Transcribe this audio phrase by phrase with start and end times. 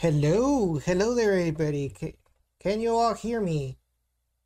[0.00, 1.90] Hello, hello there, everybody.
[1.90, 2.14] Can,
[2.58, 3.76] can you all hear me?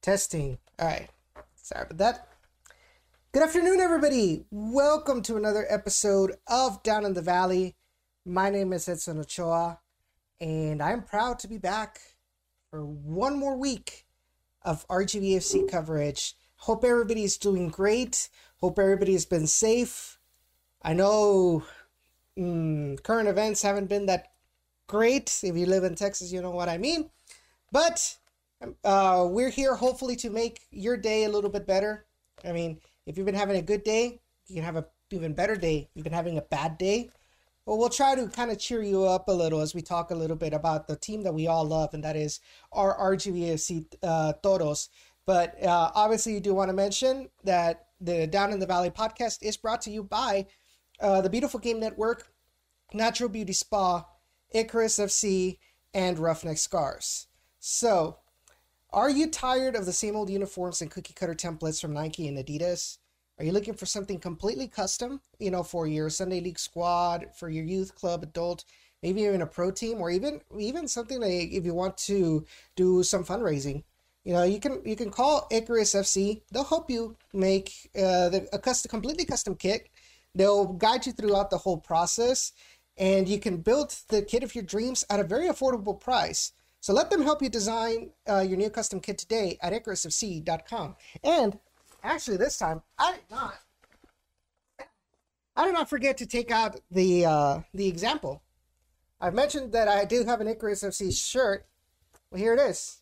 [0.02, 0.58] Testing.
[0.80, 1.08] All right.
[1.54, 2.28] Sorry about that.
[3.30, 4.46] Good afternoon, everybody.
[4.50, 7.76] Welcome to another episode of Down in the Valley.
[8.26, 9.78] My name is Edson Ochoa,
[10.40, 12.00] and I'm proud to be back
[12.68, 14.06] for one more week
[14.62, 16.34] of RGVFC coverage.
[16.56, 18.28] Hope everybody's doing great.
[18.56, 20.18] Hope everybody's been safe.
[20.82, 21.62] I know
[22.36, 24.33] mm, current events haven't been that
[24.86, 25.40] great.
[25.42, 27.10] If you live in Texas, you know what I mean.
[27.72, 28.16] But
[28.84, 32.06] uh, we're here hopefully to make your day a little bit better.
[32.44, 35.56] I mean, if you've been having a good day, you can have a even better
[35.56, 35.88] day.
[35.94, 37.10] You've been having a bad day,
[37.66, 40.14] well, we'll try to kind of cheer you up a little as we talk a
[40.14, 42.40] little bit about the team that we all love, and that is
[42.72, 44.90] our RGVFC uh, Toros.
[45.24, 49.38] But uh, obviously, you do want to mention that the Down in the Valley podcast
[49.42, 50.46] is brought to you by
[51.00, 52.28] uh, the Beautiful Game Network,
[52.92, 54.04] Natural Beauty Spa,
[54.54, 55.58] Icarus FC,
[55.92, 57.26] and Roughneck Scarves.
[57.58, 58.18] So,
[58.90, 62.38] are you tired of the same old uniforms and cookie cutter templates from Nike and
[62.38, 62.98] Adidas?
[63.38, 67.48] Are you looking for something completely custom, you know, for your Sunday league squad, for
[67.48, 68.64] your youth club, adult,
[69.02, 73.02] maybe even a pro team, or even even something like if you want to do
[73.02, 73.82] some fundraising?
[74.22, 76.42] You know, you can you can call Icarus FC.
[76.52, 79.88] They'll help you make uh, the, a custom, completely custom kit.
[80.34, 82.52] They'll guide you throughout the whole process,
[82.96, 86.52] and you can build the kit of your dreams at a very affordable price.
[86.80, 90.96] So let them help you design uh, your new custom kit today at IcarusFC.com.
[91.22, 91.58] And
[92.02, 93.54] actually, this time I did not.
[95.56, 98.42] I did not forget to take out the uh, the example.
[99.20, 101.64] I've mentioned that I do have an Icarus FC shirt.
[102.30, 103.00] Well, here it is.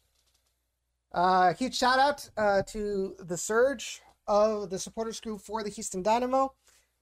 [1.10, 6.02] Uh, huge shout out uh, to the Surge of the supporters group for the Houston
[6.02, 6.54] Dynamo.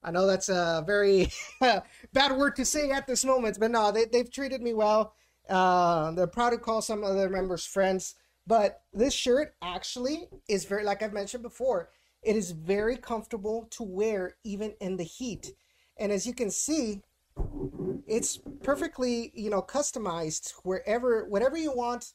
[0.03, 4.05] I know that's a very bad word to say at this moment, but no, they,
[4.05, 5.13] they've treated me well.
[5.47, 8.15] Uh, they're proud to call some of their members friends.
[8.47, 11.89] But this shirt actually is very, like I've mentioned before,
[12.23, 15.53] it is very comfortable to wear even in the heat.
[15.97, 17.01] And as you can see,
[18.07, 22.13] it's perfectly, you know, customized wherever, whatever you want,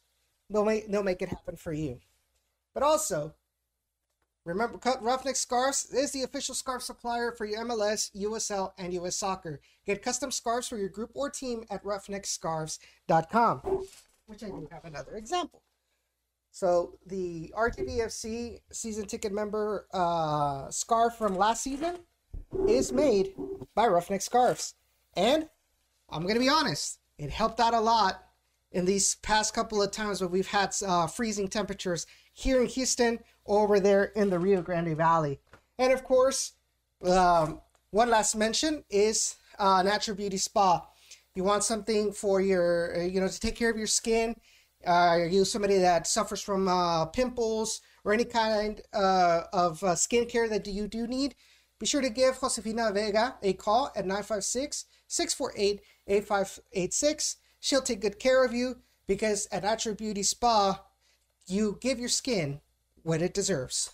[0.51, 2.01] they'll make, they'll make it happen for you.
[2.75, 3.35] But also,
[4.47, 9.61] Remember, Roughneck Scarves is the official scarf supplier for your MLS, USL, and US Soccer.
[9.85, 13.61] Get custom scarves for your group or team at roughneckscarves.com,
[14.27, 15.63] which I do have another example.
[16.53, 21.97] So the RGVFC season ticket member uh, scarf from last season
[22.69, 23.35] is made
[23.75, 24.75] by Roughneck Scarves.
[25.17, 25.49] And
[26.09, 28.23] I'm going to be honest, it helped out a lot
[28.71, 33.19] in these past couple of times where we've had uh, freezing temperatures here in Houston
[33.47, 35.41] over there in the Rio Grande Valley.
[35.79, 36.53] And of course,
[37.05, 40.87] um, one last mention is uh, Natural Beauty Spa.
[41.35, 44.37] You want something for your, uh, you know, to take care of your skin.
[44.87, 49.89] Uh, are you somebody that suffers from uh, pimples or any kind uh, of uh,
[49.89, 51.35] skincare that you do need?
[51.79, 57.37] Be sure to give Josefina Vega a call at 956 648 8586.
[57.61, 60.83] She'll take good care of you because at Natural Beauty Spa,
[61.47, 62.61] you give your skin
[63.07, 63.93] what it deserves.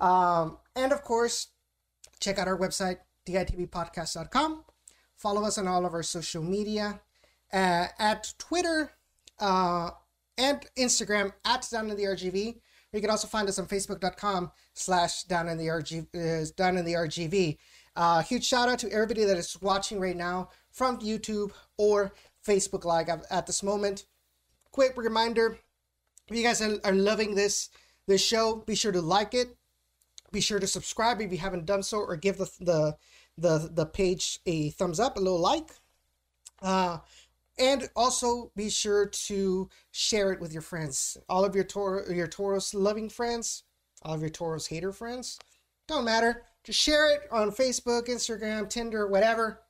[0.00, 1.48] Um, and of course,
[2.18, 4.64] check out our website, ditvpodcast.com.
[5.16, 7.00] Follow us on all of our social media
[7.52, 8.90] uh, at Twitter
[9.38, 9.90] uh,
[10.36, 12.58] and Instagram at Down in the RGV.
[12.92, 16.08] You can also find us on Facebook.com slash Down in the RGV.
[16.12, 17.58] Uh, down in the RGV.
[17.94, 22.12] Uh, huge shout out to everybody that is watching right now from YouTube or
[22.44, 24.06] Facebook Live at, this moment.
[24.72, 25.58] Quick reminder:
[26.28, 27.68] if you guys are, are loving this
[28.06, 28.56] this show.
[28.66, 29.56] Be sure to like it.
[30.30, 32.96] Be sure to subscribe if you haven't done so, or give the the
[33.38, 35.70] the, the page a thumbs up, a little like.
[36.60, 36.98] Uh,
[37.58, 41.16] and also be sure to share it with your friends.
[41.28, 43.64] All of your Toro, your Toros loving friends,
[44.02, 45.38] all of your Toros hater friends.
[45.86, 46.44] Don't matter.
[46.64, 49.60] Just share it on Facebook, Instagram, Tinder, whatever.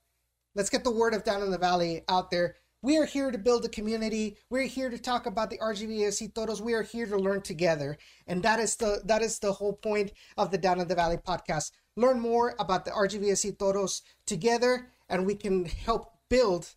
[0.55, 2.57] Let's get the word of Down in the Valley out there.
[2.85, 4.37] We are here to build a community.
[4.51, 6.61] We're here to talk about the RGVFC Toros.
[6.61, 7.97] We are here to learn together.
[8.27, 11.17] And that is the that is the whole point of the Down in the Valley
[11.17, 11.71] podcast.
[11.95, 16.75] Learn more about the RGVFC Toros together and we can help build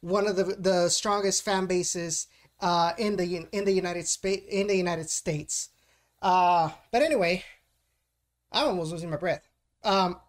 [0.00, 2.28] one of the the strongest fan bases
[2.60, 5.70] uh, in the in the United States in the United States.
[6.22, 7.42] Uh, but anyway,
[8.52, 9.48] I'm almost losing my breath.
[9.82, 10.20] Um,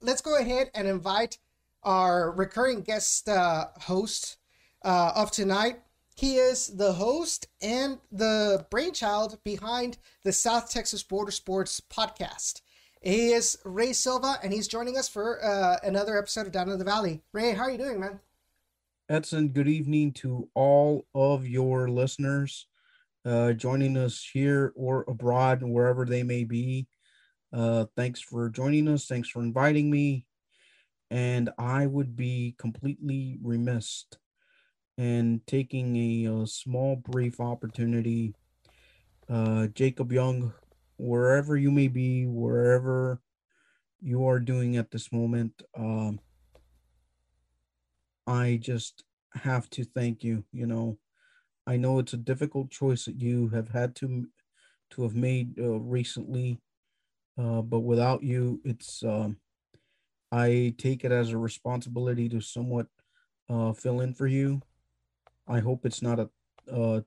[0.00, 1.38] let's go ahead and invite
[1.82, 4.36] our recurring guest uh, host
[4.82, 5.80] uh, of tonight.
[6.16, 12.60] He is the host and the brainchild behind the South Texas Border Sports podcast.
[13.00, 16.78] He is Rey Silva, and he's joining us for uh, another episode of Down in
[16.78, 17.22] the Valley.
[17.32, 18.20] Rey, how are you doing, man?
[19.08, 22.66] Edson, good evening to all of your listeners
[23.24, 26.86] uh, joining us here or abroad, wherever they may be.
[27.52, 29.06] Uh, thanks for joining us.
[29.06, 30.26] Thanks for inviting me.
[31.10, 34.04] And I would be completely remiss
[35.00, 38.34] in taking a, a small, brief opportunity.
[39.30, 40.52] Uh, Jacob Young,
[40.98, 43.22] wherever you may be, wherever
[44.02, 46.20] you are doing at this moment, um,
[48.26, 50.44] I just have to thank you.
[50.52, 50.98] You know,
[51.66, 54.26] I know it's a difficult choice that you have had to
[54.90, 56.60] to have made uh, recently,
[57.38, 59.38] uh, but without you, it's um,
[60.30, 62.88] I take it as a responsibility to somewhat
[63.48, 64.60] uh, fill in for you.
[65.50, 66.30] I hope it's not a,
[66.72, 67.04] a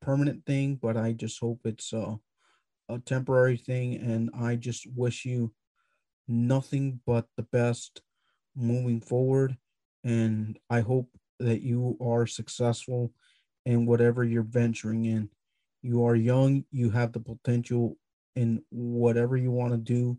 [0.00, 2.18] permanent thing, but I just hope it's a,
[2.88, 5.52] a temporary thing, and I just wish you
[6.26, 8.00] nothing but the best
[8.56, 9.58] moving forward.
[10.02, 13.12] And I hope that you are successful
[13.66, 15.28] in whatever you're venturing in.
[15.82, 17.98] You are young, you have the potential
[18.36, 20.18] in whatever you want to do.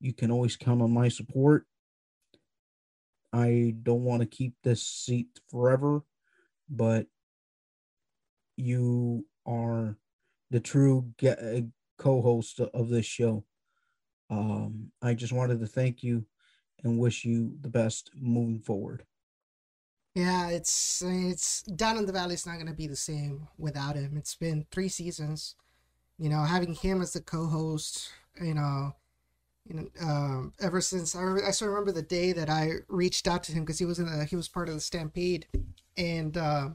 [0.00, 1.66] You can always count on my support.
[3.32, 6.02] I don't want to keep this seat forever,
[6.70, 7.06] but
[8.56, 9.96] you are
[10.50, 11.60] the true uh,
[11.98, 13.44] co-host of this show.
[14.30, 16.24] Um, I just wanted to thank you
[16.84, 19.04] and wish you the best moving forward.
[20.14, 22.34] Yeah, it's it's down in the valley.
[22.34, 24.16] It's not going to be the same without him.
[24.16, 25.54] It's been three seasons.
[26.18, 28.10] You know, having him as the co-host.
[28.40, 28.94] You know,
[29.68, 33.44] you know, um, ever since I, I still remember the day that I reached out
[33.44, 35.46] to him because he was in a, he was part of the Stampede,
[35.96, 36.70] and uh,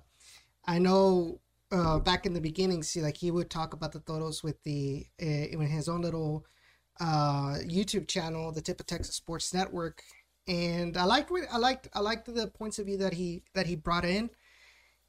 [0.66, 1.40] I know
[1.72, 5.06] uh, back in the beginning, see, like he would talk about the Toros with the
[5.22, 6.46] uh, in his own little
[7.00, 10.02] uh, YouTube channel, the Tip of Texas Sports Network,
[10.48, 13.66] and I liked what I liked I liked the points of view that he that
[13.66, 14.30] he brought in.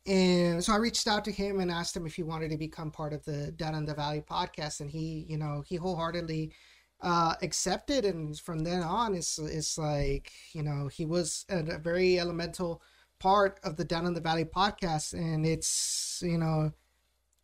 [0.07, 2.93] And so I reached out to him and asked him if he wanted to become
[2.93, 6.53] part of the Down in the Valley podcast, and he, you know, he wholeheartedly
[7.01, 8.05] uh, accepted.
[8.05, 12.83] And from then on, it's it's like you know he was a, a very elemental
[13.19, 16.73] part of the Down in the Valley podcast, and it's you know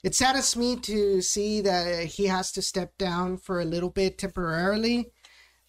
[0.02, 4.19] it saddens me to see that he has to step down for a little bit
[4.19, 5.12] temporarily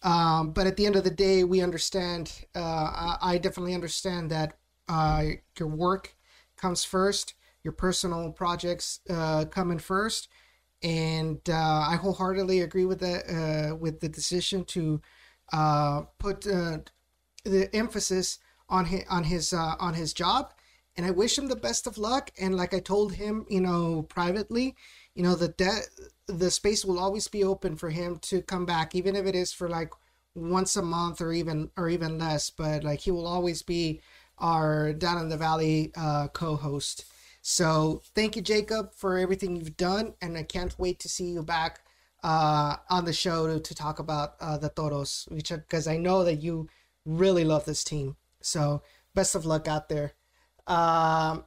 [0.04, 2.30] um, but at the end of the day, we understand.
[2.54, 5.24] Uh, I definitely understand that uh,
[5.58, 6.14] your work
[6.58, 10.28] comes first, your personal projects uh, in first,
[10.82, 15.00] and uh, I wholeheartedly agree with the uh, with the decision to
[15.54, 18.38] uh, put the emphasis
[18.68, 20.52] on his on his on his job.
[20.96, 22.30] And I wish him the best of luck.
[22.40, 24.76] And like I told him, you know, privately,
[25.14, 25.88] you know, the de-
[26.26, 29.52] the space will always be open for him to come back, even if it is
[29.52, 29.90] for like
[30.34, 32.50] once a month or even or even less.
[32.50, 34.00] But like he will always be
[34.38, 37.04] our down in the valley uh, co-host.
[37.42, 41.42] So thank you, Jacob, for everything you've done, and I can't wait to see you
[41.42, 41.80] back
[42.22, 46.36] uh, on the show to, to talk about uh, the Toros, because I know that
[46.36, 46.68] you
[47.04, 48.16] really love this team.
[48.44, 48.82] So
[49.14, 50.12] best of luck out there.
[50.66, 51.44] Um,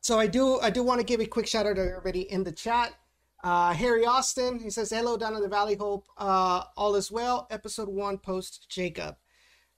[0.00, 2.44] so I do I do want to give a quick shout out to everybody in
[2.44, 2.94] the chat.
[3.42, 5.76] Uh, Harry Austin, he says, Hello down in the Valley.
[5.76, 7.46] Hope uh, all is well.
[7.50, 9.16] Episode one, post Jacob.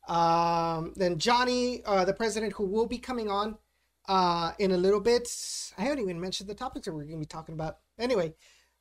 [0.08, 3.58] Um, then Johnny, uh, the president, who will be coming on
[4.08, 5.28] uh, in a little bit.
[5.76, 7.78] I haven't even mentioned the topics that we're going to be talking about.
[7.98, 8.34] Anyway,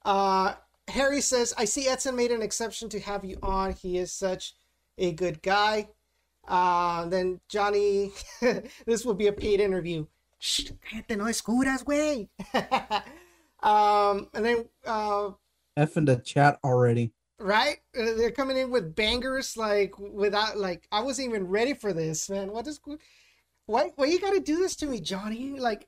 [0.06, 0.54] uh,
[0.88, 3.74] Harry says, I see Edson made an exception to have you on.
[3.74, 4.54] He is such
[4.98, 5.90] a good guy.
[6.48, 8.12] Uh, then Johnny,
[8.86, 10.06] this will be a paid interview.
[10.39, 12.30] Shh, cállate, no escuras, güey.
[13.63, 15.32] Um, and then uh,
[15.75, 17.12] F in the chat already.
[17.39, 17.77] Right?
[17.98, 22.30] Uh, they're coming in with bangers like without like I wasn't even ready for this,
[22.30, 22.51] man.
[22.51, 22.80] What is
[23.66, 25.60] why why you gotta do this to me, Johnny?
[25.60, 25.88] Like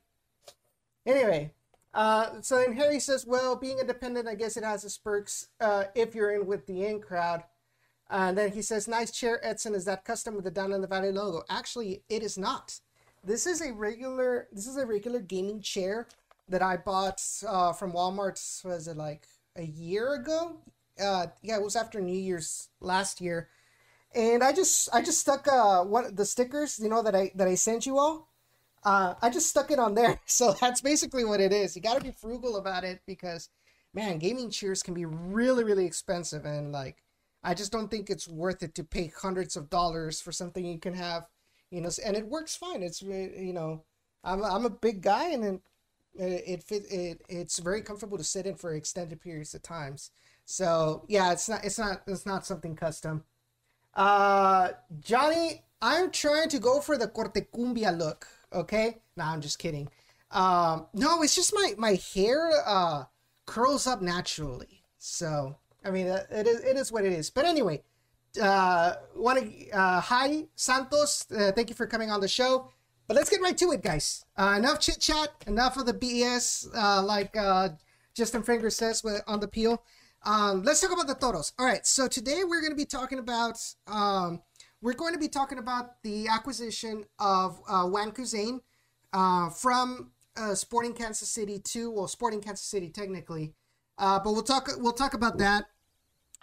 [1.05, 1.51] anyway.
[1.91, 5.85] Uh, so then Harry says, well, being independent, I guess it has its perks uh,
[5.95, 7.43] if you're in with the in crowd.
[8.09, 9.75] And then he says, nice chair, Edson.
[9.75, 11.43] Is that custom with the Down in the Valley logo?
[11.49, 12.79] Actually, it is not.
[13.23, 14.47] This is a regular.
[14.51, 16.07] This is a regular gaming chair
[16.47, 18.65] that I bought uh, from Walmart.
[18.65, 20.57] Was it like a year ago?
[20.99, 23.49] Uh, yeah, it was after New Year's last year,
[24.15, 27.47] and I just I just stuck uh one the stickers you know that I that
[27.47, 28.27] I sent you all.
[28.83, 31.75] Uh, I just stuck it on there, so that's basically what it is.
[31.75, 33.49] You got to be frugal about it because,
[33.93, 37.03] man, gaming chairs can be really really expensive, and like
[37.43, 40.79] I just don't think it's worth it to pay hundreds of dollars for something you
[40.79, 41.25] can have,
[41.72, 42.84] you know, and it works fine.
[42.84, 43.84] It's you know,
[44.24, 45.62] I'm I'm a big guy, and
[46.15, 50.12] it, it it it's very comfortable to sit in for extended periods of times.
[50.46, 53.24] So yeah, it's not it's not it's not something custom.
[53.93, 54.69] Uh,
[55.00, 58.27] Johnny, I'm trying to go for the corte cumbia look.
[58.51, 59.89] Okay, no, I'm just kidding.
[60.31, 63.05] Um, no, it's just my my hair uh
[63.46, 64.84] curls up naturally.
[64.98, 67.29] So I mean, uh, it is it is what it is.
[67.29, 67.83] But anyway,
[68.41, 71.25] uh, want to uh, hi Santos.
[71.31, 72.71] Uh, thank you for coming on the show.
[73.07, 74.24] But let's get right to it, guys.
[74.38, 75.29] Uh, enough chit chat.
[75.48, 76.67] Enough of the BS.
[76.75, 77.69] Uh, like uh,
[78.13, 79.81] Justin Finger says on the peel.
[80.24, 81.53] Um, let's talk about the toros.
[81.57, 81.86] All right.
[81.88, 83.57] So today we're going to be talking about.
[83.88, 84.41] Um,
[84.81, 88.62] we're going to be talking about the acquisition of uh, Wan Kuzain
[89.12, 93.53] uh, from uh, Sporting Kansas City to well, Sporting Kansas City technically,
[93.99, 95.65] uh, but we'll talk we'll talk about that.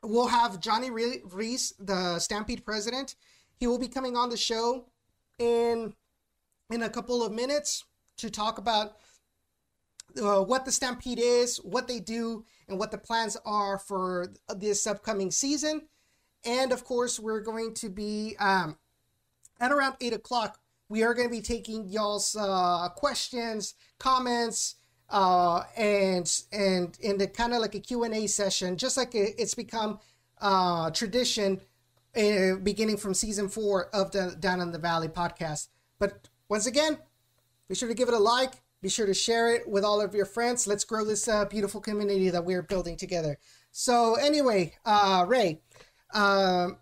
[0.02, 3.16] We'll have Johnny Ruiz, the Stampede president.
[3.56, 4.86] He will be coming on the show
[5.38, 5.94] in
[6.70, 7.84] in a couple of minutes
[8.18, 8.96] to talk about
[10.20, 14.86] uh, what the Stampede is, what they do, and what the plans are for this
[14.86, 15.82] upcoming season.
[16.44, 18.76] And of course, we're going to be um,
[19.60, 20.58] at around eight o'clock.
[20.88, 24.76] We are going to be taking y'all's uh, questions, comments,
[25.08, 29.14] uh, and and in the kind of like a Q and A session, just like
[29.14, 29.98] it's become
[30.40, 31.60] uh, tradition,
[32.16, 35.68] uh, beginning from season four of the Down in the Valley podcast.
[35.98, 36.98] But once again,
[37.68, 38.62] be sure to give it a like.
[38.82, 40.66] Be sure to share it with all of your friends.
[40.66, 43.38] Let's grow this uh, beautiful community that we're building together.
[43.72, 45.60] So anyway, uh, Rey,
[46.12, 46.78] um,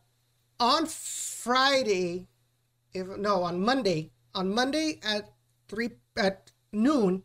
[0.59, 2.27] on Friday,
[2.93, 5.31] if no, on Monday, on Monday at
[5.69, 7.23] three at noon,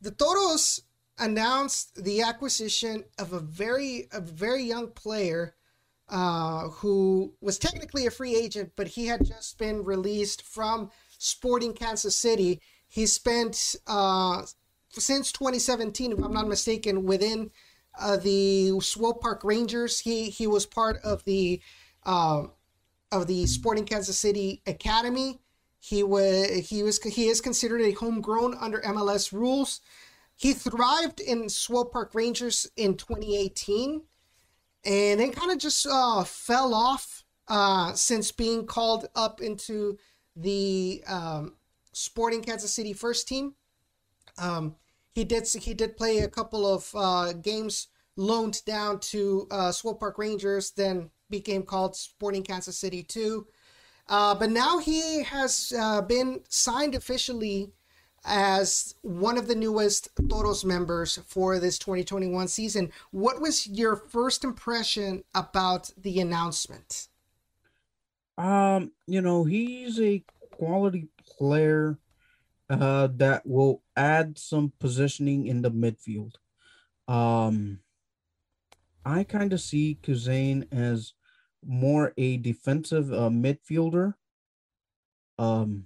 [0.00, 0.82] the Toros
[1.18, 5.54] announced the acquisition of a very a very young player
[6.08, 11.72] uh, who was technically a free agent, but he had just been released from Sporting
[11.72, 12.60] Kansas City.
[12.88, 14.42] He spent uh,
[14.90, 17.50] since 2017, if I'm not mistaken, within
[17.98, 20.00] uh, the Swope Park Rangers.
[20.00, 21.60] He he was part of the
[22.04, 22.44] uh,
[23.12, 25.40] of the Sporting Kansas City Academy.
[25.80, 29.80] He was he was he is considered a homegrown under MLS rules.
[30.36, 34.02] He thrived in Swope Park Rangers in 2018,
[34.84, 39.98] and then kind of just uh, fell off uh, since being called up into
[40.36, 41.56] the um,
[41.92, 43.54] Sporting Kansas City first team.
[44.38, 44.76] Um,
[45.12, 50.18] he did he did play a couple of uh, games loaned down to uh, Park
[50.18, 53.46] Rangers, then became called Sporting Kansas City 2.
[54.10, 57.70] Uh, but now he has uh, been signed officially
[58.24, 62.90] as one of the newest Toros members for this 2021 season.
[63.12, 67.06] What was your first impression about the announcement?
[68.36, 71.96] Um, you know, he's a quality player
[72.68, 76.34] uh, that will add some positioning in the midfield.
[77.06, 77.78] Um,
[79.04, 81.12] I kind of see Kuzain as
[81.64, 84.14] more a defensive uh, midfielder.
[85.38, 85.84] Um,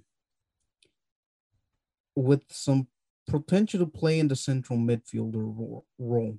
[2.16, 2.88] with some
[3.28, 6.38] potential to play in the central midfielder role.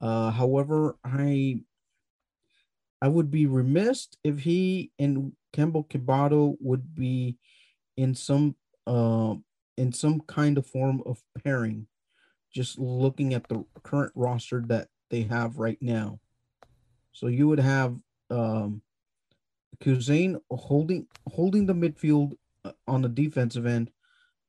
[0.00, 1.60] Uh, however, I
[3.00, 7.36] I would be remiss if he and Kemba Quevedo would be
[7.96, 9.34] in some uh,
[9.76, 11.86] in some kind of form of pairing.
[12.52, 16.20] Just looking at the current roster that they have right now,
[17.12, 17.96] so you would have
[18.30, 18.82] um,
[19.82, 23.90] Kuzain holding holding the midfield uh, on the defensive end,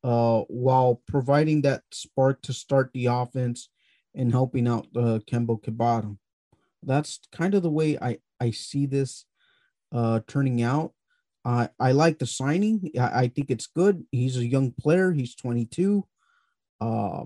[0.03, 3.69] uh, while providing that spark to start the offense
[4.13, 6.17] and helping out uh, Kemba Quevedo.
[6.83, 9.25] That's kind of the way I, I see this
[9.91, 10.93] uh, turning out.
[11.43, 12.91] I I like the signing.
[12.99, 14.05] I, I think it's good.
[14.11, 15.11] He's a young player.
[15.11, 16.05] He's 22.
[16.79, 17.25] Uh,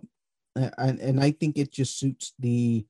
[0.56, 2.86] and, and I think it just suits the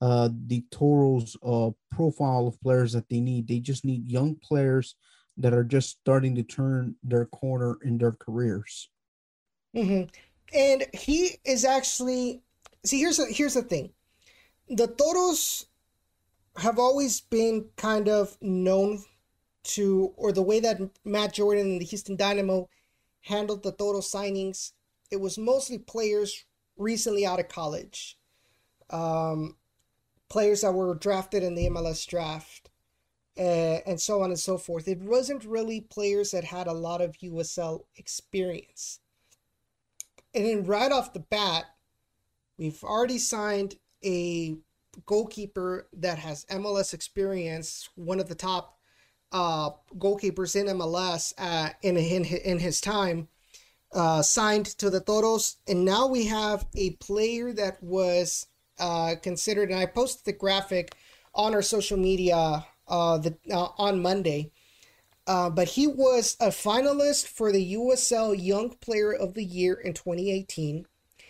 [0.00, 3.48] uh, the Toros uh, profile of players that they need.
[3.48, 4.96] They just need young players
[5.38, 8.88] that are just starting to turn their corner in their careers.
[9.74, 10.08] Mm-hmm.
[10.54, 12.42] And he is actually
[12.84, 13.00] see.
[13.00, 13.90] Here's a, here's the thing:
[14.68, 15.66] the Toros
[16.58, 19.02] have always been kind of known
[19.64, 22.68] to, or the way that Matt Jordan and the Houston Dynamo
[23.20, 24.72] handled the Toro signings.
[25.10, 26.44] It was mostly players
[26.76, 28.18] recently out of college,
[28.90, 29.56] um,
[30.28, 32.70] players that were drafted in the MLS draft,
[33.38, 34.88] uh, and so on and so forth.
[34.88, 39.00] It wasn't really players that had a lot of USL experience.
[40.34, 41.64] And then right off the bat,
[42.58, 44.56] we've already signed a
[45.04, 48.78] goalkeeper that has MLS experience, one of the top
[49.32, 53.28] uh, goalkeepers in MLS uh, in, in in his time,
[53.92, 58.46] uh, signed to the Toros, and now we have a player that was
[58.78, 59.70] uh, considered.
[59.70, 60.94] And I posted the graphic
[61.34, 64.52] on our social media uh, the uh, on Monday.
[65.26, 69.92] Uh, but he was a finalist for the USL Young Player of the Year in
[69.92, 70.86] 2018.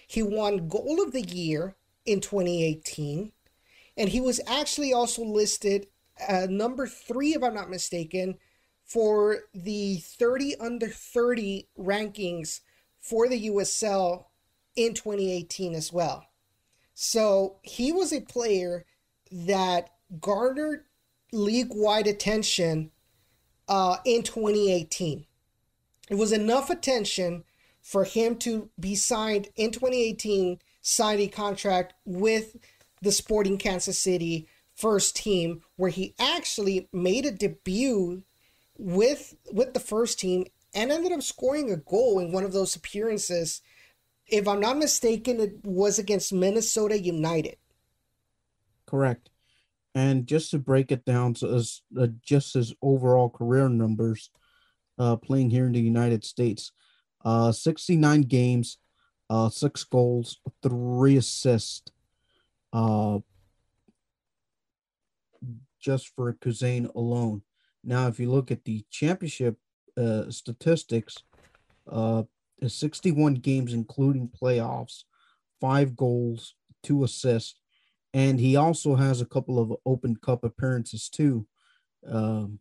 [0.07, 3.33] He won Goal of the Year in 2018.
[3.97, 5.87] And he was actually also listed
[6.29, 8.37] uh, number three, if I'm not mistaken,
[8.85, 12.61] for the 30 under 30 rankings
[13.01, 14.27] for the USL
[14.77, 16.27] in 2018 as well.
[16.99, 18.87] So he was a player
[19.31, 20.87] that garnered
[21.31, 22.91] league wide attention
[23.69, 25.27] uh, in 2018.
[26.09, 27.45] It was enough attention
[27.83, 32.57] for him to be signed in 2018, signed a contract with
[33.03, 38.23] the Sporting Kansas City first team, where he actually made a debut
[38.79, 42.75] with with the first team and ended up scoring a goal in one of those
[42.75, 43.61] appearances.
[44.29, 47.57] If I'm not mistaken, it was against Minnesota United.
[48.87, 49.31] Correct.
[49.95, 54.31] And just to break it down uh, just his overall career numbers,
[54.99, 56.73] uh, playing here in the United States,
[57.25, 58.79] uh, 69 games,
[59.31, 61.91] uh, six goals, three assists,
[62.73, 63.19] uh,
[65.81, 67.43] just for Kuzain alone.
[67.83, 69.57] Now, if you look at the championship
[69.97, 71.17] uh, statistics,
[71.91, 72.25] uh,
[72.67, 75.05] 61 games, including playoffs,
[75.61, 77.61] five goals, two assists,
[78.15, 81.47] and he also has a couple of Open Cup appearances too,
[82.09, 82.59] um,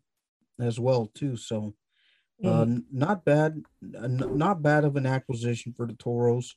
[0.59, 1.37] as well too.
[1.37, 1.75] So,
[2.43, 2.83] uh, mm.
[2.91, 6.55] not bad, not bad of an acquisition for the Toros.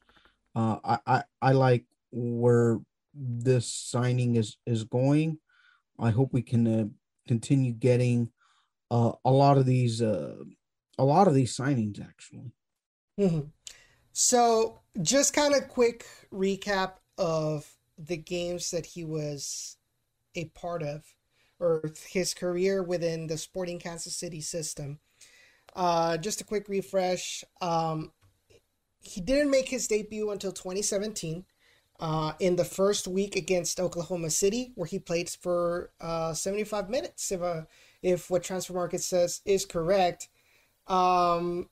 [0.56, 2.80] Uh, I, I I like where
[3.14, 5.38] this signing is is going.
[5.98, 6.86] I hope we can uh,
[7.26, 8.30] continue getting
[8.90, 10.36] uh, a lot of these uh,
[10.98, 12.52] a lot of these signings actually.
[13.18, 13.48] Mm-hmm.
[14.12, 19.76] So, just kind of quick recap of the games that he was
[20.34, 21.04] a part of
[21.60, 25.00] or his career within the Sporting Kansas City system.
[25.74, 27.44] Uh, just a quick refresh.
[27.60, 28.12] Um,
[29.00, 31.44] he didn't make his debut until 2017
[32.00, 37.32] uh, in the first week against Oklahoma City, where he played for uh, 75 minutes,
[37.32, 37.62] if, uh,
[38.02, 40.28] if what Transfermarkt says is correct.
[40.86, 41.68] Um,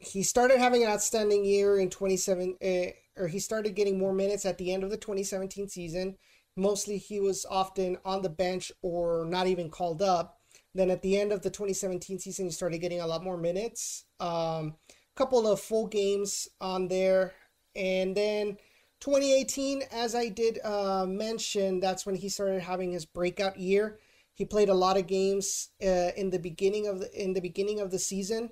[0.00, 4.46] he started having an outstanding year in 27, uh, or he started getting more minutes
[4.46, 6.16] at the end of the 2017 season.
[6.56, 10.38] Mostly he was often on the bench or not even called up.
[10.74, 14.04] Then at the end of the 2017 season, he started getting a lot more minutes.
[14.18, 14.76] Um,
[15.16, 17.34] couple of full games on there.
[17.76, 18.56] And then
[19.00, 23.98] 2018, as I did uh, mention, that's when he started having his breakout year.
[24.34, 27.80] He played a lot of games uh, in the beginning of the in the beginning
[27.80, 28.50] of the season.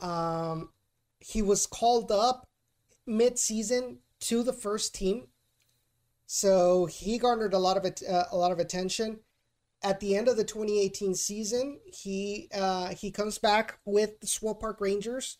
[0.00, 0.70] Um,
[1.18, 2.48] he was called up
[3.06, 5.28] mid-season to the first team,
[6.26, 9.20] so he garnered a lot of it, uh, a lot of attention.
[9.82, 14.60] At the end of the 2018 season, he uh, he comes back with the Swope
[14.60, 15.38] Park Rangers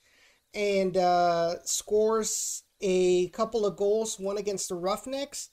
[0.54, 5.50] and uh, scores a couple of goals, one against the Roughnecks,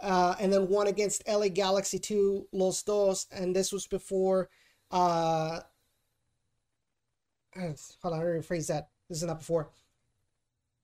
[0.00, 4.50] uh, and then one against LA Galaxy 2 Los Dos, and this was before.
[4.90, 5.60] Uh,
[8.02, 8.88] hold on, I rephrase that.
[9.08, 9.70] This is not before.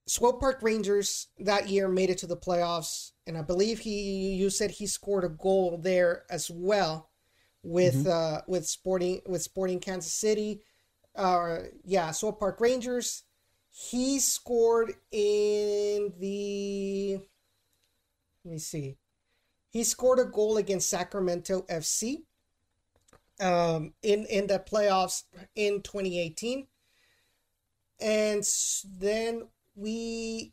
[0.07, 4.51] Swope Park Rangers that year made it to the playoffs, and I believe he you
[4.51, 7.11] said he scored a goal there as well
[7.63, 8.11] with mm-hmm.
[8.11, 10.61] uh with Sporting with Sporting Kansas City.
[11.15, 13.23] Uh yeah, Swope Park Rangers.
[13.71, 17.21] He scored in the
[18.45, 18.97] let me see.
[19.71, 22.25] He scored a goal against Sacramento FC
[23.43, 25.25] um in in the playoffs
[25.55, 26.67] in 2018.
[28.01, 28.45] And
[28.99, 30.53] then we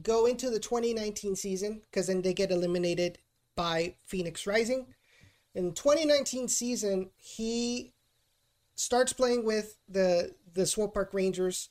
[0.00, 3.18] go into the 2019 season because then they get eliminated
[3.56, 4.86] by Phoenix Rising.
[5.54, 7.92] In 2019 season, he
[8.74, 11.70] starts playing with the the Swope Park Rangers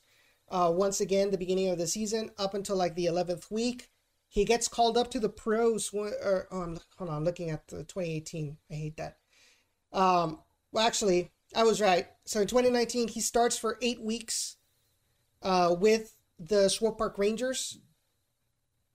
[0.50, 3.88] uh, once again the beginning of the season up until like the 11th week.
[4.28, 5.90] He gets called up to the pros.
[5.92, 8.56] Or, oh, I'm, hold on, I'm looking at the 2018.
[8.70, 9.16] I hate that.
[9.92, 10.40] Um,
[10.72, 12.06] well, actually, I was right.
[12.24, 14.56] So in 2019, he starts for eight weeks
[15.42, 17.78] uh, with the Swope Park Rangers.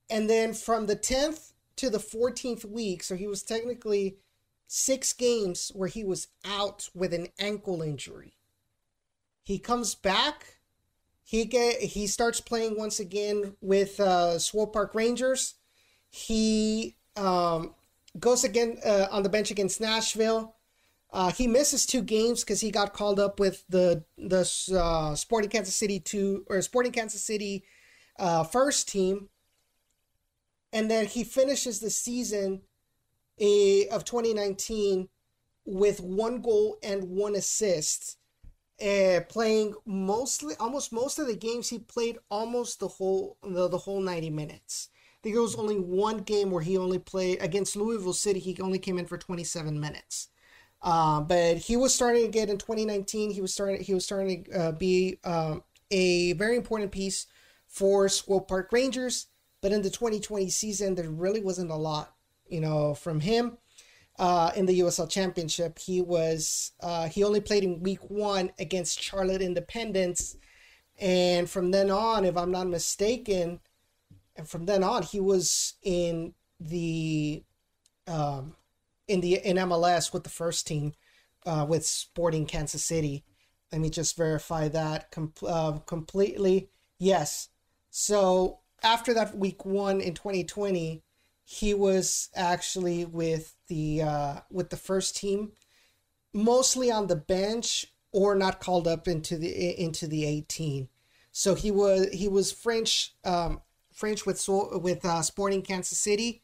[0.08, 4.18] And then from the 10th to the 14th week, so he was technically
[4.66, 8.36] six games where he was out with an ankle injury.
[9.42, 10.58] He comes back.
[11.22, 15.54] He get he starts playing once again with uh, Swope Park Rangers.
[16.10, 17.74] He um,
[18.18, 20.53] goes again uh, on the bench against Nashville.
[21.14, 24.42] Uh, he misses two games because he got called up with the the
[24.78, 27.64] uh, Sporting Kansas City two or Sporting Kansas City
[28.18, 29.30] uh, first team,
[30.72, 32.62] and then he finishes the season
[33.40, 35.08] a, of 2019
[35.66, 38.18] with one goal and one assist.
[38.82, 43.78] uh, playing mostly almost most of the games he played almost the whole the, the
[43.78, 44.90] whole 90 minutes.
[45.22, 48.40] There was only one game where he only played against Louisville City.
[48.40, 50.28] He only came in for 27 minutes.
[50.84, 53.30] Uh, but he was starting to get in 2019.
[53.30, 53.82] He was starting.
[53.82, 57.26] He was starting to uh, be um, a very important piece
[57.66, 59.26] for Swope Park Rangers.
[59.62, 62.14] But in the 2020 season, there really wasn't a lot,
[62.46, 63.56] you know, from him
[64.18, 65.78] uh, in the USL Championship.
[65.78, 70.36] He was uh, he only played in Week One against Charlotte Independence,
[71.00, 73.60] and from then on, if I'm not mistaken,
[74.36, 77.42] and from then on, he was in the
[78.06, 78.54] um,
[79.08, 80.94] in the in MLS with the first team
[81.46, 83.24] uh, with Sporting Kansas City.
[83.72, 86.70] Let me just verify that com- uh, completely.
[86.98, 87.48] Yes.
[87.90, 91.02] So after that week one in 2020,
[91.44, 95.52] he was actually with the uh, with the first team,
[96.32, 100.88] mostly on the bench or not called up into the into the 18.
[101.32, 103.60] So he was he was French um,
[103.92, 106.43] French with with uh, Sporting Kansas City.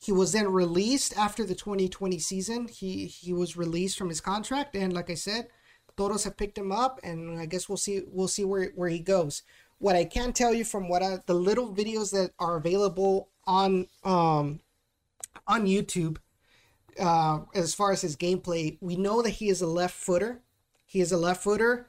[0.00, 2.68] He was then released after the 2020 season.
[2.68, 5.48] He he was released from his contract, and like I said,
[5.96, 9.00] Toros have picked him up, and I guess we'll see we'll see where where he
[9.00, 9.42] goes.
[9.78, 13.86] What I can tell you from what I, the little videos that are available on
[14.04, 14.60] um
[15.46, 16.16] on YouTube
[16.98, 20.42] uh, as far as his gameplay, we know that he is a left footer.
[20.86, 21.88] He is a left footer.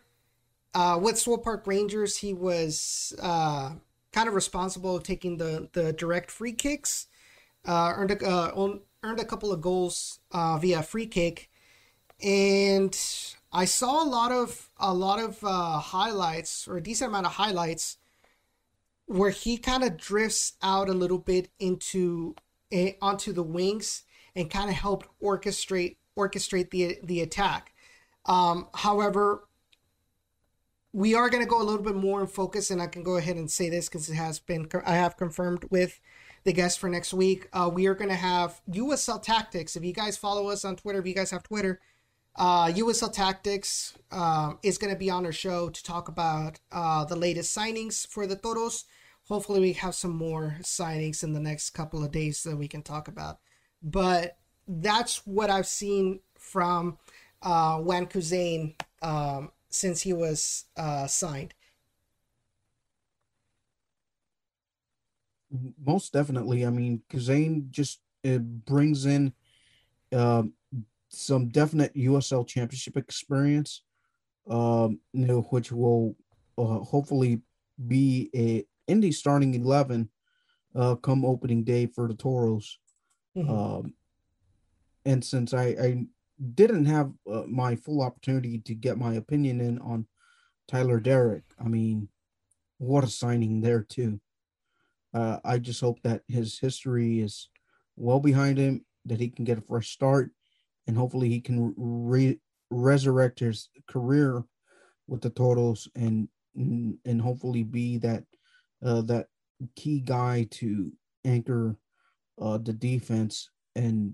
[0.74, 3.74] Uh, with Swope Park Rangers, he was uh,
[4.14, 7.08] kind of responsible of taking the, the direct free kicks.
[7.66, 11.50] Uh, earned a, uh, earned a couple of goals uh, via free kick,
[12.22, 12.98] and
[13.52, 17.34] I saw a lot of a lot of uh, highlights or a decent amount of
[17.34, 17.98] highlights
[19.06, 22.36] where he kind of drifts out a little bit into
[22.72, 24.04] eh, onto the wings
[24.36, 27.74] and kind of helped orchestrate orchestrate the the attack.
[28.26, 29.48] Um, however,
[30.94, 33.18] we are going to go a little bit more in focus, and I can go
[33.18, 36.00] ahead and say this because it has been I have confirmed with
[36.44, 37.48] the guest for next week.
[37.54, 39.76] Uh, we are going to have USL Tactics.
[39.76, 41.80] If you guys follow us on Twitter, if you guys have Twitter,
[42.36, 47.06] uh, USL Tactics um, is going to be on our show to talk about uh,
[47.06, 48.86] the latest signings for the Toros.
[49.28, 52.82] Hopefully, we have some more signings in the next couple of days that we can
[52.82, 53.40] talk about.
[53.84, 56.98] But that's what I've seen from
[57.42, 61.54] uh, Wan Kuzain um, since he was uh, signed.
[65.84, 66.66] Most definitely.
[66.66, 69.34] I mean, Kuzain just brings in
[70.14, 70.54] um,
[71.10, 73.84] some definite USL Championship experience,
[74.50, 76.16] um, you know, which will
[76.58, 77.42] uh, hopefully
[77.88, 80.10] be a in the starting eleven
[80.76, 82.80] uh, come opening day for the Toros.
[83.36, 83.50] Mm-hmm.
[83.50, 83.94] Um,
[85.06, 86.06] and since I, I
[86.56, 90.08] didn't have uh, my full opportunity to get my opinion in on
[90.68, 92.10] Tyler Deric, I mean,
[92.78, 94.20] what a signing there too.
[95.14, 97.50] Uh, I just hope that his history is
[97.96, 100.32] well behind him, that he can get a fresh start,
[100.88, 104.44] and hopefully he can re- resurrect his career
[105.08, 108.24] with the Toros and and hopefully be that
[108.84, 109.28] uh, that
[109.76, 110.92] key guy to
[111.24, 111.78] anchor
[112.42, 114.14] uh, the defense and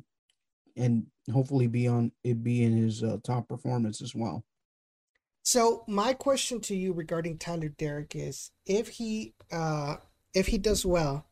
[0.76, 4.44] and hopefully be on it be in his uh, top performance as well.
[5.44, 9.96] So my question to you regarding Tyler Deric is if he uh,
[10.38, 11.26] if he does well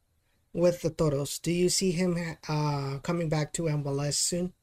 [0.51, 2.17] with the Toros, do you see him
[2.49, 4.53] uh, coming back to MLS soon?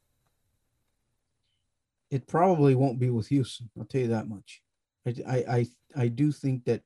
[2.11, 3.69] It probably won't be with Houston.
[3.79, 4.61] I'll tell you that much.
[5.07, 6.83] I I I, I do think that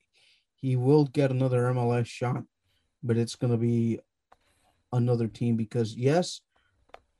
[0.55, 2.43] he will get another MLS shot,
[3.03, 3.99] but it's going to be
[4.93, 6.41] another team because yes,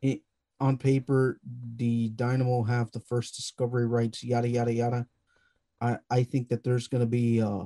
[0.02, 0.22] it,
[0.60, 1.40] on paper
[1.76, 5.08] the Dynamo have the first discovery rights, yada yada yada.
[5.82, 7.66] I I think that there's going to be uh,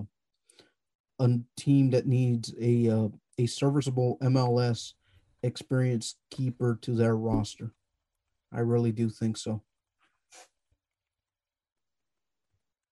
[1.22, 3.08] a team that needs a uh,
[3.38, 4.94] a serviceable MLS
[5.44, 7.74] experienced keeper to their roster.
[8.52, 9.64] I really do think so.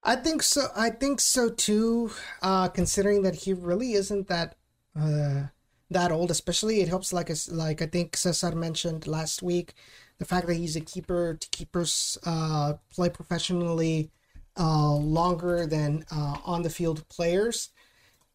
[0.03, 0.67] I think so.
[0.75, 2.11] I think so too.
[2.41, 4.55] Uh, considering that he really isn't that
[4.99, 5.43] uh,
[5.91, 7.11] that old, especially it helps.
[7.11, 9.73] Like like I think Cesar mentioned last week,
[10.17, 14.11] the fact that he's a keeper to keepers uh, play professionally
[14.57, 17.69] uh, longer than uh, on the field players,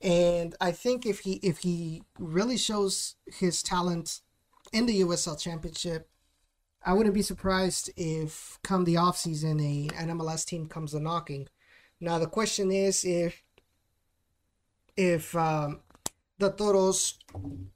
[0.04, 4.20] and I think if he if he really shows his talent
[4.70, 6.10] in the USL Championship,
[6.84, 11.48] I wouldn't be surprised if come the offseason a an MLS team comes a knocking.
[12.00, 13.42] Now the question is if
[14.94, 15.80] if um,
[16.38, 17.18] the Toros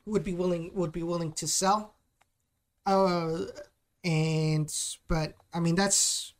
[0.04, 1.94] would be willing would be willing to sell.
[2.84, 3.44] Uh,
[4.04, 4.70] and
[5.08, 6.34] but I mean that's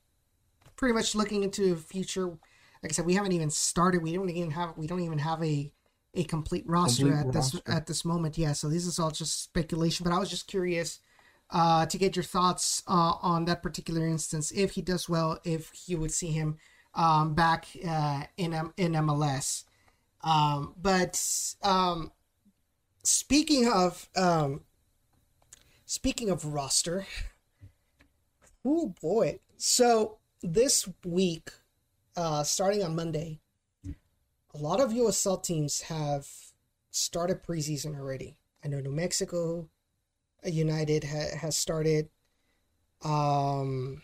[0.77, 2.37] pretty much looking into the future
[2.83, 4.03] like I said, we haven't even started.
[4.03, 5.72] We don't even have we don't even have a
[6.18, 8.37] a complete roster Complete at this at this moment.
[8.37, 10.04] Yeah, so this is all just speculation.
[10.04, 10.98] But I was just curious
[11.50, 14.50] uh, to get your thoughts uh, on that particular instance.
[14.50, 16.59] If he does well, if you would see him
[16.94, 19.64] um, back uh, in M- in MLS.
[20.22, 21.22] Um, but
[21.62, 22.11] um,
[23.04, 24.62] speaking of um,
[25.87, 27.07] speaking of roster,
[28.64, 29.38] oh boy!
[29.57, 31.50] So this week,
[32.16, 33.40] uh, starting on Monday,
[34.54, 36.26] a lot of USL teams have
[36.90, 38.37] started preseason already.
[38.64, 39.68] I know New Mexico
[40.44, 42.08] United ha- has started.
[43.04, 44.02] Um,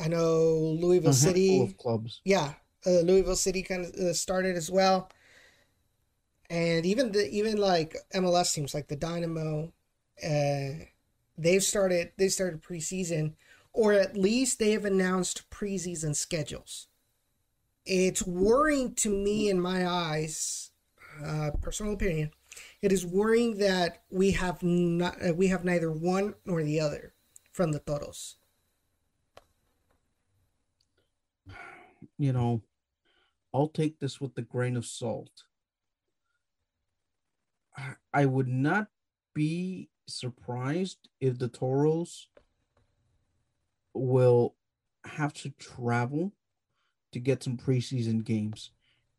[0.00, 1.76] I know Louisville handful City.
[1.78, 2.20] clubs.
[2.24, 2.54] Yeah,
[2.86, 5.10] uh, Louisville City kind of uh, started as well,
[6.48, 9.72] and even the even like MLS teams like the Dynamo,
[10.24, 10.84] uh,
[11.36, 13.34] they've started they started preseason,
[13.72, 16.88] or at least they have announced preseason schedules.
[17.84, 20.70] It's worrying to me in my eyes,
[21.24, 22.30] uh, personal opinion.
[22.82, 27.14] It is worrying that we have not uh, we have neither one nor the other
[27.52, 28.36] from the Toros.
[32.18, 32.62] You know,
[33.54, 35.44] I'll take this with a grain of salt.
[37.76, 38.90] I- I would not
[39.34, 42.28] be surprised if the Toros
[43.92, 44.56] will
[45.04, 46.32] have to travel
[47.12, 48.70] to get some preseason games.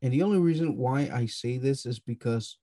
[0.01, 2.57] And the only reason why I say this is because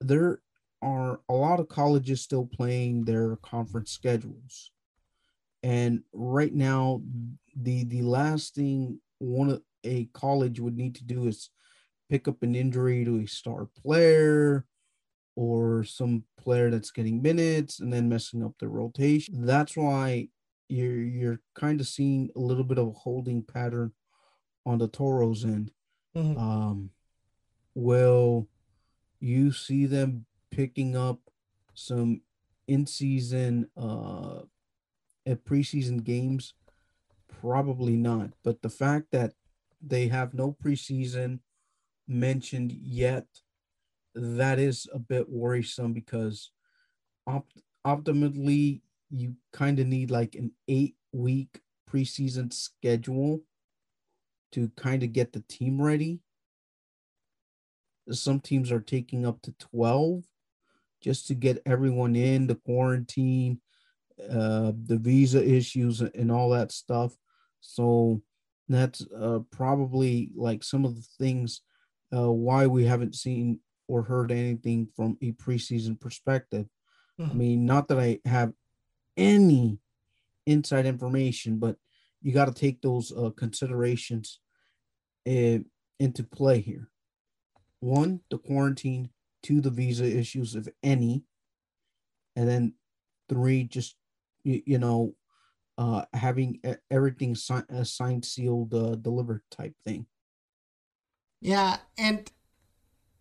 [0.00, 0.40] there
[0.80, 4.70] are a lot of colleges still playing their conference schedules.
[5.62, 7.02] And right now,
[7.56, 11.50] the the last thing one of a college would need to do is
[12.08, 14.64] pick up an injury to a star player
[15.36, 19.44] or some player that's getting minutes and then messing up the rotation.
[19.44, 20.28] That's why
[20.68, 23.92] you're you're kind of seeing a little bit of a holding pattern
[24.68, 25.72] on the Toros end.
[26.14, 26.36] Mhm.
[26.36, 26.90] Um,
[27.74, 28.48] will
[29.20, 31.20] you see them picking up
[31.74, 32.22] some
[32.66, 34.42] in-season uh
[35.26, 36.54] at preseason games?
[37.28, 38.32] Probably not.
[38.42, 39.34] But the fact that
[39.80, 41.40] they have no preseason
[42.06, 43.26] mentioned yet,
[44.14, 46.50] that is a bit worrisome because
[47.26, 53.40] opt- optimally you kind of need like an eight week preseason schedule
[54.52, 56.20] to kind of get the team ready.
[58.10, 60.24] Some teams are taking up to 12
[61.00, 63.60] just to get everyone in the quarantine,
[64.30, 67.16] uh, the visa issues, and all that stuff.
[67.60, 68.22] So
[68.68, 71.60] that's uh, probably like some of the things
[72.14, 76.66] uh, why we haven't seen or heard anything from a preseason perspective.
[77.28, 77.36] I Mhm.
[77.36, 78.52] mean, not that I have
[79.16, 79.78] any
[80.46, 81.76] inside information, but
[82.20, 84.40] you got to take those uh, considerations
[85.26, 85.58] uh,
[85.98, 86.88] into play here.
[87.80, 89.10] One, the quarantine.
[89.42, 91.22] Two, the visa issues, if any.
[92.34, 92.74] And then
[93.28, 93.96] three, just,
[94.42, 95.14] you, you know,
[95.78, 100.06] uh, having everything si- uh, signed, sealed, uh, delivered type thing.
[101.40, 102.30] Yeah, and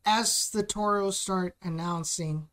[0.06, 2.48] as the Toros start announcing,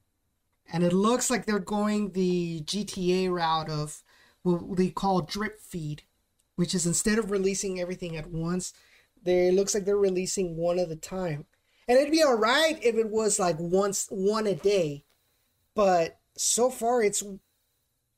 [0.70, 4.02] and it looks like they're going the GTA route of
[4.42, 6.02] what they call drip feed,
[6.56, 8.72] which is instead of releasing everything at once,
[9.22, 11.46] they looks like they're releasing one at a time.
[11.88, 15.04] And it'd be all right if it was like once one a day,
[15.74, 17.22] but so far it's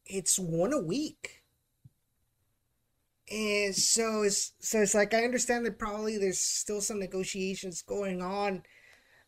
[0.05, 1.43] it's one a week.
[3.31, 8.23] And so it's so it's like I understand that probably there's still some negotiations going
[8.23, 8.63] on,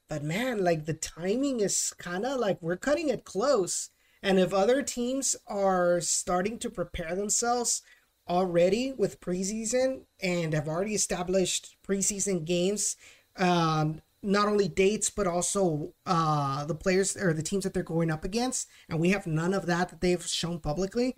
[0.09, 3.91] but man, like the timing is kind of like we're cutting it close.
[4.23, 7.83] And if other teams are starting to prepare themselves
[8.29, 12.97] already with preseason and have already established preseason games,
[13.37, 18.11] um, not only dates but also uh, the players or the teams that they're going
[18.11, 21.17] up against, and we have none of that that they've shown publicly.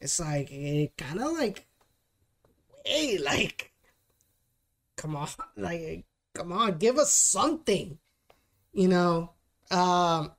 [0.00, 1.68] It's like it kind of like
[2.88, 3.72] hey, like,
[4.96, 7.98] come on, like, come on, give us something,
[8.72, 9.32] you know.
[9.70, 10.32] Um,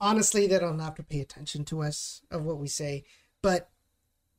[0.00, 3.04] honestly, they don't have to pay attention to us of what we say,
[3.42, 3.70] but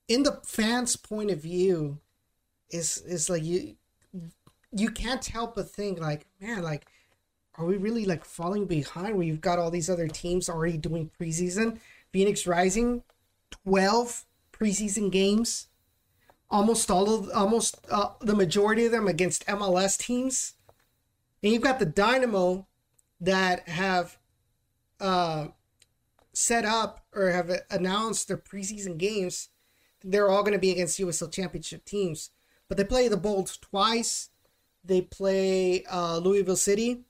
[0.08, 2.00] in the fans' point of view,
[2.70, 3.76] is is like you
[4.72, 6.86] you can't help but think like, man, like,
[7.58, 9.16] are we really like falling behind?
[9.16, 11.80] Where you've got all these other teams already doing preseason,
[12.12, 13.04] Phoenix Rising,
[13.52, 15.68] twelve preseason games
[16.54, 20.54] almost all of almost uh, the majority of them against MLS teams.
[21.42, 22.68] And you've got the Dynamo
[23.20, 24.18] that have
[25.02, 25.48] uh,
[26.32, 29.50] set up or have announced their preseason games.
[30.04, 32.32] They're all going to be against USL Championship teams.
[32.68, 34.30] but they play the Bolts twice.
[34.84, 37.02] They play uh, Louisville City,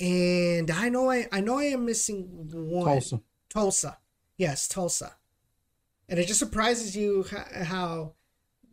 [0.00, 2.84] and I know I I know I am missing one.
[2.86, 3.20] Tulsa.
[3.48, 3.98] Tulsa,
[4.36, 5.16] yes, Tulsa,
[6.08, 8.12] and it just surprises you how, how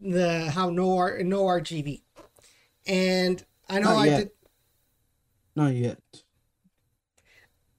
[0.02, 2.02] the how no R, no RGV,
[2.86, 4.18] and I know Not I yet.
[4.20, 4.30] did.
[5.56, 6.00] Not yet.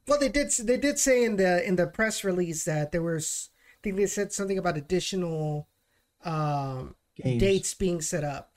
[0.08, 0.50] Well, they did.
[0.50, 3.49] They did say in the in the press release that there was.
[3.80, 5.66] I think they said something about additional
[6.22, 8.52] um, dates being set up,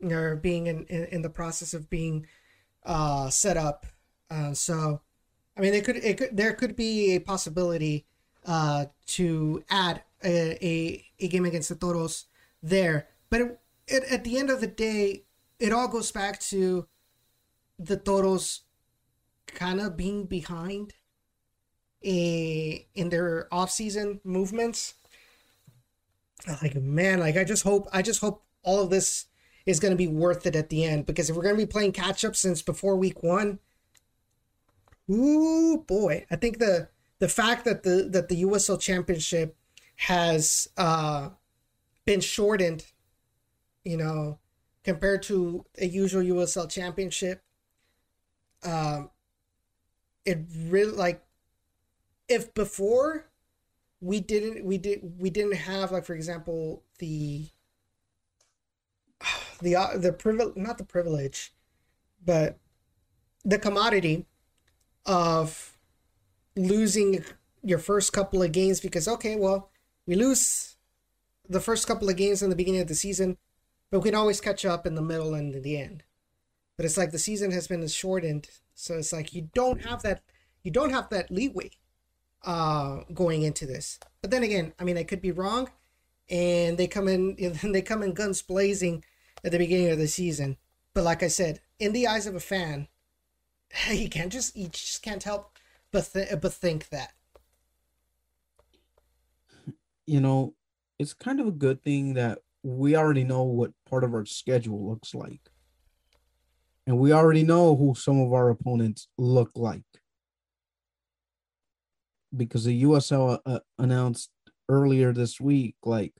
[0.00, 2.26] or being in, in, in the process of being
[2.86, 3.84] uh, set up.
[4.30, 5.00] Uh, so,
[5.56, 5.96] I mean, they could.
[5.96, 6.36] It could.
[6.36, 8.06] There could be a possibility
[8.46, 12.26] uh, to add a, a a game against the Toros
[12.62, 15.24] there, but it, it, at the end of the day,
[15.58, 16.86] it all goes back to
[17.76, 18.60] the Toros
[19.46, 20.94] kind of being behind
[22.04, 24.94] a, in their off-season movements.
[26.62, 29.26] Like man like i just hope i just hope all of this
[29.66, 31.70] is going to be worth it at the end because if we're going to be
[31.70, 33.58] playing catch up since before week one
[35.10, 36.24] ooh boy.
[36.30, 39.56] I think the the fact that the that the usl championship
[39.96, 41.30] has uh
[42.04, 42.86] been shortened
[43.84, 44.38] you know
[44.84, 47.42] compared to a usual usl championship
[48.64, 49.10] um
[50.24, 51.22] it really like
[52.30, 53.26] if before
[54.00, 57.48] we didn't we did we didn't have like for example the
[59.60, 61.52] the uh, the privilege not the privilege
[62.24, 62.58] but
[63.44, 64.26] the commodity
[65.04, 65.76] of
[66.56, 67.24] losing
[67.62, 69.70] your first couple of games because okay well
[70.06, 70.76] we lose
[71.48, 73.36] the first couple of games in the beginning of the season
[73.90, 76.04] but we can always catch up in the middle and in the end.
[76.76, 80.22] But it's like the season has been shortened so it's like you don't have that
[80.62, 81.70] you don't have that leeway
[82.44, 85.68] uh going into this but then again i mean i could be wrong
[86.28, 89.04] and they come in they come in guns blazing
[89.44, 90.56] at the beginning of the season
[90.94, 92.88] but like i said in the eyes of a fan
[93.90, 95.58] you can't just you just can't help
[95.92, 97.12] but th- but think that
[100.10, 100.54] You know,
[100.98, 104.88] it's kind of a good thing that we already know what part of our schedule
[104.88, 105.40] looks like.
[106.84, 109.84] And we already know who some of our opponents look like.
[112.36, 114.30] Because the USL uh, announced
[114.68, 116.14] earlier this week, like,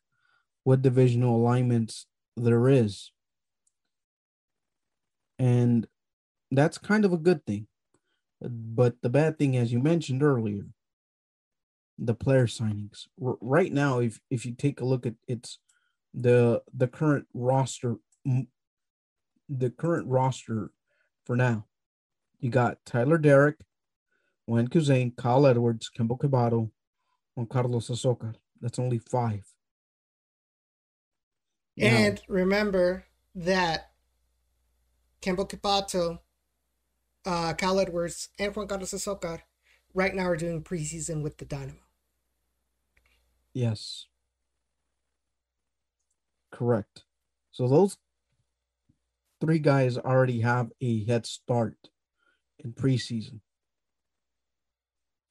[0.64, 3.12] what divisional alignments there is.
[5.38, 5.86] And
[6.50, 7.66] that's kind of a good thing.
[8.40, 10.64] But the bad thing, as you mentioned earlier,
[11.98, 13.06] the player signings.
[13.22, 15.58] R- right now, if if you take a look at it's
[16.14, 17.96] the the current roster,
[19.48, 20.70] the current roster
[21.26, 21.66] for now,
[22.40, 23.56] you got Tyler Deric,
[24.50, 26.72] Wan Kuzain, Kyle Edwards, Kembo Cabato,
[27.36, 28.34] Juan Carlos Azocar.
[28.60, 29.46] That's only five.
[31.76, 33.92] Now- and remember that
[35.20, 36.18] Campbell Kipato,
[37.24, 39.42] uh, Cal Edwards, and Juan Carlos Azocar
[39.94, 41.86] right now are doing preseason with the Dynamo.
[43.52, 44.06] Yes.
[46.50, 47.04] Correct.
[47.52, 47.98] So those
[49.40, 51.88] three guys already have a head start
[52.58, 53.42] in preseason.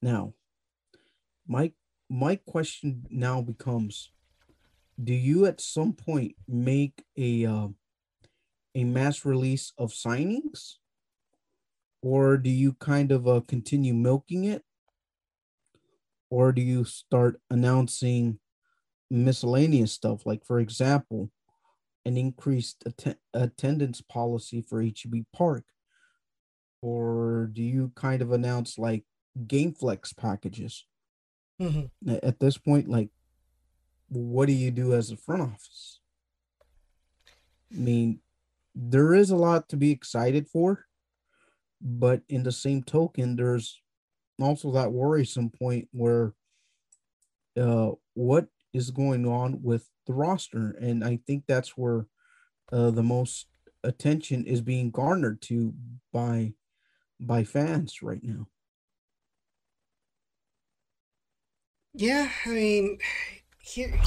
[0.02, 0.34] Now,
[1.46, 1.72] my
[2.08, 4.10] my question now becomes
[5.02, 7.68] do you at some point make a uh,
[8.74, 10.74] a mass release of signings?
[12.02, 14.62] Or do you kind of uh, continue milking it?
[16.30, 18.38] Or do you start announcing
[19.10, 20.24] miscellaneous stuff?
[20.24, 21.30] Like for example
[22.04, 25.64] an increased atten- attendance policy for HEB Park.
[26.82, 29.04] Or do you kind of announce like
[29.46, 30.86] game flex packages.
[31.60, 32.14] Mm-hmm.
[32.22, 33.10] At this point like
[34.08, 36.00] what do you do as a front office?
[37.72, 38.20] I mean
[38.74, 40.86] there is a lot to be excited for
[41.80, 43.80] but in the same token there's
[44.40, 46.34] also that worrisome point where
[47.60, 50.76] uh what is going on with the roster?
[50.80, 52.06] And i think that's where
[52.72, 53.46] uh, the most
[53.82, 55.74] attention is being garnered to
[56.12, 56.52] by
[57.18, 58.46] by fans right now
[61.94, 62.98] Yeah, I mean,
[63.58, 63.98] here.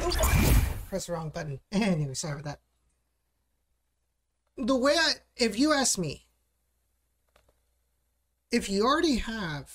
[0.00, 1.60] Oh, press the wrong button.
[1.72, 2.44] Anyway, sorry about
[4.58, 4.66] that.
[4.66, 6.26] The way I, if you ask me,
[8.50, 9.70] if you already have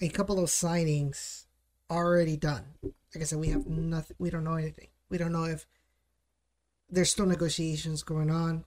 [0.00, 1.44] a couple of signings
[1.90, 4.16] already done, like I said, we have nothing.
[4.18, 4.88] We don't know anything.
[5.08, 5.66] We don't know if
[6.88, 8.64] there's still negotiations going on,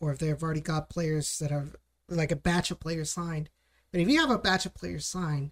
[0.00, 1.76] or if they've already got players that have
[2.08, 3.50] like a batch of players signed.
[3.90, 5.50] But if you have a batch of players signed,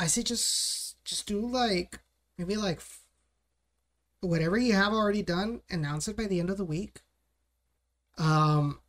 [0.00, 2.00] I say just just do like
[2.38, 2.80] maybe like
[4.22, 7.00] whatever you have already done, announce it by the end of the week.
[8.16, 8.80] Um,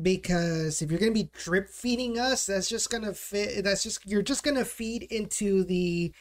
[0.00, 3.62] because if you're gonna be drip feeding us, that's just gonna fit.
[3.62, 6.12] That's just you're just gonna feed into the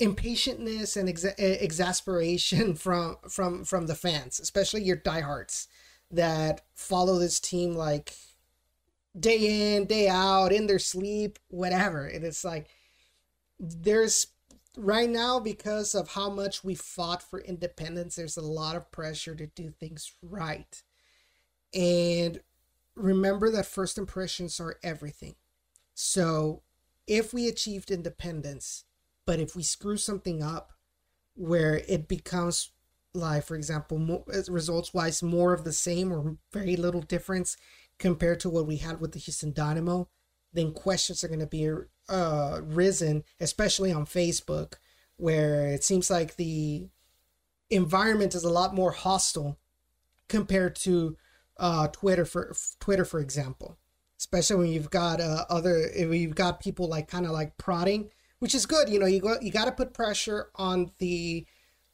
[0.00, 5.68] impatientness and exa- exasperation from from from the fans, especially your diehards
[6.10, 8.14] that follow this team like
[9.18, 12.04] day in, day out, in their sleep, whatever.
[12.06, 12.68] And it's like
[13.58, 14.28] there's
[14.76, 19.34] right now because of how much we fought for independence, there's a lot of pressure
[19.34, 20.82] to do things right.
[21.74, 22.40] And
[22.94, 25.34] remember that first impressions are everything.
[25.94, 26.62] So
[27.06, 28.84] if we achieved independence,
[29.26, 30.72] but if we screw something up
[31.34, 32.70] where it becomes
[33.14, 37.56] like for example more, results wise more of the same or very little difference
[37.98, 40.08] compared to what we had with the Houston Dynamo,
[40.52, 41.68] then questions are going to be
[42.08, 44.74] uh, risen, especially on Facebook,
[45.16, 46.88] where it seems like the
[47.70, 49.58] environment is a lot more hostile
[50.28, 51.16] compared to
[51.58, 53.78] uh, Twitter, for Twitter, for example.
[54.18, 58.54] Especially when you've got uh, other, you've got people like kind of like prodding, which
[58.54, 58.88] is good.
[58.88, 61.46] You know, you go, you got to put pressure on the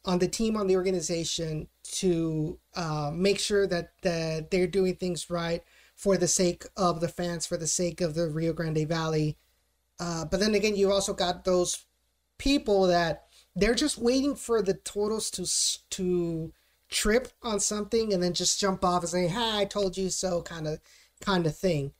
[0.05, 5.29] on the team, on the organization to uh, make sure that that they're doing things
[5.29, 5.63] right
[5.95, 9.37] for the sake of the fans, for the sake of the Rio Grande Valley.
[9.99, 11.85] Uh, but then again, you also got those
[12.37, 13.25] people that
[13.55, 15.45] they're just waiting for the Toros to
[15.91, 16.53] to
[16.89, 20.41] trip on something and then just jump off and say, "Hi, I told you so,"
[20.41, 20.79] kind of
[21.21, 21.93] kind of thing.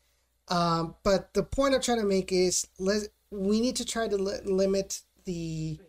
[0.48, 4.18] Um, but the point I'm trying to make is let we need to try to
[4.18, 5.80] li- limit the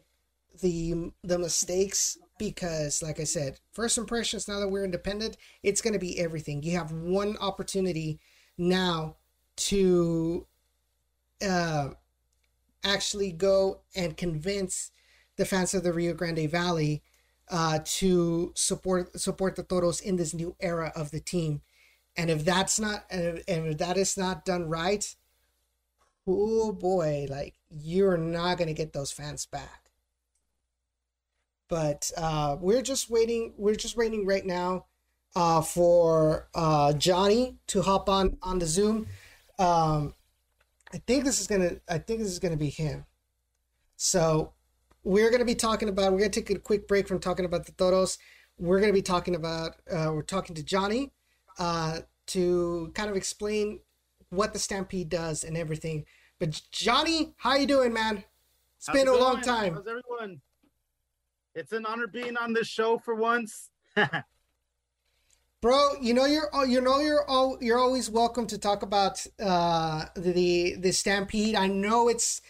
[0.60, 5.92] the the mistakes because like i said first impressions now that we're independent it's going
[5.92, 8.18] to be everything you have one opportunity
[8.58, 9.16] now
[9.56, 10.46] to
[11.42, 11.90] uh,
[12.84, 14.90] actually go and convince
[15.36, 17.02] the fans of the rio grande valley
[17.50, 21.62] uh, to support support the toros in this new era of the team
[22.16, 25.16] and if that's not and if, and if that is not done right
[26.26, 29.86] oh boy like you're not to get those fans back
[31.68, 33.54] but uh, we're just waiting.
[33.56, 34.86] We're just waiting right now
[35.34, 39.06] uh, for uh, Johnny to hop on on the Zoom.
[39.58, 40.14] Um,
[40.96, 41.72] I think this is gonna.
[41.90, 43.04] I think this is gonna be him.
[43.96, 44.54] So
[45.04, 46.10] we're gonna be talking about.
[46.10, 48.16] We're gonna take a quick break from talking about the toros.
[48.58, 49.72] We're gonna be talking about.
[49.92, 51.12] Uh, we're talking to Johnny
[51.58, 53.80] uh, to kind of explain
[54.30, 56.06] what the Stampede does and everything.
[56.38, 58.24] But Johnny, how you doing, man?
[58.78, 59.74] It's How's been it a long time.
[59.74, 60.40] How's everyone?
[61.54, 63.68] It's an honor being on this show for once.
[65.66, 70.04] Bro, you know you're you know you're all you're always welcome to talk about uh
[70.14, 71.56] the the stampede.
[71.56, 72.40] I know it's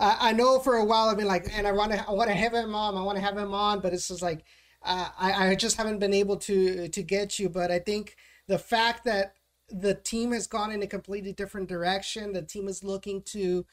[0.00, 2.30] uh, I know for a while I've been like, and I want to I want
[2.30, 2.96] to have him on.
[2.96, 4.42] I want to have him on, but it's just like
[4.82, 7.48] uh, I I just haven't been able to to get you.
[7.48, 8.16] But I think
[8.48, 9.36] the fact that
[9.68, 13.66] the team has gone in a completely different direction, the team is looking to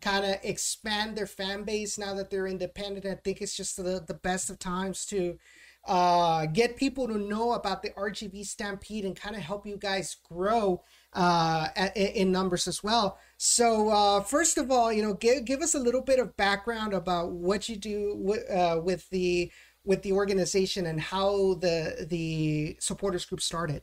[0.00, 3.04] kind of expand their fan base now that they're independent.
[3.04, 5.38] I think it's just the, the best of times to
[5.86, 10.16] uh, get people to know about the RGV Stampede and kind of help you guys
[10.28, 10.82] grow
[11.12, 13.18] uh, in numbers as well.
[13.36, 16.92] So, uh, first of all, you know, give, give us a little bit of background
[16.92, 19.50] about what you do with, uh, with the
[19.84, 23.82] with the organization and how the the supporters group started.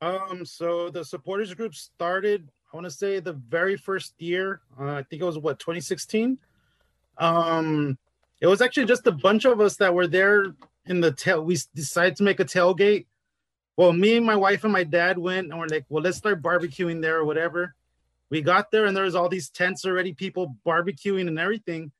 [0.00, 4.60] Um, so the supporters group started I want to say the very first year.
[4.78, 6.38] Uh, I think it was what 2016.
[7.18, 7.96] Um,
[8.40, 10.54] it was actually just a bunch of us that were there
[10.86, 11.44] in the tail.
[11.44, 13.06] We decided to make a tailgate.
[13.76, 16.42] Well, me and my wife and my dad went and we're like, well, let's start
[16.42, 17.74] barbecuing there or whatever.
[18.30, 21.92] We got there and there was all these tents already, people barbecuing and everything.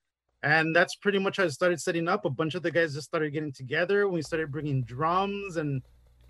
[0.43, 2.25] And that's pretty much how I started setting up.
[2.25, 4.09] A bunch of the guys just started getting together.
[4.09, 5.83] We started bringing drums and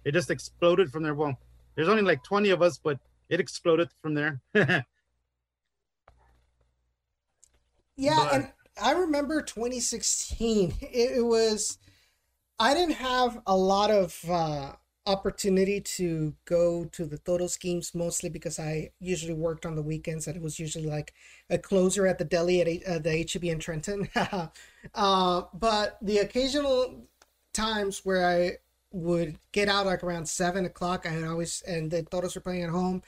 [0.05, 1.15] it just exploded from there.
[1.15, 1.39] Well,
[1.75, 2.99] there's only like 20 of us, but
[3.29, 4.41] it exploded from there.
[4.55, 4.83] yeah,
[7.97, 8.35] but...
[8.35, 10.75] and I remember 2016.
[10.81, 11.79] It, it, was
[12.59, 14.73] I didn't have a lot of uh,
[15.07, 20.27] opportunity to go to the Toros schemes mostly because I usually worked on the weekends
[20.27, 21.13] and it was usually like
[21.51, 24.09] a closer at the deli at uh, the HEB in Trenton.
[24.95, 27.07] uh, but the occasional
[27.53, 28.59] times where I
[28.93, 31.07] would get out like around seven o'clock.
[31.07, 33.03] I always and the Toros were playing at home.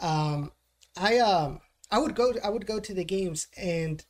[0.00, 0.52] Um,
[0.96, 4.04] I um I would go I would go to the games and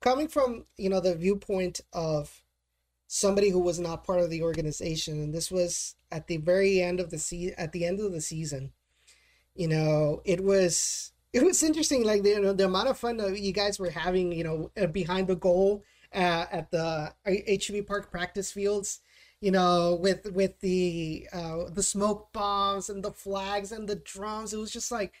[0.00, 2.42] coming from you know the viewpoint of
[3.08, 7.00] somebody who was not part of the organization and this was at the very end
[7.00, 8.72] of the se- at the end of the season
[9.54, 13.16] you know it was it was interesting like the, you know the amount of fun
[13.16, 15.82] that you guys were having you know behind the goal
[16.14, 19.00] uh, at the HEB Park practice fields.
[19.40, 24.52] You know, with with the uh, the smoke bombs and the flags and the drums.
[24.52, 25.14] It was just like,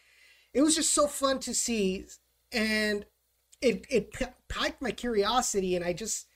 [0.52, 2.06] it was just so fun to see,
[2.50, 3.06] and
[3.60, 6.26] it it piqued my curiosity, and I just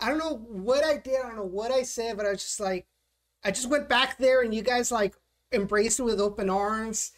[0.00, 1.16] I don't know what I did.
[1.20, 2.86] I don't know what I said, but I was just like,
[3.44, 5.14] I just went back there, and you guys like
[5.52, 7.12] embraced it with open arms.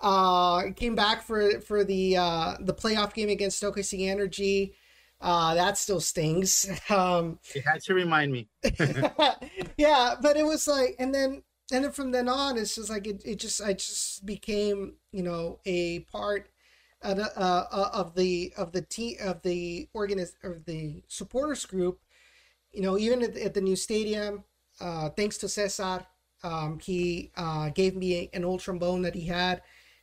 [0.00, 4.74] Uh, came back for for the uh, the playoff game against OKC Energy.
[5.20, 6.68] Uh, that still stings.
[6.90, 8.48] Um, you had to remind me.
[9.76, 13.06] yeah, but it was like, and then and then from then on, it's just like
[13.06, 16.48] it, it just I just became you know a part
[17.02, 22.00] of, uh, uh, of the of the team of the organiz of the supporters group.
[22.72, 24.44] You know, even at, at the new stadium,
[24.80, 26.06] uh, thanks to Cesar,
[26.42, 29.62] um, he uh, gave me an old trombone that he had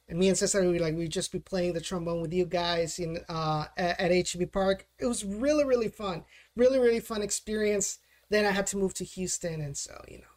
[0.10, 3.00] and me and Cesar we like we'd just be playing the trombone with you guys
[3.00, 4.88] in uh, at, at HEB Park.
[4.98, 6.24] It was really really fun,
[6.56, 8.00] really really fun experience.
[8.30, 10.34] Then I had to move to Houston, and so you know,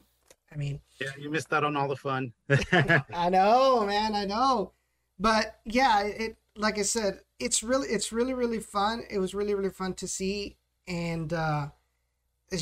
[0.53, 2.33] I mean, yeah, you missed out on all the fun.
[2.51, 4.73] I know, man, I know,
[5.19, 9.05] but yeah, it like I said, it's really it's really really fun.
[9.11, 11.69] It was really really fun to see, and uh,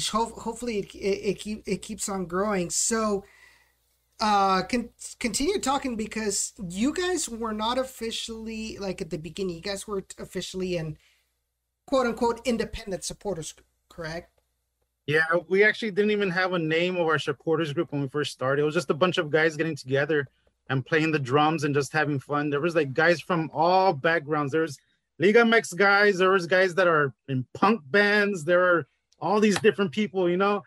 [0.09, 2.71] ho- hopefully it, it, it keep it keeps on growing.
[2.71, 3.25] So
[4.21, 9.63] uh con- continue talking because you guys were not officially like at the beginning you
[9.63, 10.99] guys were officially an
[11.87, 13.55] quote unquote independent supporters
[13.89, 14.41] correct?
[15.07, 18.33] Yeah we actually didn't even have a name of our supporters group when we first
[18.33, 18.63] started.
[18.63, 20.29] It was just a bunch of guys getting together
[20.69, 22.51] and playing the drums and just having fun.
[22.51, 24.53] There was like guys from all backgrounds.
[24.53, 24.79] There's
[25.21, 28.87] liga mex guys there was guys that are in punk bands there are
[29.21, 30.63] all these different people you know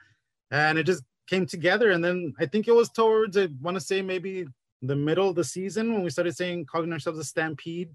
[0.54, 1.92] and it just came together.
[1.92, 4.46] And then I think it was towards, I want to say maybe
[4.82, 7.90] the middle of the season when we started saying, calling ourselves a stampede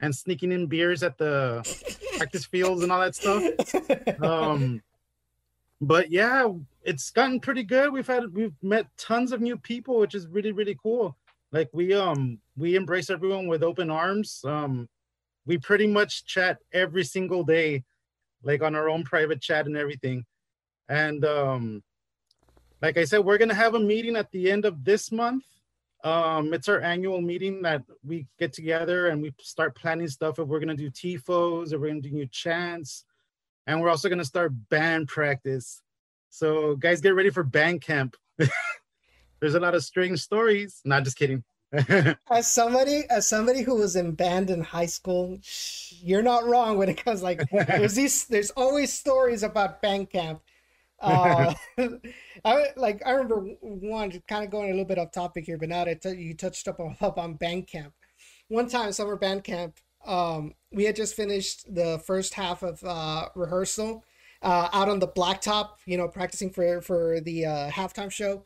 [0.00, 1.62] and sneaking in beers at the
[2.16, 3.42] practice fields and all that stuff.
[4.22, 4.82] Um,
[5.80, 6.48] but yeah,
[6.84, 7.92] it's gotten pretty good.
[7.92, 11.16] We've had, we've met tons of new people, which is really, really cool.
[11.52, 14.42] Like we, um, we embrace everyone with open arms.
[14.44, 14.88] Um,
[15.46, 17.84] we pretty much chat every single day,
[18.42, 20.24] like on our own private chat and everything.
[20.88, 21.82] And, um,
[22.82, 25.44] like I said, we're gonna have a meeting at the end of this month.
[26.04, 30.38] Um, it's our annual meeting that we get together and we start planning stuff.
[30.38, 33.04] If we're gonna do tifos, if we're gonna do new chants,
[33.66, 35.82] and we're also gonna start band practice.
[36.30, 38.16] So guys, get ready for band camp.
[39.40, 40.80] There's a lot of strange stories.
[40.84, 41.42] Not just kidding.
[42.30, 45.38] as somebody as somebody who was in band in high school,
[46.02, 50.42] you're not wrong when it comes like there's these there's always stories about band camp
[51.00, 51.54] uh,
[52.44, 55.68] I like I remember one kind of going a little bit off topic here, but
[55.68, 57.92] now that you touched up on up on band camp.
[58.48, 63.28] One time, summer band camp, um, we had just finished the first half of uh,
[63.34, 64.04] rehearsal
[64.40, 68.44] uh, out on the blacktop, you know, practicing for for the uh, halftime show,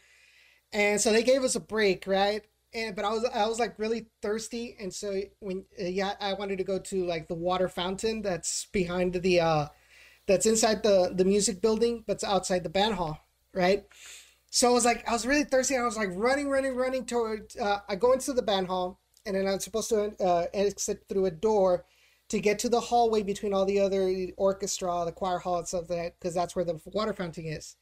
[0.72, 2.44] and so they gave us a break, right?
[2.72, 6.34] And but I was I was like really thirsty, and so when uh, yeah, I
[6.34, 9.66] wanted to go to like the water fountain that's behind the uh
[10.26, 13.18] that's inside the the music building, but's outside the band hall,
[13.52, 13.84] right?
[14.50, 15.76] So I was like, I was really thirsty.
[15.76, 17.52] I was like running, running, running toward.
[17.56, 21.26] Uh, I go into the band hall, and then I'm supposed to uh, exit through
[21.26, 21.84] a door
[22.28, 25.88] to get to the hallway between all the other orchestra, the choir hall, and stuff
[25.88, 27.76] like that, because that's where the water fountain is.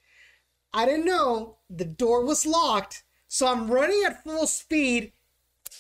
[0.72, 5.12] I didn't know the door was locked, so I'm running at full speed,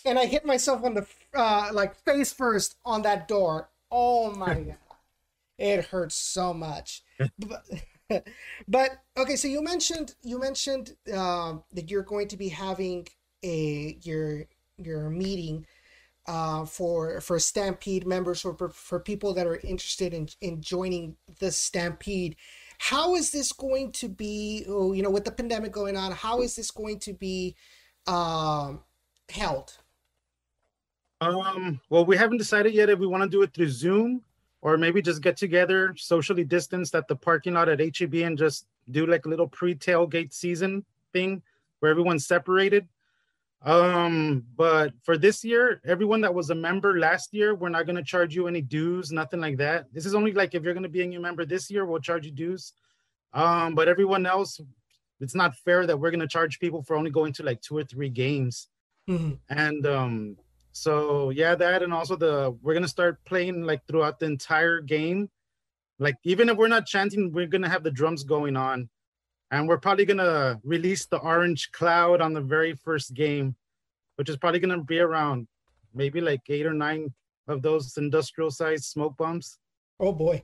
[0.04, 3.70] and I hit myself on the uh, like face first on that door.
[3.90, 4.76] Oh my god!
[5.58, 7.02] It hurts so much.
[7.38, 7.64] but,
[8.68, 13.08] but okay, so you mentioned you mentioned um, that you're going to be having
[13.42, 14.44] a your
[14.76, 15.66] your meeting
[16.26, 21.16] uh, for for Stampede members or for, for people that are interested in in joining
[21.40, 22.36] the Stampede.
[22.78, 24.64] How is this going to be?
[24.68, 27.54] Oh, you know, with the pandemic going on, how is this going to be
[28.06, 28.80] um,
[29.28, 29.76] held?
[31.20, 34.22] Um, well, we haven't decided yet if we want to do it through Zoom
[34.60, 38.66] or maybe just get together socially distanced at the parking lot at HEB and just
[38.90, 41.42] do like a little pre-tailgate season thing
[41.80, 42.86] where everyone's separated.
[43.62, 48.04] Um, but for this year, everyone that was a member last year, we're not gonna
[48.04, 49.86] charge you any dues, nothing like that.
[49.92, 52.24] This is only like if you're gonna be a new member this year, we'll charge
[52.24, 52.72] you dues.
[53.32, 54.60] Um, but everyone else,
[55.20, 57.84] it's not fair that we're gonna charge people for only going to like two or
[57.84, 58.68] three games.
[59.08, 59.34] Mm-hmm.
[59.50, 60.36] And um,
[60.72, 65.28] so yeah, that and also the we're gonna start playing like throughout the entire game.
[65.98, 68.88] Like even if we're not chanting, we're gonna have the drums going on,
[69.50, 73.56] and we're probably gonna release the orange cloud on the very first game,
[74.16, 75.46] which is probably gonna be around
[75.94, 77.12] maybe like eight or nine
[77.46, 79.58] of those industrial sized smoke bombs.
[79.98, 80.42] Oh boy.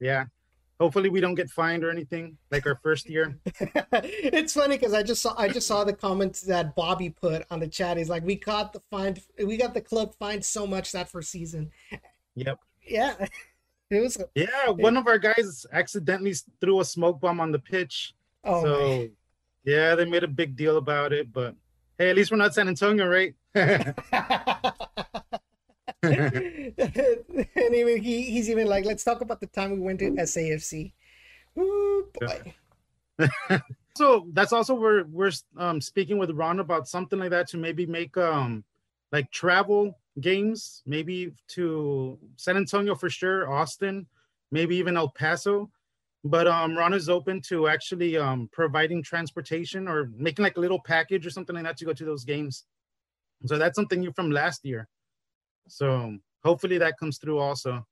[0.00, 0.24] Yeah.
[0.78, 3.38] Hopefully, we don't get fined or anything like our first year.
[3.92, 7.60] it's funny because I just saw I just saw the comments that Bobby put on
[7.60, 7.96] the chat.
[7.96, 11.30] He's like, "We got the fine, we got the club fined so much that first
[11.30, 11.70] season."
[12.34, 12.58] Yep.
[12.86, 13.26] Yeah.
[13.88, 14.20] It was.
[14.34, 18.15] Yeah, one of our guys accidentally threw a smoke bomb on the pitch.
[18.46, 18.62] Oh.
[18.62, 19.10] So, man.
[19.64, 21.32] yeah, they made a big deal about it.
[21.32, 21.54] But
[21.98, 23.34] hey, at least we're not San Antonio, right?
[26.02, 30.92] and even he, he's even like, let's talk about the time we went to SAFC.
[31.58, 32.54] Ooh, boy.
[33.96, 37.86] so that's also where we're um, speaking with Ron about something like that to maybe
[37.86, 38.62] make um
[39.12, 44.06] like travel games, maybe to San Antonio for sure, Austin,
[44.50, 45.70] maybe even El Paso.
[46.26, 50.80] But um, Ron is open to actually um, providing transportation or making like a little
[50.84, 52.64] package or something like that to go to those games.
[53.44, 54.88] So that's something new from last year.
[55.68, 57.86] So hopefully that comes through also.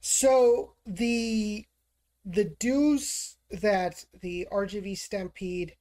[0.00, 1.66] So the
[2.24, 5.76] the dues that the RGV Stampede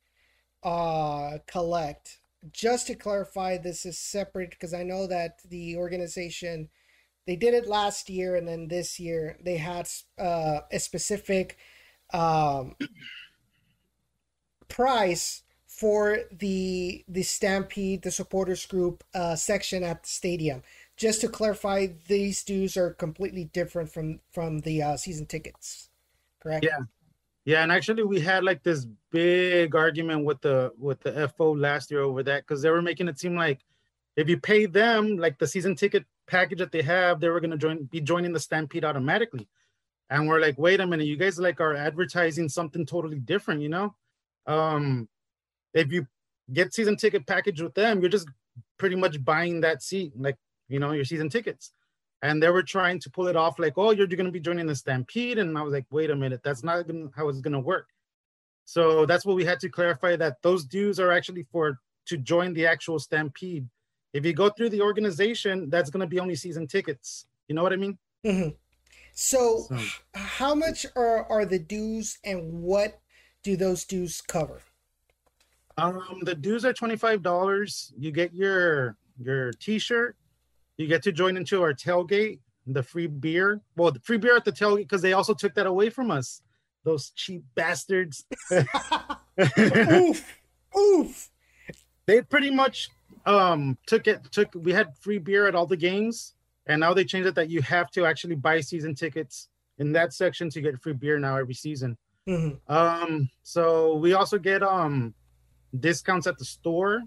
[0.61, 2.19] uh collect
[2.51, 6.69] just to clarify this is separate because I know that the organization
[7.25, 9.87] they did it last year and then this year they had
[10.19, 11.57] uh, a specific
[12.13, 12.75] um,
[14.67, 20.61] price for the the Stampede the supporters group uh, section at the stadium
[20.95, 25.89] just to clarify, these dues are completely different from from the uh, season tickets,
[26.39, 26.65] correct?
[26.65, 26.79] Yeah,
[27.45, 31.89] yeah, and actually we had like this big argument with the with the FO last
[31.89, 33.59] year over that because they were making it seem like
[34.15, 37.57] if you pay them like the season ticket package that they have, they were gonna
[37.57, 39.47] join be joining the Stampede automatically.
[40.09, 43.69] And we're like, wait a minute, you guys like are advertising something totally different, you
[43.69, 43.95] know?
[44.45, 45.07] Um,
[45.73, 46.07] if you
[46.51, 48.27] get season ticket package with them, you're just
[48.77, 50.13] pretty much buying that seat.
[50.15, 51.71] Like you know, your season tickets.
[52.21, 54.39] And they were trying to pull it off like, oh, you're, you're going to be
[54.39, 55.37] joining the Stampede.
[55.37, 57.87] And I was like, wait a minute, that's not gonna, how it's going to work.
[58.65, 62.53] So that's what we had to clarify that those dues are actually for to join
[62.53, 63.67] the actual Stampede.
[64.13, 67.25] If you go through the organization, that's going to be only season tickets.
[67.47, 67.97] You know what I mean?
[68.25, 68.49] Mm-hmm.
[69.13, 69.77] So, so,
[70.13, 72.99] how much are, are the dues and what
[73.43, 74.61] do those dues cover?
[75.77, 77.93] Um, the dues are $25.
[77.97, 80.15] You get your your t-shirt,
[80.77, 83.61] you get to join into our tailgate, the free beer.
[83.75, 86.41] Well, the free beer at the tailgate because they also took that away from us.
[86.83, 88.25] Those cheap bastards.
[88.51, 90.39] oof,
[90.77, 91.29] oof.
[92.05, 92.89] They pretty much
[93.25, 96.33] um took it took we had free beer at all the games
[96.67, 100.13] and now they changed it that you have to actually buy season tickets in that
[100.13, 101.97] section to get free beer now every season.
[102.27, 102.71] Mm-hmm.
[102.71, 105.13] Um so we also get um
[105.79, 107.03] discounts at the store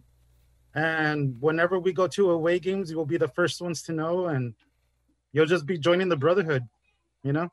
[0.76, 4.26] and whenever we go to away games, you will be the first ones to know,
[4.26, 4.52] and
[5.32, 6.68] you'll just be joining the brotherhood,
[7.22, 7.50] you know.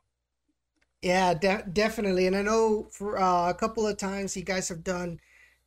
[1.00, 2.26] Yeah, de- definitely.
[2.26, 5.20] And I know for uh, a couple of times you guys have done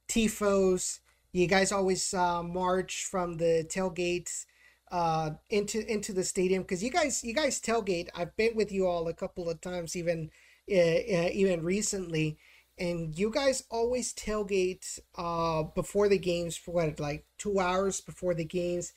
[0.08, 1.00] tifos.
[1.32, 4.46] You guys always uh, march from the tailgates
[4.92, 8.10] uh, into into the stadium because you guys you guys tailgate.
[8.16, 10.32] I've been with you all a couple of times, even
[10.72, 12.38] uh, uh even recently
[12.78, 18.34] and you guys always tailgate uh before the games for what like two hours before
[18.34, 18.94] the games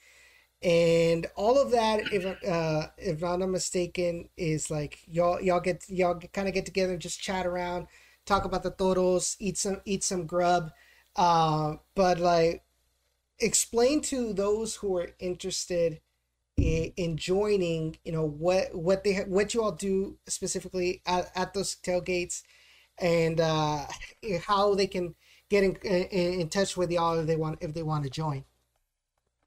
[0.63, 5.85] and all of that if uh if i'm not mistaken is like y'all y'all get
[5.89, 7.87] y'all kind of get together and just chat around
[8.27, 10.71] talk about the toros eat some eat some grub
[11.17, 12.63] uh but like
[13.39, 16.01] explain to those who are interested
[16.57, 21.55] in, in joining you know what what they what you all do specifically at, at
[21.55, 22.43] those tailgates
[23.01, 23.85] and uh,
[24.47, 25.15] how they can
[25.49, 28.45] get in, in, in touch with y'all if they want if they want to join.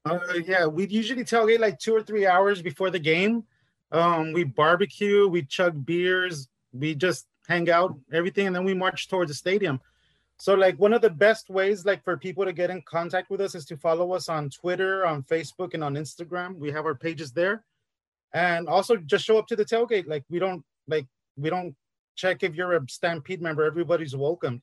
[0.04, 3.44] Uh, yeah, we usually tailgate like two or three hours before the game.
[3.90, 9.08] Um, we barbecue, we chug beers, we just hang out, everything, and then we march
[9.08, 9.80] towards the stadium.
[10.38, 13.40] So, like, one of the best ways, like, for people to get in contact with
[13.40, 16.56] us is to follow us on Twitter, on Facebook, and on Instagram.
[16.56, 17.64] We have our pages there,
[18.32, 20.08] and also just show up to the tailgate.
[20.08, 21.06] Like, we don't like
[21.36, 21.74] we don't
[22.16, 23.64] check if you're a Stampede member.
[23.64, 24.62] Everybody's welcome.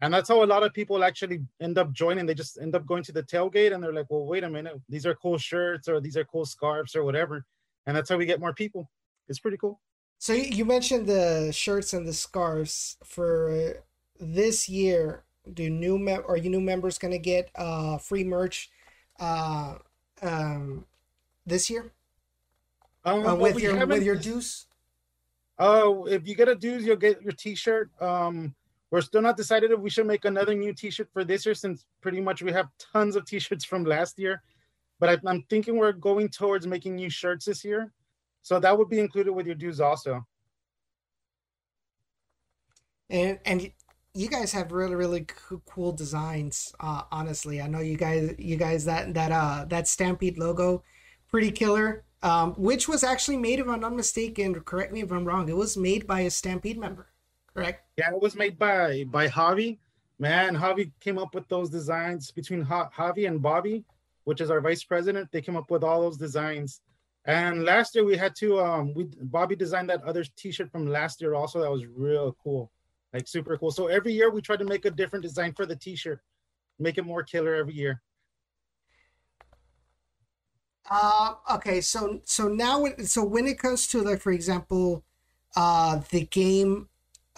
[0.00, 2.26] And that's how a lot of people actually end up joining.
[2.26, 4.78] They just end up going to the tailgate and they're like, well, wait a minute,
[4.88, 7.44] these are cool shirts or these are cool scarves or whatever.
[7.86, 8.90] And that's how we get more people.
[9.28, 9.80] It's pretty cool.
[10.18, 13.76] So you mentioned the shirts and the scarves for
[14.20, 15.24] this year.
[15.52, 18.70] Do new mem- are you new members going to get uh free merch
[19.20, 19.76] uh
[20.22, 20.86] um
[21.44, 21.92] this year?
[23.04, 24.66] Um, uh, with your with your dues?
[25.58, 27.90] Oh, if you get a dues, you'll get your T-shirt.
[28.02, 28.54] Um,
[28.90, 31.86] we're still not decided if we should make another new T-shirt for this year, since
[32.02, 34.42] pretty much we have tons of T-shirts from last year.
[34.98, 37.92] But I, I'm thinking we're going towards making new shirts this year,
[38.42, 40.26] so that would be included with your dues also.
[43.10, 43.70] and and
[44.16, 45.26] you guys have really really
[45.66, 46.74] cool designs.
[46.80, 50.82] Uh, honestly, I know you guys you guys that that uh that Stampede logo,
[51.30, 52.02] pretty killer.
[52.22, 55.48] Um, which was actually made, if I'm not mistaken, correct me if I'm wrong.
[55.48, 57.08] It was made by a Stampede member,
[57.54, 57.84] correct?
[57.98, 59.78] Yeah, it was made by by Javi.
[60.18, 63.84] Man, Javi came up with those designs between Javi and Bobby,
[64.24, 65.30] which is our vice president.
[65.30, 66.80] They came up with all those designs.
[67.26, 71.20] And last year we had to um we Bobby designed that other t-shirt from last
[71.20, 72.72] year also that was real cool
[73.16, 73.70] like super cool.
[73.70, 76.20] So every year we try to make a different design for the t-shirt,
[76.78, 78.02] make it more killer every year.
[80.88, 85.04] Uh, okay, so so now so when it comes to like for example,
[85.56, 86.88] uh, the game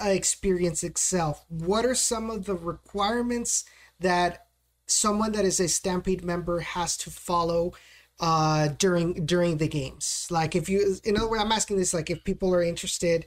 [0.00, 3.64] experience itself, what are some of the requirements
[4.00, 4.48] that
[4.86, 7.72] someone that is a Stampede member has to follow
[8.20, 10.26] uh during during the games?
[10.30, 13.26] Like if you in other words, I'm asking this like if people are interested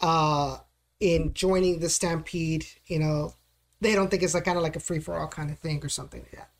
[0.00, 0.58] uh
[1.00, 3.34] in joining the Stampede, you know,
[3.80, 5.84] they don't think it's like kind of like a free for all kind of thing
[5.84, 6.50] or something like that.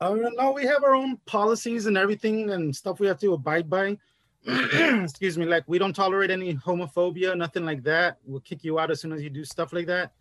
[0.00, 3.70] Oh no, we have our own policies and everything and stuff we have to abide
[3.70, 3.96] by.
[4.46, 8.18] Excuse me, like we don't tolerate any homophobia, nothing like that.
[8.24, 10.12] We'll kick you out as soon as you do stuff like that.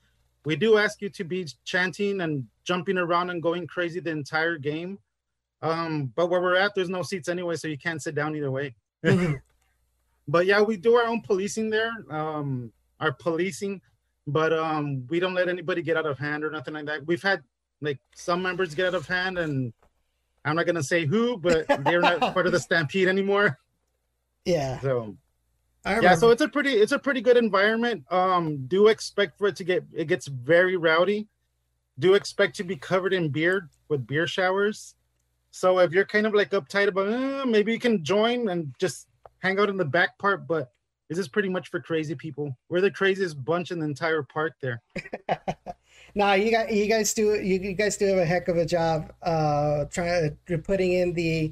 [0.46, 4.58] We do ask you to be chanting and jumping around and going crazy the entire
[4.58, 5.00] game.
[5.62, 8.50] Um, but where we're at, there's no seats anyway, so you can't sit down either
[8.50, 8.76] way.
[9.04, 9.36] Mm-hmm.
[10.28, 11.92] but yeah, we do our own policing there.
[12.10, 12.72] Um,
[13.02, 13.82] are policing,
[14.28, 17.06] but um, we don't let anybody get out of hand or nothing like that.
[17.06, 17.42] We've had
[17.82, 19.74] like some members get out of hand, and
[20.46, 23.58] I'm not gonna say who, but they're not part of the stampede anymore.
[24.46, 24.80] Yeah.
[24.80, 25.18] So
[25.86, 28.06] yeah, so it's a pretty it's a pretty good environment.
[28.12, 31.28] Um, do expect for it to get it gets very rowdy.
[31.98, 34.96] Do expect to be covered in beer with beer showers.
[35.50, 39.08] So if you're kind of like uptight about eh, maybe you can join and just
[39.40, 40.72] hang out in the back part, but
[41.12, 42.58] this is pretty much for crazy people.
[42.70, 44.82] We're the craziest bunch in the entire park there.
[46.16, 48.66] nah, you got you guys do you, you guys do have a heck of a
[48.66, 51.52] job uh trying to putting in the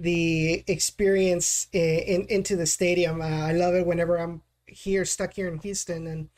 [0.00, 3.20] the experience in, in into the stadium.
[3.20, 6.28] Uh, I love it whenever I'm here stuck here in Houston and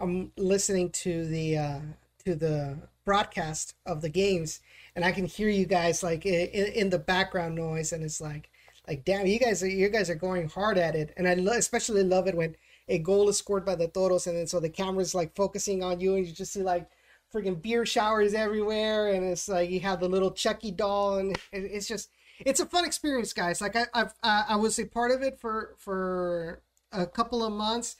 [0.00, 1.80] I'm listening to the uh
[2.24, 4.60] to the broadcast of the games
[4.94, 8.48] and I can hear you guys like in, in the background noise and it's like
[8.88, 11.12] like damn you guys are you guys are going hard at it.
[11.16, 12.56] And i lo- especially love it when
[12.88, 16.00] a goal is scored by the toros and then so the camera's like focusing on
[16.00, 16.88] you and you just see like
[17.34, 21.88] freaking beer showers everywhere and it's like you have the little chucky doll and it's
[21.88, 22.10] just
[22.40, 23.60] it's a fun experience guys.
[23.60, 26.62] Like I, i've i was a part of it for for
[26.92, 27.96] a couple of months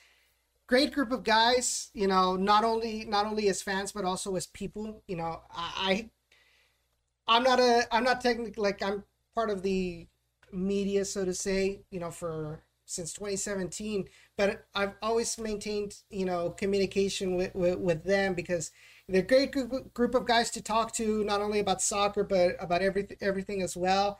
[0.67, 4.47] great group of guys you know not only not only as fans but also as
[4.47, 6.09] people you know i,
[7.27, 10.07] I i'm not a i'm not technically like i'm part of the
[10.51, 14.05] media, so to say, you know, for since 2017.
[14.37, 18.71] But I've always maintained, you know, communication with, with, with them because
[19.07, 22.55] they're a great group, group of guys to talk to, not only about soccer, but
[22.59, 24.19] about everything, everything as well.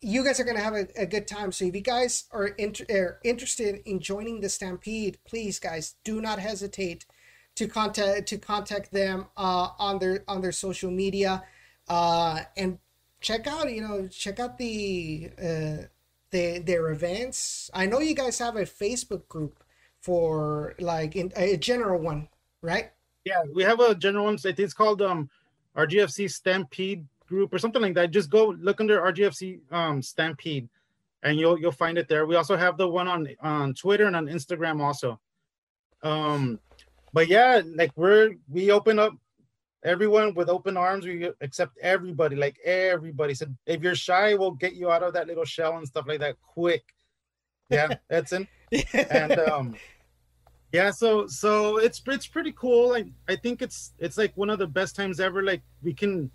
[0.00, 1.52] You guys are going to have a, a good time.
[1.52, 6.20] So if you guys are, inter- are interested in joining the Stampede, please, guys, do
[6.20, 7.06] not hesitate
[7.54, 11.42] to contact to contact them uh, on their on their social media
[11.88, 12.78] uh, and
[13.22, 15.86] check out you know check out the uh
[16.30, 17.70] the their events.
[17.72, 19.62] I know you guys have a facebook group
[20.00, 22.28] for like in a general one
[22.60, 22.90] right?
[23.24, 24.38] Yeah we have a general one.
[24.44, 25.30] It's called um
[25.76, 28.10] rgfc stampede group or something like that.
[28.10, 30.68] Just go look under rgfc um stampede
[31.22, 32.26] and you'll you'll find it there.
[32.26, 35.20] We also have the one on on twitter and on instagram also.
[36.02, 36.58] Um
[37.12, 39.14] but yeah like we're we open up
[39.84, 41.06] everyone with open arms.
[41.06, 43.34] We accept everybody, like everybody.
[43.34, 46.20] Said if you're shy, we'll get you out of that little shell and stuff like
[46.20, 46.82] that quick.
[47.70, 48.48] Yeah, Edson.
[48.94, 49.76] and um,
[50.72, 52.90] yeah, so so it's it's pretty cool.
[52.90, 55.42] Like I think it's it's like one of the best times ever.
[55.42, 56.30] Like we can,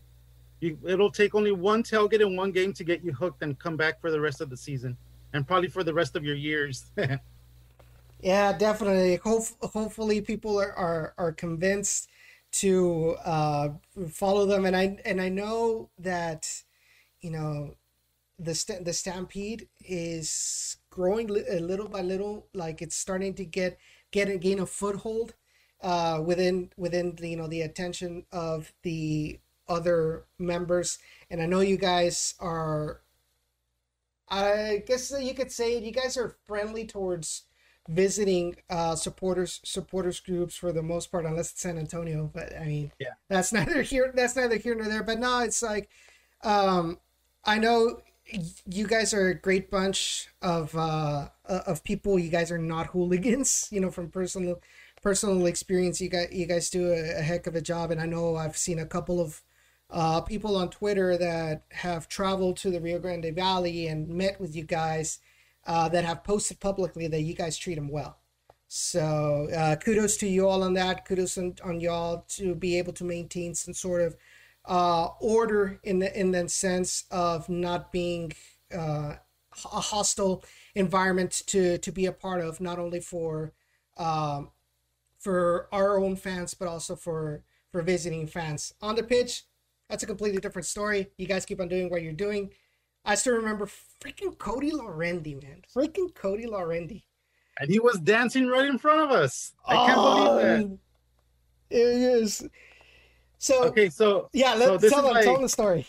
[0.60, 3.78] you, it'll take only one tailgate in one game to get you hooked and come
[3.78, 4.98] back for the rest of the season,
[5.34, 6.92] and probably for the rest of your years.
[8.22, 9.16] yeah, definitely.
[9.16, 12.10] Hope, hopefully, people are, are are convinced
[12.54, 13.70] to uh,
[14.10, 16.64] follow them, and I and I know that
[17.22, 17.76] you know
[18.40, 22.48] the st- the stampede is growing li- little by little.
[22.54, 23.78] Like it's starting to get
[24.12, 25.34] get gain a foothold
[25.82, 31.62] uh, within within the, you know the attention of the other members, and I know
[31.62, 33.02] you guys are.
[34.30, 37.44] I guess you could say you guys are friendly towards
[37.88, 42.30] visiting uh, supporters supporters groups for the most part, unless it's San Antonio.
[42.34, 45.04] But I mean, yeah, that's neither here that's neither here nor there.
[45.04, 45.90] But no, it's like
[46.44, 47.00] um,
[47.46, 48.02] I know
[48.66, 52.20] you guys are a great bunch of uh, of people.
[52.20, 54.62] You guys are not hooligans, you know, from personal
[55.02, 58.06] personal experience, you guys you guys do a, a heck of a job, and I
[58.06, 59.42] know I've seen a couple of
[59.90, 64.56] uh, people on Twitter that have traveled to the Rio Grande Valley and met with
[64.56, 65.20] you guys
[65.68, 68.18] uh, that have posted publicly that you guys treat them well.
[68.68, 71.06] So uh, kudos to you all on that.
[71.06, 74.16] Kudos on, on y'all to be able to maintain some sort of
[74.66, 78.34] uh, order in the in the sense of not being
[78.74, 79.16] uh,
[79.66, 80.44] a hostile
[80.76, 83.54] environment to to be a part of, not only for
[83.98, 84.52] um,
[85.18, 88.74] for our own fans, but also for for visiting fans.
[88.82, 89.44] On the pitch,
[89.90, 91.08] that's a completely different story.
[91.18, 92.52] You guys keep on doing what you're doing.
[93.08, 93.66] I still remember
[94.02, 95.62] freaking Cody Laurendi, man.
[95.74, 97.04] Freaking Cody Laurendi.
[97.60, 99.54] And he was dancing right in front of us.
[99.66, 100.70] I can't Oh, believe
[101.70, 101.76] that.
[101.78, 102.48] It is.
[103.40, 105.88] So Okay, so yeah, let's tell them, like- tell them the story.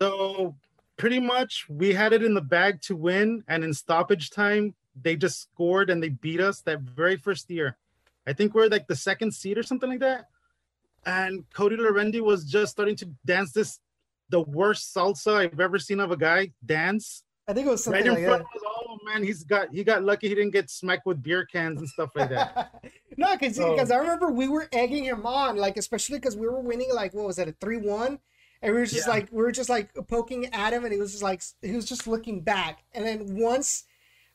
[0.00, 0.56] So
[0.96, 5.16] pretty much we had it in the bag to win, and in stoppage time, they
[5.16, 7.76] just scored and they beat us that very first year.
[8.26, 10.28] I think we're like the second seed or something like that.
[11.04, 13.80] And Cody Laurendi was just starting to dance this
[14.30, 17.24] the worst salsa I've ever seen of a guy dance.
[17.48, 18.56] I think it was something right in like front that.
[18.60, 18.72] of us.
[18.88, 21.88] Oh man, he's got he got lucky he didn't get smacked with beer cans and
[21.88, 22.82] stuff like that.
[23.16, 26.60] no, because So- I remember we were egging him on, like especially because we were
[26.60, 28.20] winning, like what was it, a three one,
[28.62, 29.14] and we were just Yeah.
[29.14, 31.86] like we were just like poking at him, and he was just like he was
[31.86, 33.84] just looking back, and then once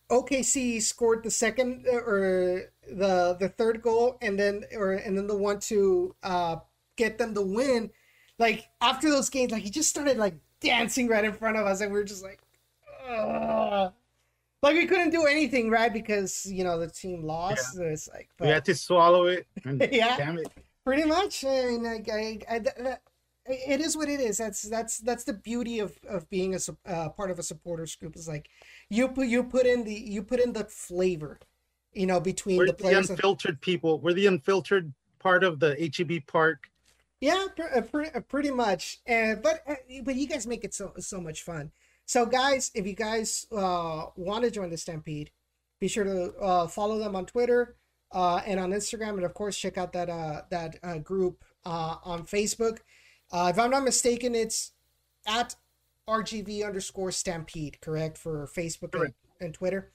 [0.10, 5.28] OKC scored the second uh, or the the third goal, and then or and then
[5.28, 6.58] the one to uh
[6.98, 7.92] get them the win,
[8.40, 11.82] like after those games, like he just started like dancing right in front of us,
[11.82, 12.40] and we were just like.
[13.10, 13.94] Ugh.
[14.64, 15.94] Like we couldn't do anything, right?
[15.94, 17.74] Because you know the team lost.
[17.76, 19.46] So it's like, we but- had to swallow it.
[19.64, 20.18] And Yeah.
[20.18, 20.48] damn it.
[20.84, 21.44] pretty much.
[21.44, 22.98] and like I, I, I,
[23.48, 24.38] it is what it is.
[24.38, 26.60] That's that's that's the beauty of of being a
[26.90, 28.16] uh, part of a supporters group.
[28.16, 28.50] Is like
[28.90, 31.40] you put you put in the you put in the flavor,
[31.94, 33.10] you know, between We're the the, players.
[33.12, 34.00] and- unfiltered people.
[34.00, 36.72] We're the unfiltered part of the HEB park.
[37.22, 39.00] Yeah, pr- uh, pre- uh, pretty much.
[39.06, 41.72] And but uh, but you guys make it so so much fun.
[42.06, 45.32] So guys, if you guys uh, want to join the Stampede,
[45.80, 47.76] be sure to uh, follow them on Twitter
[48.12, 51.98] uh, and on Instagram, and of course check out that uh, that uh, group uh,
[52.04, 52.80] on Facebook.
[53.32, 54.72] Uh, if I'm not mistaken, it's
[55.28, 55.56] at
[56.08, 59.90] RGV underscore Stampede, correct for Facebook and, and Twitter.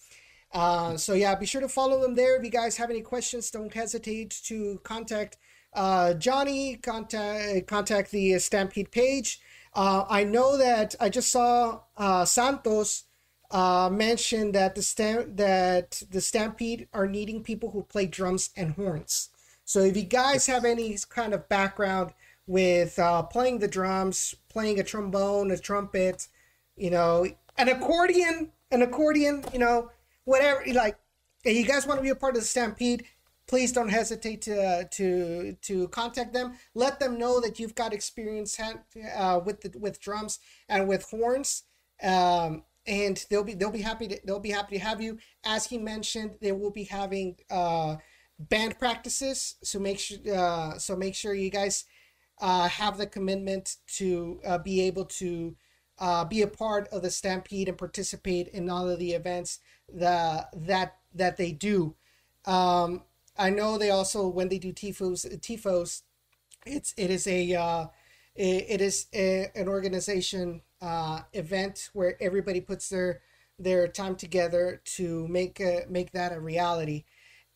[0.53, 2.37] Uh, so yeah, be sure to follow them there.
[2.37, 5.37] If you guys have any questions, don't hesitate to contact
[5.75, 6.77] uh, Johnny.
[6.77, 9.41] Contact contact the Stampede page.
[9.75, 13.05] Uh, I know that I just saw uh, Santos
[13.51, 18.73] uh, mention that the stamp that the Stampede are needing people who play drums and
[18.73, 19.31] horns.
[19.65, 22.13] So if you guys have any kind of background
[22.47, 26.27] with uh, playing the drums, playing a trombone, a trumpet,
[26.77, 29.91] you know, an accordion, an accordion, you know,
[30.25, 30.99] whatever, like,
[31.45, 33.05] you guys want to be a part of the Stampede,
[33.51, 36.55] please don't hesitate to uh, to to contact them.
[36.75, 40.39] Let them know that you've got experience uh, with the with drums
[40.69, 41.65] and with horns.
[42.01, 45.19] Um, and they'll be they'll be happy to they'll be happy to have you.
[45.45, 47.97] As he mentioned, they will be having uh,
[48.39, 49.57] band practices.
[49.65, 51.85] So make sure uh, so make sure you guys
[52.41, 55.57] uh, have the commitment to uh, be able to
[55.99, 59.59] uh, be a part of the Stampede and participate in all of the events
[59.93, 61.97] that that that they do.
[62.47, 63.03] Um,
[63.39, 66.03] I know they also when they do tifos tifos,
[66.67, 67.87] it's it is a uh,
[68.35, 73.21] it, is a, an organization uh, event where everybody puts their
[73.59, 77.05] their time together to make a, make that a reality.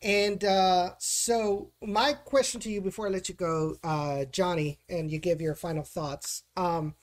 [0.01, 5.09] And uh, so, my question to you before I let you go, uh, Johnny, and
[5.09, 6.43] you give your final thoughts.
[6.55, 6.93] Um,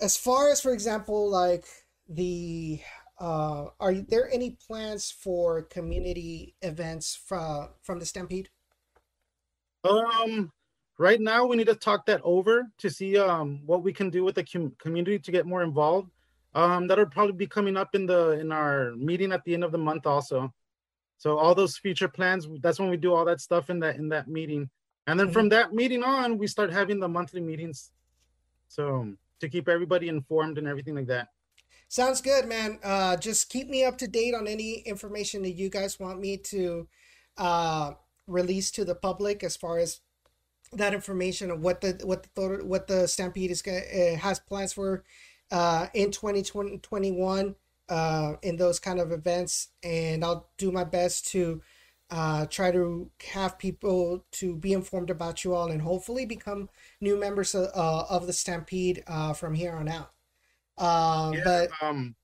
[0.00, 1.64] as far as, for example, like
[2.08, 2.80] the,
[3.20, 8.48] uh, are there any plans for community events from from the Stampede?
[9.84, 10.50] Um,
[10.98, 14.24] right now we need to talk that over to see um what we can do
[14.24, 16.10] with the com- community to get more involved.
[16.54, 19.72] Um, that'll probably be coming up in the in our meeting at the end of
[19.72, 20.52] the month also.
[21.18, 24.08] So all those future plans, that's when we do all that stuff in that in
[24.08, 24.70] that meeting,
[25.06, 27.90] and then from that meeting on, we start having the monthly meetings.
[28.68, 31.28] So to keep everybody informed and everything like that.
[31.90, 32.78] Sounds good, man.
[32.84, 36.36] Uh, just keep me up to date on any information that you guys want me
[36.36, 36.86] to
[37.36, 37.94] uh,
[38.28, 40.00] release to the public as far as
[40.72, 44.72] that information of what the what the what the Stampede is gonna, uh, has plans
[44.72, 45.02] for
[45.50, 47.56] uh, in 2021
[47.88, 51.60] uh, in those kind of events, and I'll do my best to
[52.08, 56.68] uh, try to have people to be informed about you all and hopefully become
[57.00, 60.12] new members of, uh, of the Stampede uh, from here on out.
[60.80, 62.14] Um, Yeah, but um,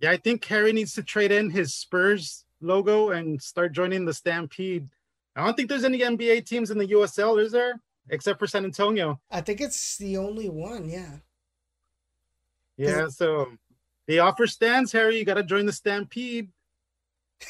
[0.00, 4.14] yeah, I think Harry needs to trade in his Spurs logo and start joining the
[4.14, 4.88] Stampede
[5.36, 7.80] I don't think there's any NBA teams in the USL, is there?
[8.08, 9.20] Except for San Antonio.
[9.30, 10.88] I think it's the only one.
[10.88, 11.16] Yeah.
[12.76, 13.08] Yeah.
[13.08, 13.48] So
[14.06, 15.18] they offer stands, Harry.
[15.18, 16.50] You got to join the Stampede.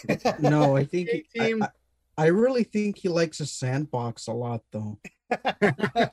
[0.40, 1.62] No, I think NBA he, I, team.
[1.62, 1.68] I,
[2.16, 4.98] I really think he likes a sandbox a lot, though.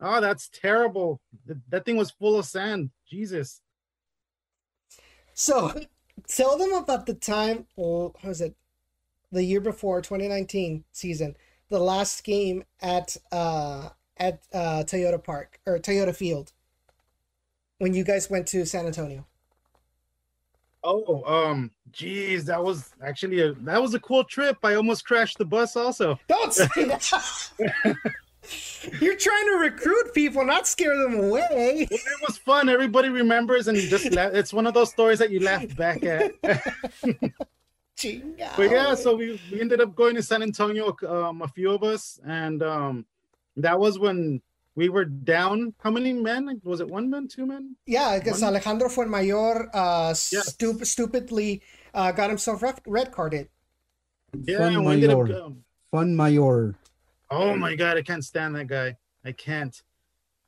[0.00, 1.20] Oh, that's terrible.
[1.68, 2.90] That thing was full of sand.
[3.08, 3.60] Jesus.
[5.34, 5.72] So
[6.28, 8.54] tell them about the time, or how was it?
[9.32, 11.36] The year before 2019 season,
[11.68, 16.52] the last game at uh at uh Toyota Park or Toyota Field
[17.78, 19.26] when you guys went to San Antonio.
[20.88, 24.58] Oh, um, geez, that was actually a that was a cool trip.
[24.62, 26.18] I almost crashed the bus also.
[26.28, 27.50] Don't say that.
[29.00, 31.88] You're trying to recruit people, not scare them away.
[31.90, 32.68] It was fun.
[32.68, 34.32] Everybody remembers, and you just laugh.
[34.34, 36.32] It's one of those stories that you laugh back at.
[37.96, 38.56] Chinga.
[38.56, 41.82] but yeah, so we, we ended up going to San Antonio, um, a few of
[41.82, 43.06] us, and um,
[43.56, 44.42] that was when
[44.74, 45.72] we were down.
[45.82, 46.60] How many men?
[46.62, 47.74] Was it one man, two men?
[47.86, 50.54] Yeah, because One- Alejandro Fuenmayor uh, Yes.
[50.54, 51.62] stup- stupidly
[51.94, 53.48] uh, got himself red, red carded.
[54.44, 55.24] Yeah, Fun and we ended up.
[55.24, 55.42] Mayor.
[55.42, 56.74] Um, Fun Mayor.
[57.30, 58.96] Oh my god, I can't stand that guy.
[59.24, 59.80] I can't.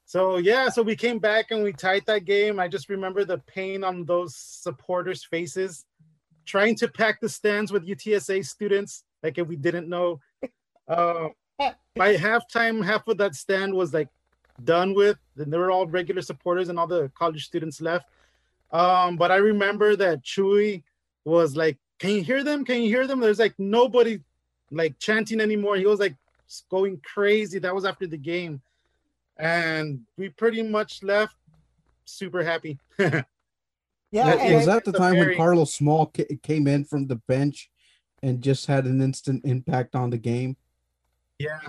[0.05, 2.59] So yeah, so we came back and we tied that game.
[2.59, 5.85] I just remember the pain on those supporters' faces,
[6.47, 10.20] trying to pack the stands with UTSA students, like if we didn't know.
[10.89, 11.29] Uh,
[11.97, 14.09] by halftime, half of that stand was like
[14.64, 18.09] done with, and they were all regular supporters, and all the college students left.
[18.70, 20.85] Um, but I remember that Chewy
[21.24, 22.64] was like, "Can you hear them?
[22.64, 24.20] Can you hear them?" There's like nobody
[24.70, 25.76] like chanting anymore.
[25.76, 26.16] He was like
[26.70, 27.59] going crazy.
[27.59, 28.61] That was after the game,
[29.36, 31.36] and we pretty much left
[32.05, 32.78] super happy.
[34.11, 36.84] Yeah, That and was that the it's a time when Carlos Small ca- came in
[36.84, 37.70] from the bench
[38.22, 40.57] and just had an instant impact on the game?
[41.38, 41.61] Yeah.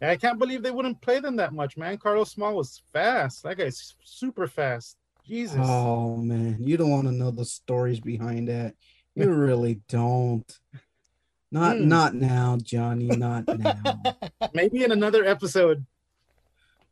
[0.00, 1.98] I can't believe they wouldn't play them that much, man.
[1.98, 3.42] Carlos Small was fast.
[3.42, 4.96] That guy's super fast.
[5.26, 5.60] Jesus.
[5.60, 8.74] Oh man, you don't want to know the stories behind that.
[9.14, 10.50] You really don't.
[11.52, 11.88] Not Hmm.
[11.88, 13.06] not now, Johnny.
[13.06, 14.02] Not now.
[14.54, 15.84] Maybe in another episode.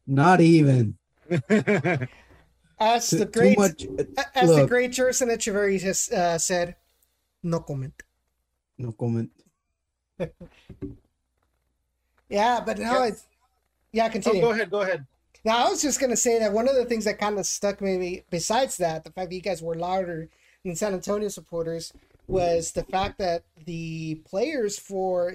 [0.07, 0.97] not even.
[2.81, 3.85] as the great much.
[4.35, 4.69] as the look.
[4.69, 6.77] great Gerson Echeverry has uh, said,
[7.43, 7.95] no comment.
[8.79, 9.31] No comment.
[12.29, 13.07] Yeah, but no, Yeah.
[13.07, 13.25] it's
[13.93, 14.07] yeah.
[14.07, 14.41] Oh, Continue.
[14.43, 14.71] go ahead.
[14.71, 15.07] Go ahead.
[15.45, 17.81] Now, I was just gonna say that one of the things that kind of stuck
[17.81, 20.29] maybe besides that, the fact that you guys were louder
[20.65, 21.93] than San Antonio supporters,
[22.29, 25.35] was the fact that the players for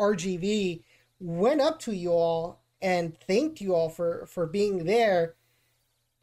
[0.00, 0.82] RGV
[1.20, 5.34] went up to you all and thanked you all for for being there,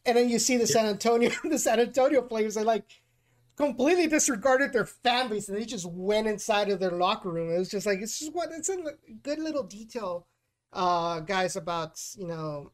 [0.05, 3.01] and then you see the San Antonio the San Antonio players are like
[3.55, 7.53] completely disregarded their base and they just went inside of their locker room.
[7.53, 8.77] It was just like it's just what it's a
[9.21, 10.27] good little detail,
[10.73, 12.71] uh, guys, about you know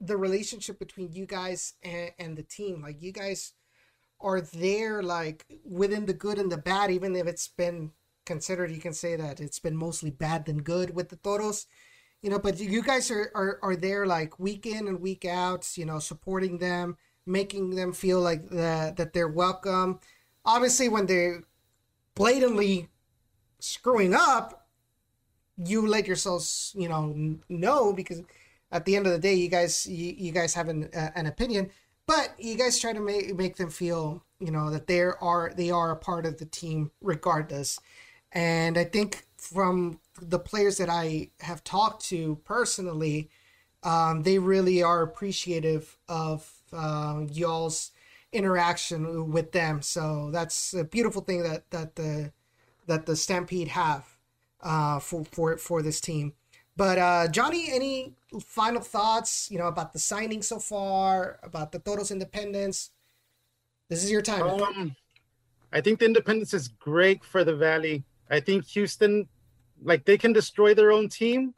[0.00, 2.82] the relationship between you guys and, and the team.
[2.82, 3.54] Like you guys
[4.20, 7.92] are there like within the good and the bad, even if it's been
[8.24, 11.66] considered you can say that it's been mostly bad than good with the Toros.
[12.22, 15.76] You know, but you guys are, are, are there like week in and week out,
[15.76, 16.96] you know, supporting them,
[17.26, 20.00] making them feel like that that they're welcome.
[20.44, 21.42] Obviously when they're
[22.14, 22.88] blatantly
[23.58, 24.66] screwing up,
[25.56, 28.22] you let yourselves, you know, know because
[28.72, 31.26] at the end of the day, you guys you, you guys have an uh, an
[31.26, 31.70] opinion,
[32.06, 35.70] but you guys try to make make them feel you know that they are they
[35.70, 37.78] are a part of the team regardless.
[38.32, 43.30] And I think from the players that I have talked to personally,
[43.82, 47.92] um, they really are appreciative of uh, y'all's
[48.32, 49.80] interaction with them.
[49.82, 52.32] So that's a beautiful thing that that the
[52.86, 54.04] that the Stampede have
[54.60, 56.34] uh, for for for this team.
[56.76, 59.48] But uh, Johnny, any final thoughts?
[59.50, 62.90] You know about the signing so far, about the Toros Independence.
[63.88, 64.42] This is your time.
[64.42, 64.96] Um,
[65.72, 68.04] I think the independence is great for the Valley.
[68.30, 69.28] I think Houston,
[69.82, 71.54] like they can destroy their own team,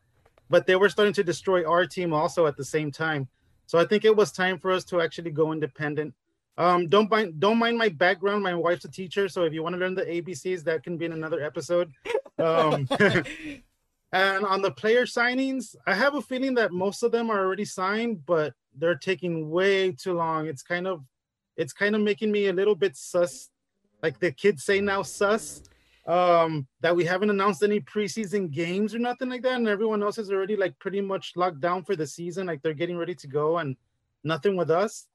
[0.51, 3.29] but they were starting to destroy our team also at the same time.
[3.67, 6.15] So I think it was time for us to actually go independent.
[6.59, 8.43] Um, don't mind, don't mind my background.
[8.43, 11.05] My wife's a teacher, so if you want to learn the ABCs, that can be
[11.05, 11.93] in another episode.
[12.39, 12.89] Um,
[14.13, 17.65] and on the player signings, I have a feeling that most of them are already
[17.65, 20.47] signed, but they're taking way too long.
[20.47, 21.05] It's kind of,
[21.57, 23.51] it's kind of making me a little bit sus,
[24.03, 25.63] like the kids say now, sus.
[26.07, 30.19] Um, that we haven't announced any preseason games or nothing like that, and everyone else
[30.19, 33.27] is already like pretty much locked down for the season, like they're getting ready to
[33.27, 33.77] go, and
[34.23, 35.09] nothing with us.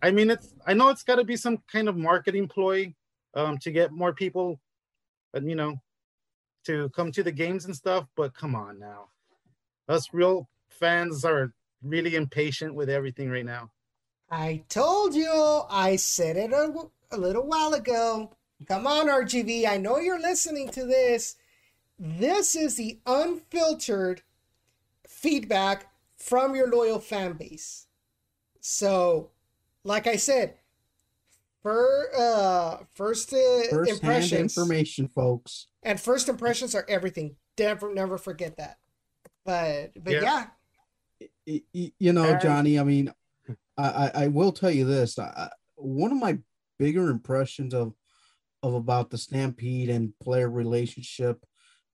[0.00, 2.94] I mean, it's I know it's got to be some kind of marketing ploy,
[3.34, 4.60] um, to get more people,
[5.32, 5.80] but you know,
[6.64, 9.08] to come to the games and stuff, but come on now.
[9.88, 11.52] Us real fans are
[11.82, 13.70] really impatient with everything right now.
[14.30, 15.62] I told you.
[15.70, 16.72] I said it a,
[17.10, 18.32] a little while ago.
[18.66, 19.66] Come on, RGV.
[19.66, 21.36] I know you're listening to this.
[21.98, 24.22] This is the unfiltered
[25.06, 25.86] feedback
[26.16, 27.86] from your loyal fan base.
[28.60, 29.30] So,
[29.84, 30.54] like I said,
[31.62, 35.66] for uh first uh, First impressions information, folks.
[35.82, 37.36] and first impressions are everything.
[37.58, 38.76] Never never forget that.
[39.44, 40.22] But but Yeah.
[40.22, 42.78] yeah, Y- y- You know, And- Johnny.
[42.78, 43.12] I mean,
[43.76, 45.18] I, I I will tell you this.
[45.18, 46.38] I, I- one of my
[46.78, 47.94] bigger impressions of
[48.62, 51.44] of about the Stampede and player relationship,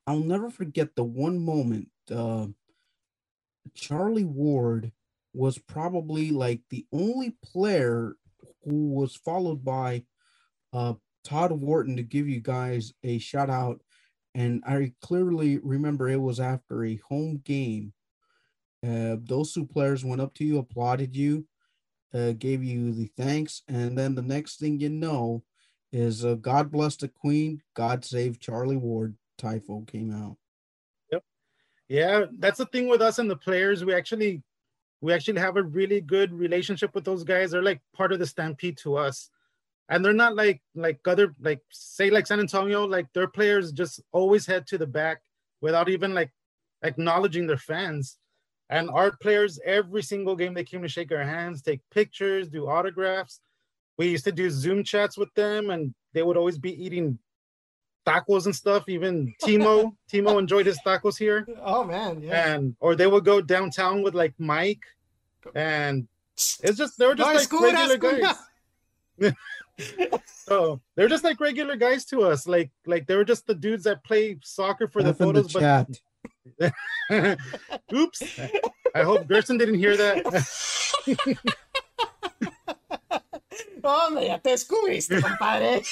[0.07, 1.89] I'll never forget the one moment.
[2.11, 2.49] Uh,
[3.75, 4.93] Charlie Ward
[5.33, 8.17] was probably like the only player
[8.65, 10.05] who was followed by
[10.73, 10.95] uh,
[11.25, 13.81] Todd Wharton to give you guys a shout out.
[14.35, 17.93] And I clearly remember it was after a home game.
[18.85, 21.47] Uh, those two players went up to you, applauded you,
[22.13, 25.43] uh, gave you the thanks, and then the next thing you know
[25.93, 30.37] is uh, "God bless the Queen, God save Charlie Ward." Tifo came out.
[31.11, 31.23] Yep.
[31.89, 33.85] Yeah, that's the thing with us and the players.
[33.85, 34.43] We actually
[35.05, 37.51] we actually have a really good relationship with those guys.
[37.51, 39.29] They're like part of the stampede to us.
[39.91, 44.01] And they're not like like other like say like San Antonio, like their players just
[44.13, 45.21] always head to the back
[45.61, 46.31] without even like
[46.83, 48.17] acknowledging their fans.
[48.71, 52.67] And our players, every single game they came to shake our hands, take pictures, do
[52.67, 53.41] autographs.
[53.99, 57.19] We used to do Zoom chats with them, and they would always be eating
[58.07, 58.89] tacos and stuff.
[58.89, 62.55] Even Timo, Timo enjoyed his tacos here oh man, yeah.
[62.55, 64.85] and or they would go downtown with like Mike,
[65.55, 68.21] and it's just they were just No, like escudas, regular
[69.19, 69.33] guys.
[70.47, 72.47] So they're just like regular guys to us.
[72.47, 75.43] Like like they were just the dudes that play soccer for the F in the
[75.43, 75.53] photos.
[75.53, 75.89] but chat.
[77.93, 78.23] oops,
[78.95, 80.23] I hope Gerson didn't hear that.
[83.83, 85.83] Hombre, ya te descubriste, compadre.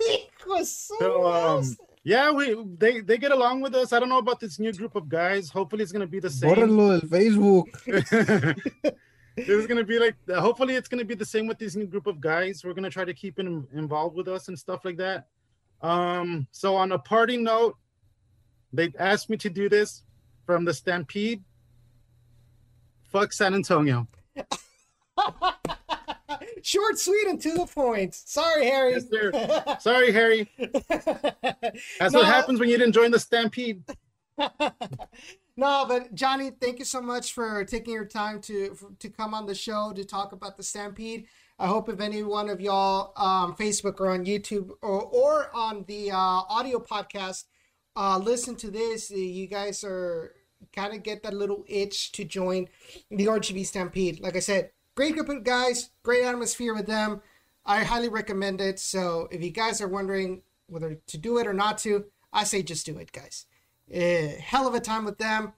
[0.00, 1.76] Hijo So, um, Dios.
[2.04, 3.92] Yeah, we they they get along with us.
[3.92, 5.50] I don't know about this new group of guys.
[5.50, 6.50] Hopefully, it's gonna be the same.
[6.50, 7.66] Bórrenlo del Facebook.
[9.36, 12.20] it's gonna be like hopefully it's gonna be the same with this new group of
[12.20, 15.26] guys we're gonna try to keep them involved with us and stuff like that
[15.80, 17.76] um so on a party note
[18.72, 20.02] they asked me to do this
[20.44, 21.42] from the stampede
[23.10, 24.06] fuck san antonio
[26.62, 28.14] Short, sweet, and to the point.
[28.14, 28.92] Sorry, Harry.
[28.92, 30.48] Yes, sorry harry
[31.98, 32.20] that's No.
[32.20, 33.82] what happens when you didn't join the stampede
[35.56, 39.46] no, but Johnny, thank you so much for taking your time to to come on
[39.46, 41.26] the show to talk about the Stampede.
[41.58, 45.84] I hope if any one of y'all um, Facebook or on YouTube or, or on
[45.86, 47.44] the uh, audio podcast
[47.94, 50.32] uh, listen to this, uh, you guys are
[50.74, 52.68] kind of get that little itch to join
[53.10, 54.20] the RGV Stampede.
[54.20, 57.22] Like I said, great group of guys, great atmosphere with them.
[57.64, 58.78] I highly recommend it.
[58.78, 62.62] So if you guys are wondering whether to do it or not to, I say
[62.62, 63.46] just do it, guys.
[63.90, 65.52] Eh, hell of a time with them,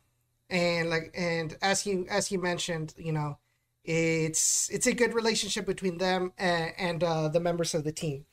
[0.51, 3.39] and like and as you as you mentioned, you know,
[3.85, 8.25] it's it's a good relationship between them and, and uh, the members of the team.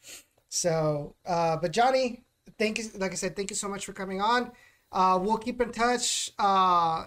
[0.49, 2.23] So, uh, but Johnny,
[2.57, 2.85] thank you.
[2.95, 4.51] Like I said, thank you so much for coming on.
[4.91, 7.05] Uh, we'll keep in touch uh,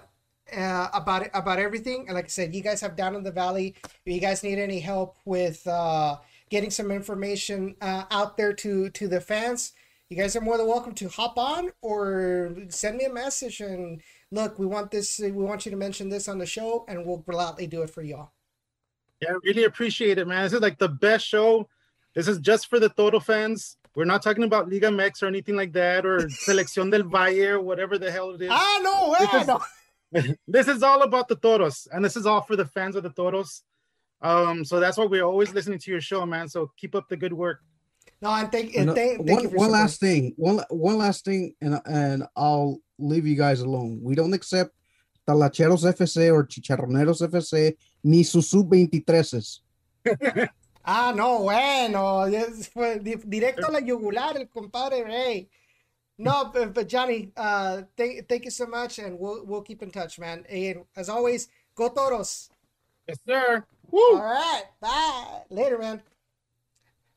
[0.56, 2.04] uh, about about everything.
[2.06, 3.74] And like I said, you guys have down in the valley.
[3.84, 6.16] If you guys need any help with uh,
[6.50, 9.72] getting some information uh, out there to to the fans,
[10.08, 14.00] you guys are more than welcome to hop on or send me a message and
[14.30, 14.58] look.
[14.58, 15.18] We want this.
[15.18, 18.02] We want you to mention this on the show, and we'll gladly do it for
[18.02, 18.30] y'all.
[19.22, 21.68] yeah I really appreciate it man this is like the best show
[22.14, 25.54] this is just for the Toro fans we're not talking about Liga Mex or anything
[25.56, 28.50] like that or Selección del Valle or whatever the hell it is.
[28.52, 29.40] Ah, no This way.
[29.42, 29.60] is- No.
[30.48, 33.10] this is all about the Toros, and this is all for the fans of the
[33.10, 33.62] Toros.
[34.22, 36.48] Um, so that's why we're always listening to your show, man.
[36.48, 37.60] So keep up the good work.
[38.22, 40.32] No, and thank, And, and uh, thank, thank one, you one last thing.
[40.36, 44.00] One one last thing, and and I'll leave you guys alone.
[44.02, 44.70] We don't accept
[45.26, 47.74] Talacheros FC or Chicharroneros FC
[48.04, 49.60] ni sus sub 23s.
[50.86, 52.24] Ah, no, bueno.
[52.26, 55.48] es- fue di- directo a la yugular, el compadre Ray.
[56.16, 59.90] No, but, but Johnny, uh, thank, thank you so much, and we'll we'll keep in
[59.90, 60.44] touch, man.
[60.48, 62.50] And as always, go toros.
[63.08, 63.64] Yes, sir.
[63.92, 64.20] All Woo!
[64.20, 65.42] right, bye.
[65.50, 66.02] Later, man.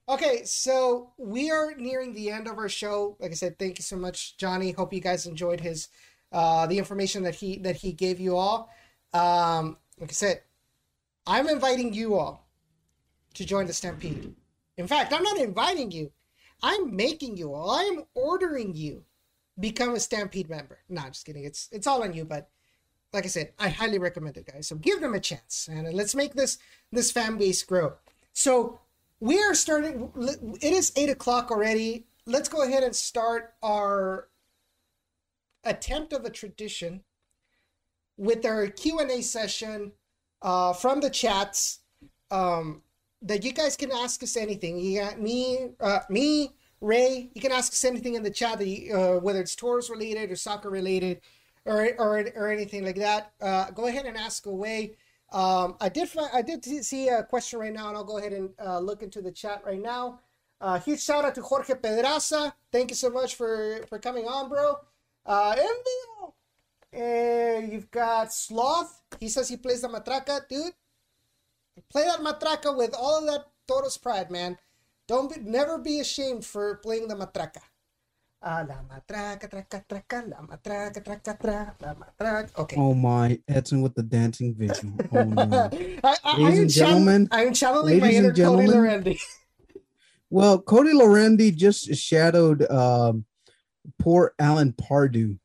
[0.10, 3.18] Okay, so we are nearing the end of our show.
[3.20, 4.72] Like I said, thank you so much, Johnny.
[4.72, 5.90] Hope you guys enjoyed his
[6.32, 8.70] uh the information that he that he gave you all.
[9.14, 10.42] Um, like I said,
[11.26, 12.48] I'm inviting you all
[13.36, 14.34] to join the Stampede.
[14.78, 16.12] In fact, I'm not inviting you.
[16.62, 17.72] I'm making you all.
[17.72, 19.04] I'm ordering you
[19.60, 20.80] become a Stampede member.
[20.90, 21.44] No, I'm just kidding.
[21.44, 22.50] It's it's all on you, but
[23.14, 24.68] like I said, I highly recommend it, guys.
[24.68, 26.58] So give them a chance and let's make this
[26.92, 27.94] this fan base grow.
[28.34, 28.80] So
[29.20, 30.12] we are starting.
[30.62, 32.06] It is eight o'clock already.
[32.26, 34.28] Let's go ahead and start our
[35.64, 37.02] attempt of a tradition
[38.18, 39.94] with our Q and A session
[40.42, 41.80] uh, from the chats.
[42.30, 42.84] Um,
[43.22, 44.80] that you guys can ask us anything.
[44.80, 47.30] You got me, uh, me, Ray.
[47.34, 50.32] You can ask us anything in the chat, that you, uh, whether it's tours related
[50.32, 51.22] or soccer related,
[51.66, 53.32] or or or anything like that.
[53.42, 54.94] Uh, go ahead and ask away.
[55.32, 58.34] Um, I did find, I did see a question right now, and I'll go ahead
[58.34, 60.20] and uh, look into the chat right now.
[60.62, 62.54] Uh, huge shout out to Jorge Pedraza.
[62.72, 64.78] Thank you so much for for coming on, bro.
[65.26, 65.56] Uh,
[66.94, 69.02] and you've got Sloth.
[69.20, 70.74] He says he plays the matraca, dude.
[71.90, 74.58] Play that matraca with all of that Toros pride, man.
[75.08, 77.62] Don't be, never be ashamed for playing the matraca.
[78.42, 82.50] Uh, la matraca, traca, traca, la matraca, traca, tra, la matraca.
[82.58, 82.76] Okay.
[82.78, 84.94] Oh my, Edson with the dancing visual.
[85.12, 85.70] Oh no.
[86.04, 89.20] I, I, ladies and gentlemen, I'm channeling my inner Cody Laurendi.
[90.30, 93.26] well, Cody Laurendi just shadowed um,
[94.00, 95.40] poor Alan Pardew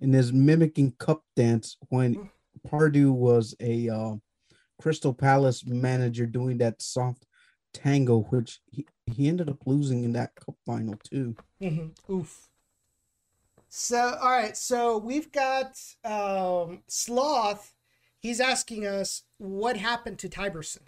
[0.00, 2.28] in his mimicking cup dance when
[2.66, 4.14] Pardew was a uh,
[4.82, 7.24] Crystal Palace manager doing that soft
[7.72, 11.36] tango, which he, he ended up losing in that cup final too.
[11.62, 12.12] Mm-hmm.
[12.12, 12.48] Oof.
[13.68, 14.56] So, all right.
[14.56, 17.72] So we've got um, Sloth.
[18.18, 20.80] He's asking us what happened to Tyberson.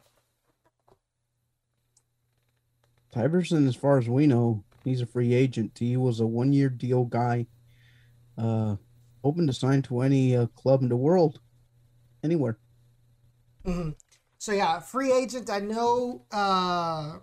[3.14, 5.76] Tyberson, as far as we know, he's a free agent.
[5.78, 7.46] He was a one-year deal guy,
[8.36, 8.74] uh,
[9.22, 11.38] open to sign to any uh, club in the world,
[12.24, 12.58] anywhere.
[13.66, 13.90] Mm-hmm.
[14.38, 15.50] So yeah, free agent.
[15.50, 16.24] I know.
[16.32, 17.18] Uh,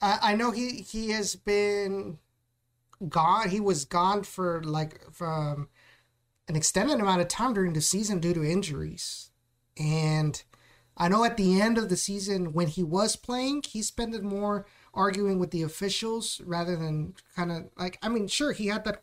[0.00, 2.18] I, I know he he has been
[3.08, 3.50] gone.
[3.50, 5.68] He was gone for like from
[6.48, 9.30] an extended amount of time during the season due to injuries,
[9.78, 10.42] and
[10.96, 14.66] I know at the end of the season when he was playing, he spent more
[14.94, 19.02] arguing with the officials rather than kind of like I mean, sure he had that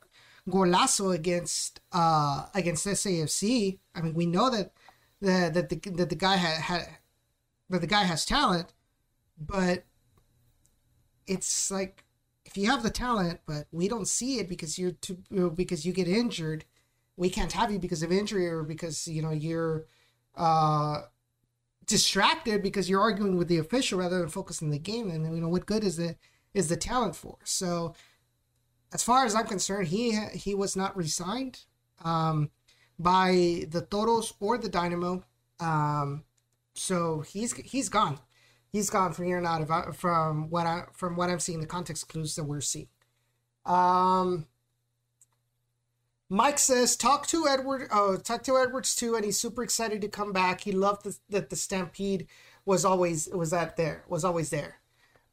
[0.49, 3.80] golazo against uh against SAFC.
[3.95, 4.73] I mean, we know that
[5.22, 6.88] that that the that the guy had, had
[7.69, 8.73] that the guy has talent,
[9.38, 9.84] but
[11.27, 12.03] it's like
[12.45, 15.18] if you have the talent, but we don't see it because you're too
[15.56, 16.65] because you get injured,
[17.15, 19.85] we can't have you because of injury or because you know you're
[20.35, 21.02] uh
[21.85, 25.10] distracted because you're arguing with the official rather than focusing the game.
[25.10, 26.15] And you know what good is the
[26.53, 27.38] is the talent for?
[27.43, 27.95] So
[28.93, 31.65] as far as I'm concerned, he he was not resigned.
[32.03, 32.49] Um,
[33.02, 35.23] by the Toros or the Dynamo.
[35.60, 36.23] Um,
[36.73, 38.19] so he's he's gone.
[38.72, 41.68] He's gone from here and out of from what I from what I'm seeing the
[41.68, 42.88] context clues that we're seeing.
[43.65, 44.48] Um,
[46.30, 47.90] Mike says talk to Edward.
[47.91, 50.61] Oh, talk to Edwards too, and he's super excited to come back.
[50.61, 52.28] He loved the, that the Stampede
[52.65, 54.80] was always was that there was always there.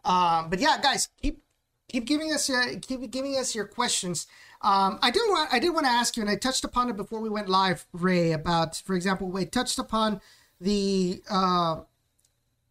[0.05, 1.43] Um, but yeah, guys, keep
[1.89, 4.27] keep giving us your keep giving us your questions.
[4.61, 6.97] Um, I do want I did want to ask you, and I touched upon it
[6.97, 8.33] before we went live, Ray.
[8.33, 10.21] About, for example, we touched upon
[10.61, 11.83] the uh,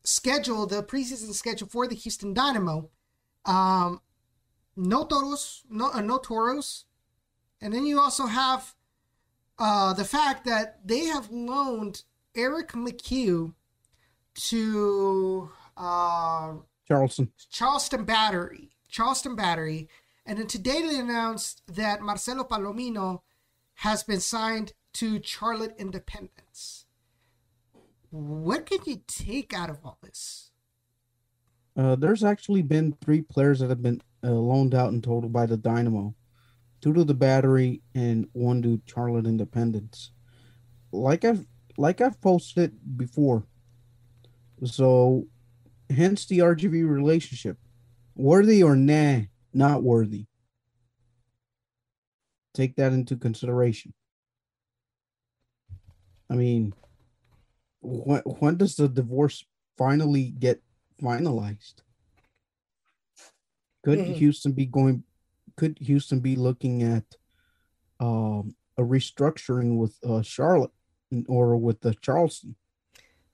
[0.04, 2.90] schedule, the preseason schedule for the Houston Dynamo.
[3.46, 4.02] Um,
[4.76, 6.86] no toros, no uh, no toros,
[7.62, 8.76] and then you also have
[9.58, 12.04] uh, the fact that they have loaned
[12.36, 13.54] Erik McCue
[14.36, 16.54] to uh,
[16.88, 19.90] Charleston Charleston Battery, Charleston Battery,
[20.26, 23.22] and then today they announced that Marcelo Palomino
[23.76, 26.86] has been signed to Charlotte Independence.
[28.10, 30.52] What can you take out of all this?
[31.76, 35.46] Uh, there's actually been three players that have been uh, loaned out in total by
[35.46, 36.16] the Dynamo
[36.82, 40.12] two to the Battery and one to Charlotte Independence.
[40.92, 41.46] Like I've
[41.78, 43.44] like I've posted before,
[44.64, 45.28] so
[45.90, 47.58] hence the RGV relationship,
[48.18, 49.22] worthy or nah,
[49.54, 50.26] not worthy.
[52.54, 53.94] Take that into consideration.
[56.30, 56.74] I mean,
[57.82, 59.46] when when does the divorce
[59.78, 60.62] finally get
[61.02, 61.76] finalized?
[63.84, 64.14] Could mm-hmm.
[64.14, 65.04] Houston be going?
[65.56, 67.06] Could Houston be looking at
[68.00, 70.72] um, a restructuring with uh, Charlotte
[71.28, 72.56] or with the Charleston?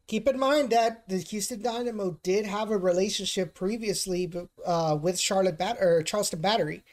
[0.07, 4.31] Keep in mind that the Houston Dynamo did have a relationship previously
[4.65, 6.83] uh, with Charlotte Bat- or Charleston Battery.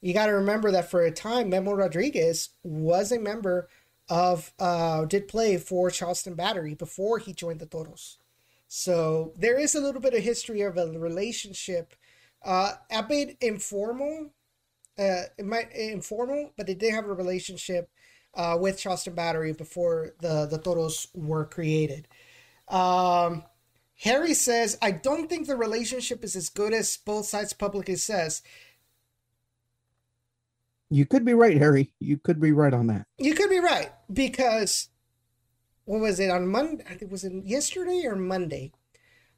[0.00, 3.68] You got to remember that for a time, Memo Rodriguez was a member
[4.08, 8.18] of uh, did play for Charleston Battery before he joined the Toros.
[8.66, 11.94] So there is a little bit of history of a relationship,
[12.44, 14.30] uh, a bit informal,
[14.98, 17.88] uh, it might informal, but they did have a relationship
[18.34, 22.06] uh, with Charleston Battery before the the Toros were created.
[22.70, 23.44] Um,
[24.02, 28.42] Harry says, "I don't think the relationship is as good as both sides publicly says."
[30.88, 31.92] You could be right, Harry.
[32.00, 33.06] You could be right on that.
[33.18, 34.88] You could be right because
[35.84, 36.84] what was it on Monday?
[36.88, 38.72] I think was it yesterday or Monday?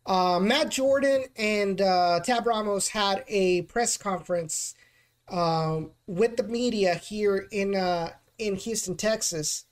[0.04, 4.74] Uh, Matt Jordan and uh, Tab Ramos had a press conference
[5.28, 9.66] um, with the media here in uh, in Houston, Texas,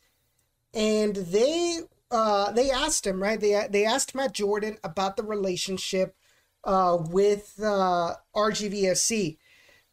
[0.73, 1.81] and they
[2.11, 3.41] uh, they asked him right.
[3.41, 6.17] They they asked Matt Jordan about the relationship
[6.65, 9.39] uh, with uh, RGVFC.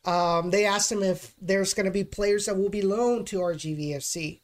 [0.05, 3.39] Um, they asked him if there's going to be players that will be loaned to
[3.39, 4.39] RGVFC.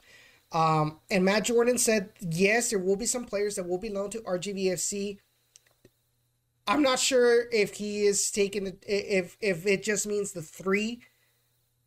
[0.51, 4.11] Um, and Matt Jordan said, yes, there will be some players that will be loaned
[4.11, 5.17] to RGVFC.
[6.67, 11.01] I'm not sure if he is taking if if it just means the three,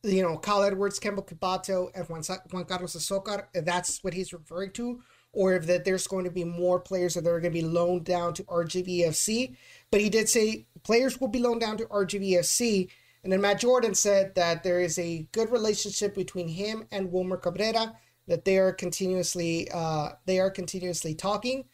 [0.02, 3.46] you know, Kyle Edwards, Kemba Kibato, and Juan, Juan Carlos Azocar.
[3.54, 5.00] That's what he's referring to,
[5.36, 8.04] or if that there's going to be more players that are going to be loaned
[8.04, 9.54] down to RGVFC.
[9.90, 12.88] But he did say players will be loaned down to RGVFC.
[13.22, 17.36] And then Matt Jordan said that there is a good relationship between him and Wilmer
[17.36, 17.94] Cabrera,
[18.26, 21.64] that they are continuously uh, they are continuously talking,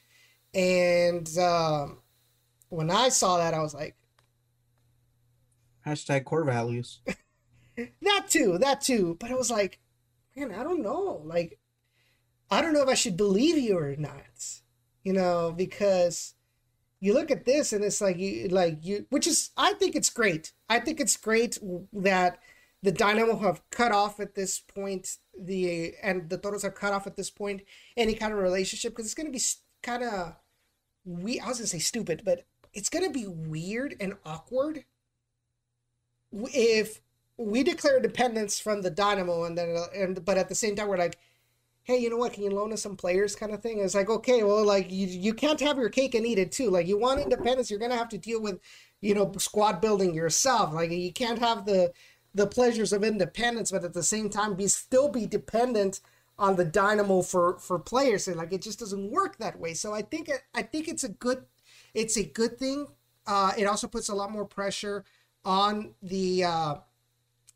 [0.53, 1.39] and.
[1.39, 2.03] Um,
[2.73, 3.97] when I saw that, I was like,
[5.87, 7.01] hashtag core values.
[7.77, 9.19] that too, that too.
[9.21, 9.79] But I was like,
[10.35, 11.21] man, I don't know.
[11.25, 11.59] Like,
[12.53, 14.61] I don't know if I should believe you or not.
[15.03, 16.35] You know, because
[17.01, 20.11] you look at this and it's like you like you which is I think it's
[20.11, 20.53] great.
[20.69, 21.59] I think it's great
[21.93, 22.39] that
[22.83, 27.07] the Dynamo have cut off at this point the and the Toros have cut off
[27.07, 27.63] at this point
[27.97, 29.43] any kind of relationship because it's going to be
[29.83, 30.37] kind of
[31.05, 34.85] we I was going to say stupid, but it's going to be weird and awkward
[36.33, 37.01] if
[37.37, 40.99] we declare independence from the Dynamo and then and but at the same time we're
[40.99, 41.19] like
[41.85, 44.11] hey you know what can you loan us some players kind of thing it's like
[44.11, 46.99] okay well like you you can't have your cake and eat it too like you
[46.99, 48.59] want independence you're gonna have to deal with
[49.01, 51.93] you know squad building yourself like you can't have the
[52.35, 56.01] the pleasures of independence but at the same time be still be dependent
[56.39, 59.93] on the dynamo for for players and like it just doesn't work that way so
[59.93, 61.45] i think i think it's a good
[61.95, 62.87] it's a good thing.
[63.27, 65.05] Uh, it also puts a lot more pressure
[65.45, 66.75] on the uh,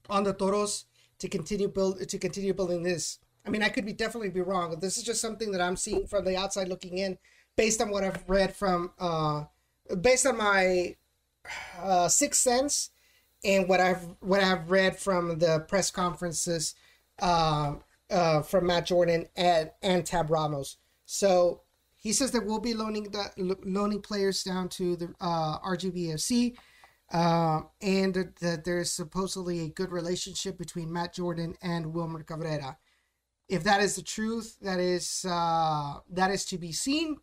[0.08, 0.86] on the Toros
[1.18, 3.18] to continue build to continue building this.
[3.46, 4.76] I mean, I could be definitely be wrong.
[4.80, 7.16] This is just something that I'm seeing from the outside looking in,
[7.56, 9.44] based on what I've read from, uh,
[10.00, 10.96] based on my
[11.80, 12.90] uh, sixth sense,
[13.44, 16.74] and what I've what I've read from the press conferences
[17.20, 17.74] uh,
[18.10, 20.78] uh, from Matt Jordan and and Tab Ramos.
[21.04, 21.62] So
[21.94, 26.56] he says that we'll be loaning the, loaning players down to the uh, RGVFC,
[27.12, 32.76] uh, and that there's supposedly a good relationship between Matt Jordan and Wilmer Cabrera.
[33.48, 37.18] If that is the truth, that is uh, that is to be seen.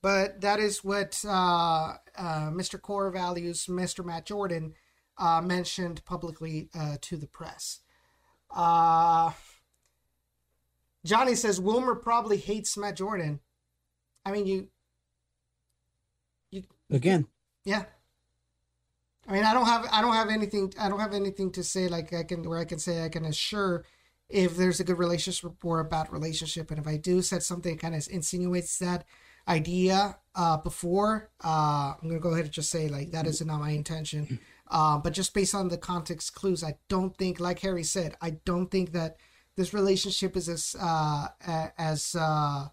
[0.00, 2.80] But that is what uh, uh, Mr.
[2.80, 4.04] Core Values, Mr.
[4.04, 4.74] Matt Jordan,
[5.18, 6.68] uh, mentioned publicly
[7.00, 7.80] to the press.
[11.04, 13.40] Johnny says Wilmer probably hates Matt Jordan.
[14.24, 14.68] I mean, you,
[16.50, 17.26] you again.
[17.64, 17.84] Yeah.
[19.26, 21.88] I mean, I don't have, I don't have anything, I don't have anything to say
[21.88, 23.84] like I can, where I can say I can assure
[24.28, 27.76] if there's a good relationship or a bad relationship, and if I do said something
[27.76, 29.04] that kind of insinuates that
[29.46, 33.60] idea uh, before, uh, I'm gonna go ahead and just say like that is not
[33.60, 34.38] my intention.
[34.70, 38.32] Uh, but just based on the context clues, I don't think, like Harry said, I
[38.44, 39.16] don't think that
[39.56, 41.28] this relationship is as uh,
[41.78, 42.68] as uh,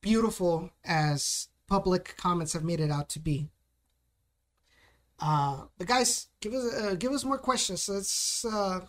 [0.00, 3.48] beautiful as public comments have made it out to be.
[5.20, 7.88] Uh, but guys, give us uh, give us more questions.
[7.88, 8.80] Let's uh,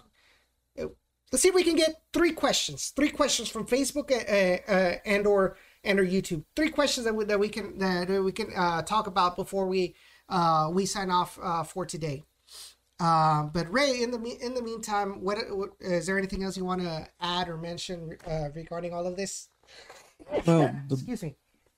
[1.31, 2.91] let's see if we can get three questions.
[2.95, 6.43] Three questions from Facebook uh, uh, and or and or YouTube.
[6.55, 9.95] Three questions that we, that we can that we can uh, talk about before we
[10.29, 12.23] uh, we sign off uh, for today.
[12.99, 16.65] Uh, but Ray, in the in the meantime, what, what is there anything else you
[16.65, 19.49] want to add or mention uh, regarding all of this?
[20.45, 21.35] Well, the Excuse me.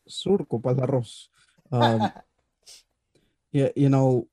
[0.09, 1.27] surco para el arroz.
[1.71, 2.11] Um,
[3.53, 4.27] yeah, you know,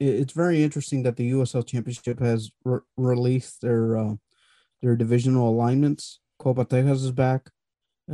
[0.00, 4.14] it's very interesting that the USL Championship has re- released their uh,
[4.82, 6.20] their divisional alignments.
[6.38, 7.50] Copa Texas is back,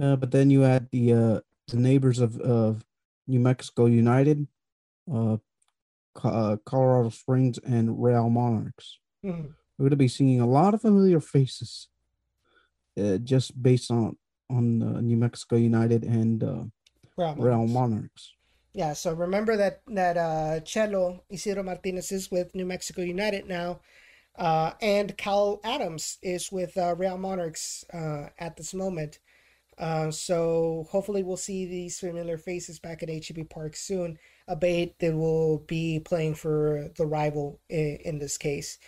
[0.00, 2.84] uh, but then you add the uh, the neighbors of, of
[3.26, 4.46] New Mexico United,
[5.12, 5.36] uh,
[6.22, 8.98] uh, Colorado Springs, and Real Monarchs.
[9.24, 9.48] Mm-hmm.
[9.78, 11.88] We're going to be seeing a lot of familiar faces,
[12.98, 14.16] uh, just based on
[14.50, 16.64] on uh, New Mexico United and uh,
[17.16, 17.72] Real Real Monarchs.
[17.72, 18.34] Monarchs.
[18.74, 23.80] Yeah, so remember that that uh Chelo Isidro Martinez is with New Mexico United now.
[24.36, 29.18] Uh, and Cal Adams is with uh, Real Monarchs uh, at this moment.
[29.78, 34.18] Uh, so hopefully we'll see these familiar faces back at HEB Park soon.
[34.46, 38.78] A bait that will be playing for the rival in, in this case.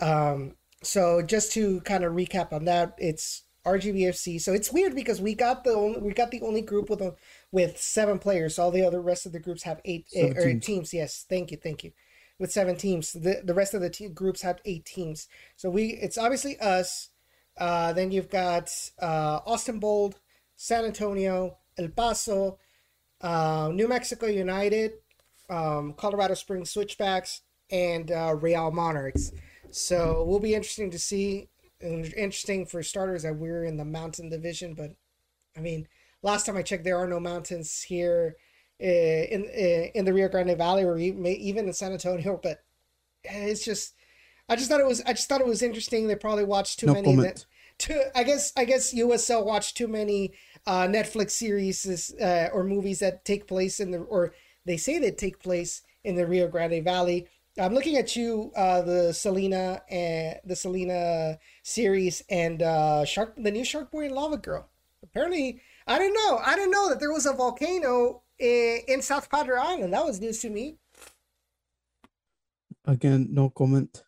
[0.00, 4.40] Um, so just to kind of recap on that, it's RGVFC.
[4.40, 7.14] So it's weird because we got the only, we got the only group with a,
[7.52, 8.58] with seven players.
[8.58, 10.64] All the other rest of the groups have eight uh, teams.
[10.64, 10.94] teams.
[10.94, 11.92] Yes, thank you, thank you.
[12.38, 15.26] With seven teams, the the rest of the te- groups have eight teams.
[15.56, 17.10] So we it's obviously us.
[17.56, 18.70] Uh, then you've got
[19.02, 20.20] uh, Austin Bold,
[20.54, 22.58] San Antonio, El Paso,
[23.20, 24.92] uh, New Mexico United,
[25.50, 27.40] um, Colorado Springs Switchbacks,
[27.70, 29.32] and uh, Real Monarchs.
[29.70, 31.48] So we'll be interesting to see.
[31.80, 34.96] Interesting for starters that we're in the Mountain Division, but
[35.56, 35.86] I mean,
[36.22, 38.36] last time I checked, there are no mountains here
[38.78, 42.38] in in, eh, the Rio Grande Valley or even in San Antonio.
[42.42, 42.62] But
[43.24, 43.94] it's just,
[44.48, 46.06] I just thought it was, I just thought it was interesting.
[46.06, 47.16] They probably watched too no many.
[47.16, 47.44] That,
[47.78, 50.32] too, I guess, I guess USL watched too many
[50.66, 54.34] uh, Netflix series uh, or movies that take place in the, or
[54.64, 57.26] they say they take place in the Rio Grande Valley.
[57.58, 63.50] I'm looking at you, uh, the Selena and the Selena series, and uh, Shark, the
[63.50, 64.68] new Shark Boy and Lava Girl.
[65.02, 66.38] Apparently, I didn't know.
[66.44, 69.92] I didn't know that there was a volcano in, in South Padre Island.
[69.92, 70.76] That was news to me.
[72.84, 74.04] Again, no comment.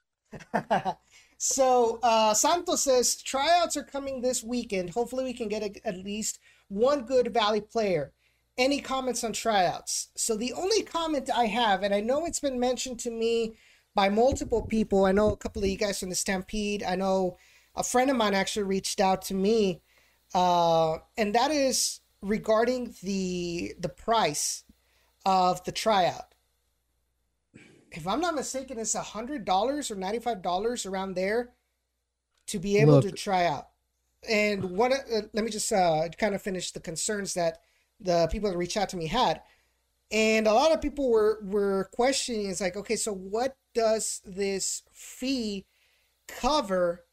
[1.39, 4.91] so uh, Santos says tryouts are coming this weekend.
[4.91, 6.39] Hopefully, we can get a, at least
[6.69, 8.13] one good Valley player
[8.61, 10.09] any comments on tryouts.
[10.17, 13.55] So the only comment I have, and I know it's been mentioned to me
[13.95, 15.07] by multiple people.
[15.07, 16.83] I know a couple of you guys from the Stampede.
[16.83, 17.39] I know
[17.75, 19.81] a friend of mine actually reached out to me,
[20.35, 24.65] uh, and that is regarding the the price
[25.25, 26.35] of the tryout.
[27.93, 31.51] If I'm not mistaken, it's a hundred dollars or ninety five dollars around there
[32.47, 33.05] to be able Look.
[33.05, 33.69] to try out.
[34.29, 34.93] And what?
[34.93, 37.59] Uh, let me just uh, kind of finish the concerns that
[37.99, 39.41] the people that reached out to me had.
[40.13, 44.83] And a lot of people were were questioning it's like, okay, so what does this
[44.93, 45.65] fee
[46.27, 47.05] cover?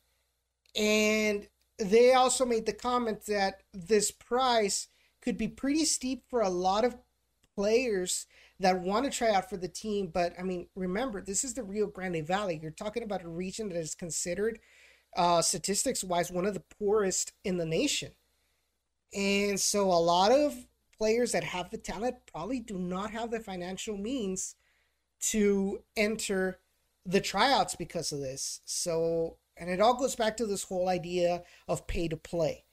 [0.75, 1.47] And
[1.77, 4.87] they also made the comment that this price
[5.27, 6.95] could be pretty steep for a lot of
[7.53, 8.27] players
[8.61, 10.07] that want to try out for the team.
[10.07, 12.57] But I mean, remember, this is the Rio Grande Valley.
[12.61, 14.59] You're talking about a region that is considered,
[15.17, 18.13] uh, statistics wise, one of the poorest in the nation.
[19.13, 20.65] And so a lot of
[20.97, 24.55] players that have the talent probably do not have the financial means
[25.31, 26.59] to enter
[27.05, 28.61] the tryouts because of this.
[28.63, 32.63] So, and it all goes back to this whole idea of pay to play.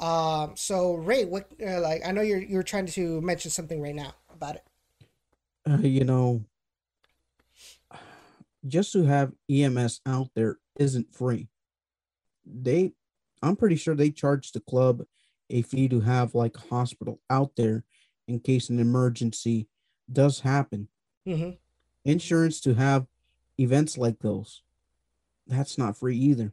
[0.00, 3.94] Um, so Ray, what uh, like I know you're you're trying to mention something right
[3.94, 4.64] now about it.
[5.68, 6.44] Uh, you know,
[8.66, 11.48] just to have EMS out there isn't free.
[12.46, 12.92] They,
[13.42, 15.02] I'm pretty sure they charge the club
[15.50, 17.84] a fee to have like a hospital out there
[18.26, 19.68] in case an emergency
[20.10, 20.88] does happen.
[21.26, 21.50] Mm-hmm.
[22.04, 23.06] Insurance to have
[23.58, 24.62] events like those,
[25.46, 26.52] that's not free either.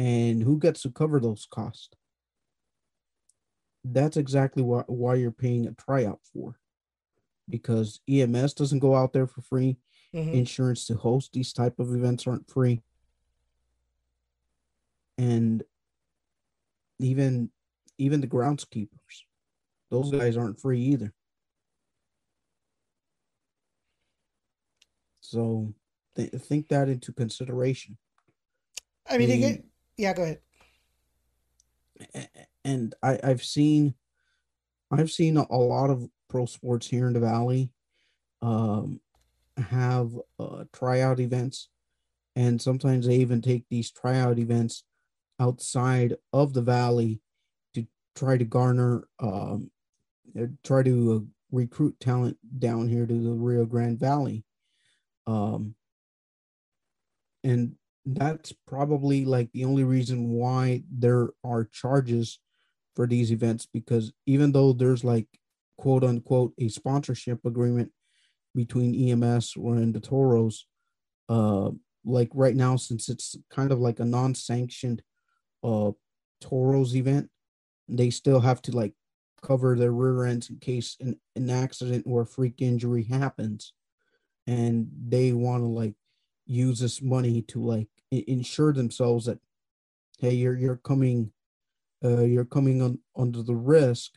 [0.00, 1.90] And who gets to cover those costs?
[3.84, 6.58] That's exactly why, why you're paying a tryout for.
[7.50, 9.76] Because EMS doesn't go out there for free.
[10.14, 10.32] Mm-hmm.
[10.32, 12.80] Insurance to host these type of events aren't free.
[15.18, 15.62] And
[16.98, 17.50] even
[17.98, 19.24] even the groundskeepers
[19.90, 21.12] those guys aren't free either
[25.20, 25.74] so
[26.16, 27.96] th- think that into consideration
[29.08, 29.64] i mean and, get,
[30.00, 30.40] yeah go ahead
[32.64, 33.94] and i i've seen
[34.90, 37.70] i've seen a, lot of pro sports here in the valley
[38.42, 39.00] um
[39.56, 41.68] have uh, tryout events
[42.36, 44.84] and sometimes they even take these tryout events
[45.40, 47.20] outside of the valley
[47.74, 49.70] to try to garner, um,
[50.38, 54.44] uh, try to uh, recruit talent down here to the Rio Grande Valley.
[55.26, 55.74] Um,
[57.42, 57.74] and
[58.06, 62.38] that's probably like the only reason why there are charges
[62.96, 65.26] for these events because even though there's like
[65.78, 67.90] quote unquote a sponsorship agreement
[68.54, 70.66] between EMS or and the Toros,
[71.28, 71.70] uh,
[72.04, 75.02] like right now since it's kind of like a non-sanctioned
[75.62, 75.92] uh
[76.40, 77.28] Toros event,
[77.88, 78.94] they still have to like
[79.42, 83.72] cover their rear ends in case an, an accident or a freak injury happens.
[84.46, 85.94] And they want to like
[86.50, 89.38] use this money to like ensure themselves that
[90.18, 91.30] hey, you're you're coming
[92.04, 94.12] uh you're coming on under the risk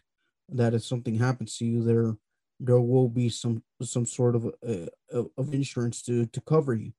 [0.50, 2.18] that if something happens to you there
[2.60, 6.92] there will be some some sort of uh, of insurance to to cover you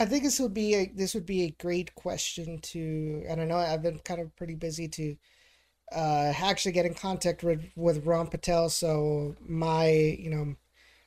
[0.00, 3.56] I think this would be a this would be a great question to, I know
[3.56, 5.16] I've been kind of pretty busy to
[5.94, 8.68] uh, actually get in contact with with Ron Patel.
[8.68, 10.54] So my, you know,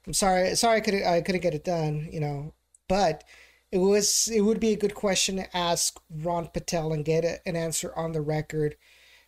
[0.08, 2.54] I'm sorry, sorry I couldn't I couldn't get it done, you know,
[2.88, 3.24] but
[3.72, 7.48] it was it would be a good question to ask Ron Patel and get a,
[7.48, 8.76] an answer on the record.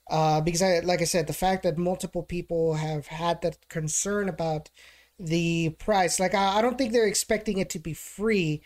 [0.09, 4.29] Uh, because I, like I said, the fact that multiple people have had that concern
[4.29, 4.69] about
[5.19, 8.61] the price, like I, I don't think they're expecting it to be free.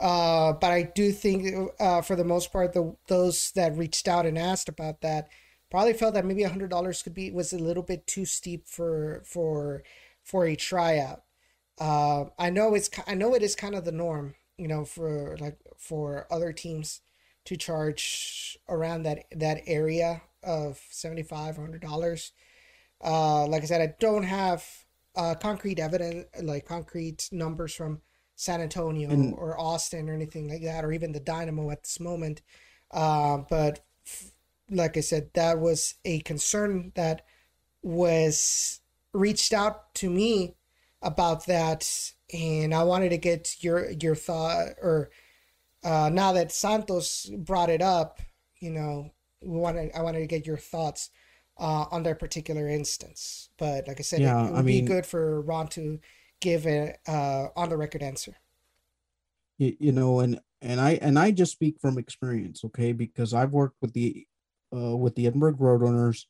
[0.00, 4.26] Uh, but I do think, uh, for the most part, the those that reached out
[4.26, 5.28] and asked about that
[5.70, 8.66] probably felt that maybe a hundred dollars could be was a little bit too steep
[8.68, 9.84] for for
[10.24, 11.22] for a tryout.
[11.78, 15.36] Uh, I know it's I know it is kind of the norm, you know, for
[15.40, 17.00] like for other teams
[17.46, 22.32] to charge around that that area of seventy five hundred dollars.
[23.02, 24.64] Uh, like I said, I don't have
[25.16, 28.00] uh, concrete evidence, like concrete numbers from
[28.36, 32.00] San Antonio and, or Austin or anything like that, or even the Dynamo at this
[32.00, 32.42] moment.
[32.90, 34.30] Uh, but f-
[34.70, 37.24] like I said, that was a concern that
[37.82, 38.80] was
[39.12, 40.56] reached out to me
[41.04, 41.88] about that,
[42.32, 44.70] and I wanted to get your your thought.
[44.82, 45.10] Or
[45.84, 48.20] uh, now that Santos brought it up,
[48.60, 49.10] you know,
[49.42, 51.10] we wanted I wanted to get your thoughts
[51.58, 53.50] uh, on their particular instance.
[53.58, 56.00] But like I said, yeah, it, it would I mean, be good for Ron to
[56.40, 58.34] give a uh, on the record answer.
[59.58, 62.92] You, you know, and and I and I just speak from experience, okay?
[62.92, 64.26] Because I've worked with the
[64.74, 66.24] uh, with the Edinburg Roadrunners.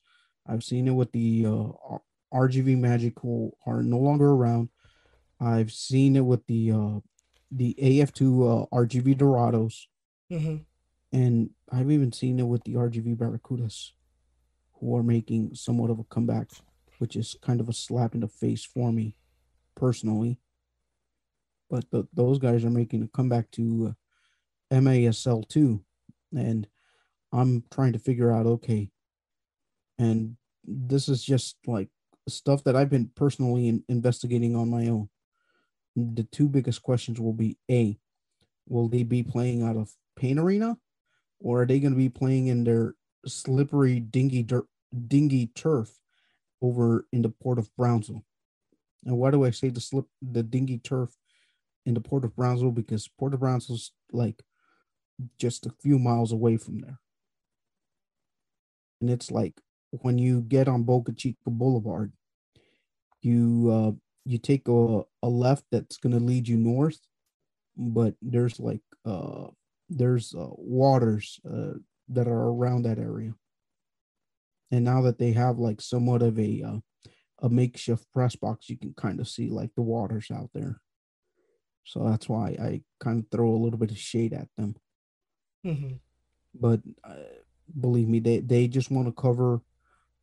[0.47, 1.99] I've seen it with the uh,
[2.35, 4.69] RGV Magic who are no longer around.
[5.41, 7.01] I've seen it with the uh,
[7.51, 9.87] the AF2 uh, RGV Dorados.
[10.31, 10.57] Mm-hmm.
[11.13, 13.93] And I've even seen it with the RGV Barracudas
[14.81, 16.51] who are making somewhat of a comeback,
[16.99, 19.17] which is kind of a slap in the face for me
[19.77, 20.41] personally.
[21.71, 23.95] But the, those guys are making a comeback to
[24.71, 25.85] uh, MASL too.
[26.37, 26.67] And
[27.33, 28.91] I'm trying to figure out okay.
[29.99, 31.89] And this is just like
[32.29, 35.09] stuff that I've been personally in, investigating on my own.
[35.97, 37.99] The two biggest questions will be A,
[38.67, 40.77] will they be playing out of Payne Arena
[41.41, 42.95] or are they going to be playing in their
[43.27, 44.67] slippery dingy dirt,
[45.07, 45.99] dingy turf
[46.63, 48.25] over in the port of Brownsville?
[49.05, 51.15] And why do I say the slip the dingy turf
[51.87, 52.73] in the port of Brownsville?
[52.73, 54.43] Because Port of Brownsville's like
[55.39, 56.99] just a few miles away from there
[59.05, 59.61] and it's like
[60.03, 62.13] when you get on Boca Chica Boulevard,
[63.21, 63.93] you uh,
[64.25, 67.01] you take a, a left that's gonna lead you north,
[67.77, 69.49] but there's like uh,
[69.89, 71.75] there's uh, waters uh,
[72.09, 73.35] that are around that area,
[74.71, 76.79] and now that they have like somewhat of a uh,
[77.43, 80.81] a makeshift press box, you can kind of see like the waters out there.
[81.85, 84.75] So that's why I kind of throw a little bit of shade at them.
[85.67, 85.97] Mm-hmm.
[86.55, 87.15] But uh,
[87.79, 89.61] believe me, they they just want to cover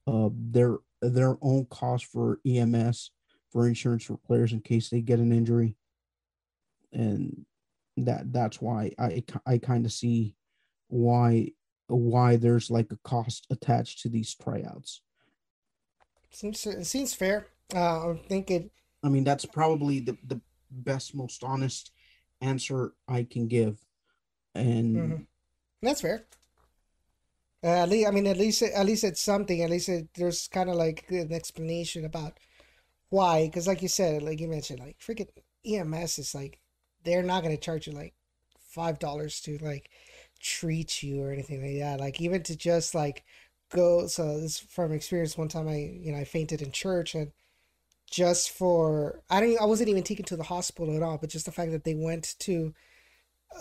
[0.08, 3.12] uh, their their own cost for EMS
[3.52, 5.76] for insurance for players in case they get an injury,
[6.94, 7.46] and
[7.98, 10.36] that that's why I I kind of see
[10.88, 11.52] why
[11.88, 15.02] why there's like a cost attached to these tryouts.
[16.32, 17.48] Seems it seems fair.
[17.74, 18.72] Uh, I think it.
[19.04, 21.92] I mean, that's probably the the best, most honest
[22.40, 23.80] answer I can give,
[24.56, 25.22] and mm-hmm.
[25.82, 26.26] that's fair.
[27.64, 29.62] Uh, at least, I mean, at least, at least it's something.
[29.62, 32.40] At least it, there's kind of like an explanation about
[33.10, 33.46] why.
[33.46, 35.30] Because, like you said, like you mentioned, like freaking
[35.66, 36.60] EMS is like
[37.04, 38.14] they're not gonna charge you like
[38.60, 39.90] five dollars to like
[40.40, 42.00] treat you or anything like that.
[42.00, 43.24] Like even to just like
[43.70, 44.08] go.
[44.08, 45.38] So this from experience.
[45.38, 47.32] One time, I you know I fainted in church and
[48.10, 51.46] just for I didn't I wasn't even taken to the hospital at all, but just
[51.46, 52.74] the fact that they went to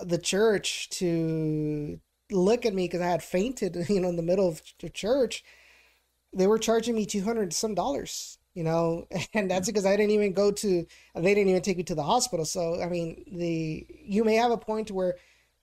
[0.03, 2.01] the church to
[2.31, 5.45] look at me because I had fainted, you know, in the middle of the church.
[6.33, 10.13] They were charging me two hundred some dollars, you know, and that's because I didn't
[10.13, 10.87] even go to.
[11.15, 12.45] They didn't even take me to the hospital.
[12.45, 15.17] So I mean, the you may have a point where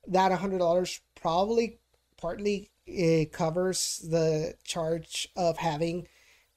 [0.07, 1.79] that hundred dollars probably
[2.17, 6.07] partly it covers the charge of having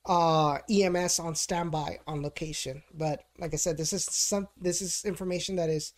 [0.07, 2.82] uh EMS on standby on location.
[2.95, 5.93] But like I said, this is some this is information that is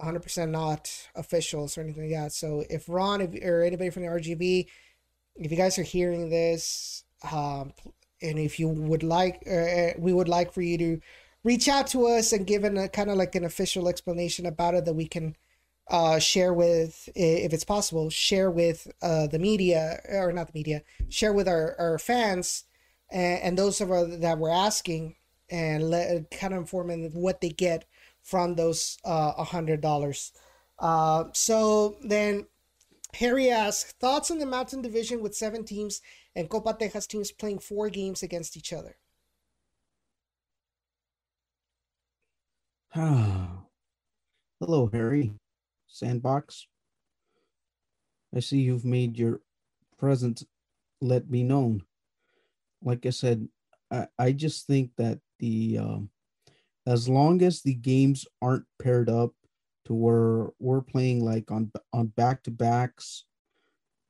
[0.00, 2.32] 100% not officials or anything like that.
[2.32, 4.66] So if Ron if, or anybody from the RGV,
[5.36, 7.72] if you guys are hearing this, um,
[8.20, 11.00] and if you would like, uh, we would like for you to
[11.44, 14.84] reach out to us and give a kind of like an official explanation about it
[14.84, 15.36] that we can
[15.90, 20.82] uh, share with, if it's possible, share with uh, the media or not the media,
[21.08, 22.64] share with our, our fans
[23.10, 25.16] and, and those of us that we're asking
[25.50, 27.86] and let kind of inform them what they get
[28.28, 30.32] from those uh, a hundred dollars.
[30.78, 32.46] Uh, so then
[33.14, 36.02] Harry asks thoughts on the Mountain Division with seven teams
[36.36, 38.96] and Copa Tejas teams playing four games against each other.
[44.60, 45.32] Hello, Harry.
[45.86, 46.66] Sandbox.
[48.36, 49.40] I see you've made your
[49.98, 50.44] presence
[51.00, 51.84] let me known.
[52.82, 53.48] Like I said,
[53.90, 56.10] I, I just think that the um,
[56.88, 59.32] as long as the games aren't paired up
[59.84, 63.24] to where we're playing like on on back to backs,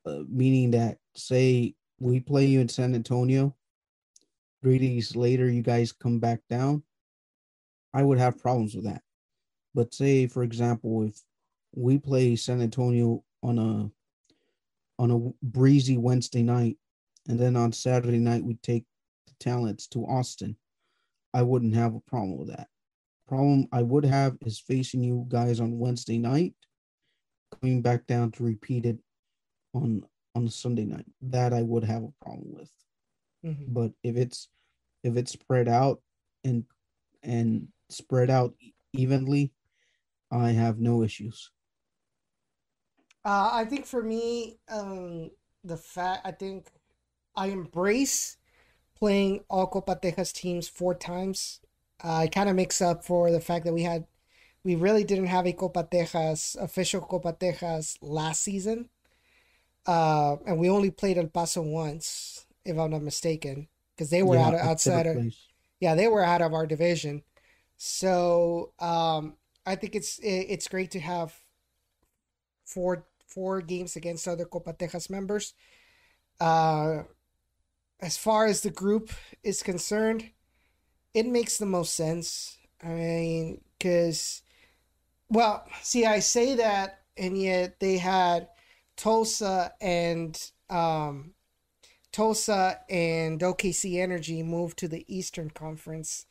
[0.06, 3.54] uh, meaning that say we play you in San Antonio,
[4.62, 6.84] three days later you guys come back down,
[7.92, 9.02] I would have problems with that.
[9.74, 11.20] But say for example, if
[11.74, 13.90] we play San Antonio on a
[15.02, 16.76] on a breezy Wednesday night,
[17.26, 18.84] and then on Saturday night we take
[19.26, 20.56] the talents to Austin,
[21.34, 22.68] I wouldn't have a problem with that.
[23.26, 26.54] Problem I would have is facing you guys on Wednesday night,
[27.60, 28.98] coming back down to repeat it
[29.74, 31.06] on on Sunday night.
[31.20, 32.70] That I would have a problem with.
[33.44, 33.72] Mm-hmm.
[33.72, 34.48] But if it's
[35.04, 36.00] if it's spread out
[36.44, 36.64] and
[37.22, 38.54] and spread out
[38.92, 39.52] evenly,
[40.30, 41.50] I have no issues.
[43.24, 45.30] Uh, I think for me, um,
[45.64, 46.68] the fact I think
[47.36, 48.37] I embrace
[48.98, 51.60] playing all Copa Tejas teams four times.
[52.02, 54.06] Uh, it kind of makes up for the fact that we had,
[54.64, 58.88] we really didn't have a Copa Tejas official Copa Tejas last season,
[59.86, 64.36] uh, and we only played El Paso once, if I'm not mistaken, because they were
[64.36, 65.34] yeah, out of, outside of,
[65.80, 67.22] yeah, they were out of our division.
[67.76, 71.34] So um, I think it's it's great to have
[72.64, 75.54] four four games against other Copa Tejas members.
[76.40, 77.02] Uh,
[78.00, 79.10] as far as the group
[79.42, 80.30] is concerned,
[81.14, 82.58] it makes the most sense.
[82.82, 84.42] I mean, because,
[85.28, 88.48] well, see, I say that, and yet they had
[88.96, 91.32] Tulsa and um,
[92.12, 96.26] Tulsa and OKC Energy move to the Eastern Conference.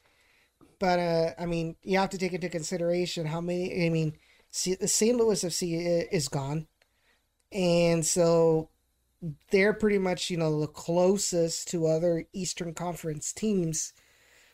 [0.80, 3.85] But uh, I mean, you have to take into consideration how many.
[3.85, 4.14] I mean,
[4.52, 5.18] see the St.
[5.18, 6.68] Louis FC is gone,
[7.52, 8.69] and so
[9.52, 13.94] they're pretty much you know the closest to other Eastern Conference teams.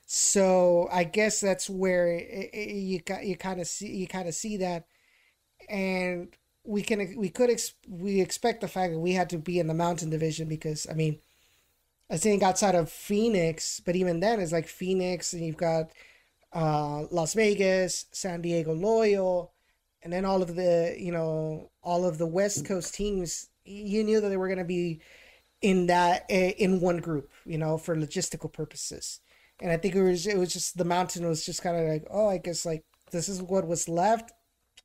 [0.05, 4.35] So I guess that's where it, it, you you kind of see you kind of
[4.35, 4.85] see that,
[5.69, 9.59] and we can we could ex, we expect the fact that we had to be
[9.59, 11.19] in the Mountain Division because I mean,
[12.09, 15.91] I think outside of Phoenix, but even then it's like Phoenix and you've got
[16.53, 19.51] uh, Las Vegas, San Diego Loyal,
[20.03, 23.49] and then all of the you know all of the West Coast teams.
[23.65, 25.01] You knew that they were going to be
[25.61, 29.21] in that eh, in one group, you know, for logistical purposes.
[29.61, 32.05] And I think it was it was just the mountain was just kind of like,
[32.11, 34.31] oh, I guess like this is what was left.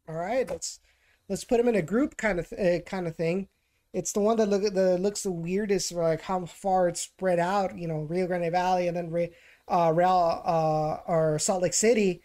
[0.09, 0.81] All right, let's
[1.29, 3.49] let's put them in a group kind of uh, kind of thing.
[3.93, 7.77] It's the one that look that looks the weirdest, like how far it's spread out.
[7.77, 9.29] You know, Rio Grande Valley and then
[9.67, 12.23] uh, Real uh, or Salt Lake City,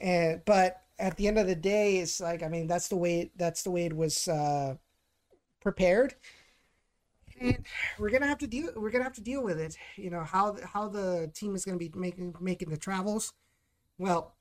[0.00, 3.30] and but at the end of the day, it's like I mean that's the way
[3.36, 4.76] that's the way it was uh,
[5.60, 6.14] prepared,
[7.40, 7.64] and
[7.98, 9.76] we're gonna have to deal we're gonna have to deal with it.
[9.96, 13.32] You know how how the team is gonna be making making the travels.
[13.98, 14.34] Well,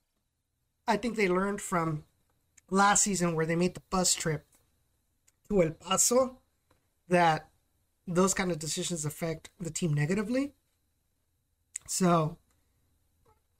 [0.87, 2.05] I think they learned from
[2.69, 4.45] last season where they made the bus trip
[5.49, 6.37] to El Paso
[7.07, 7.49] that
[8.07, 10.53] those kind of decisions affect the team negatively.
[11.87, 12.37] So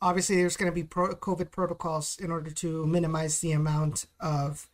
[0.02, 4.70] obviously there's going to be pro- COVID protocols in order to minimize the amount of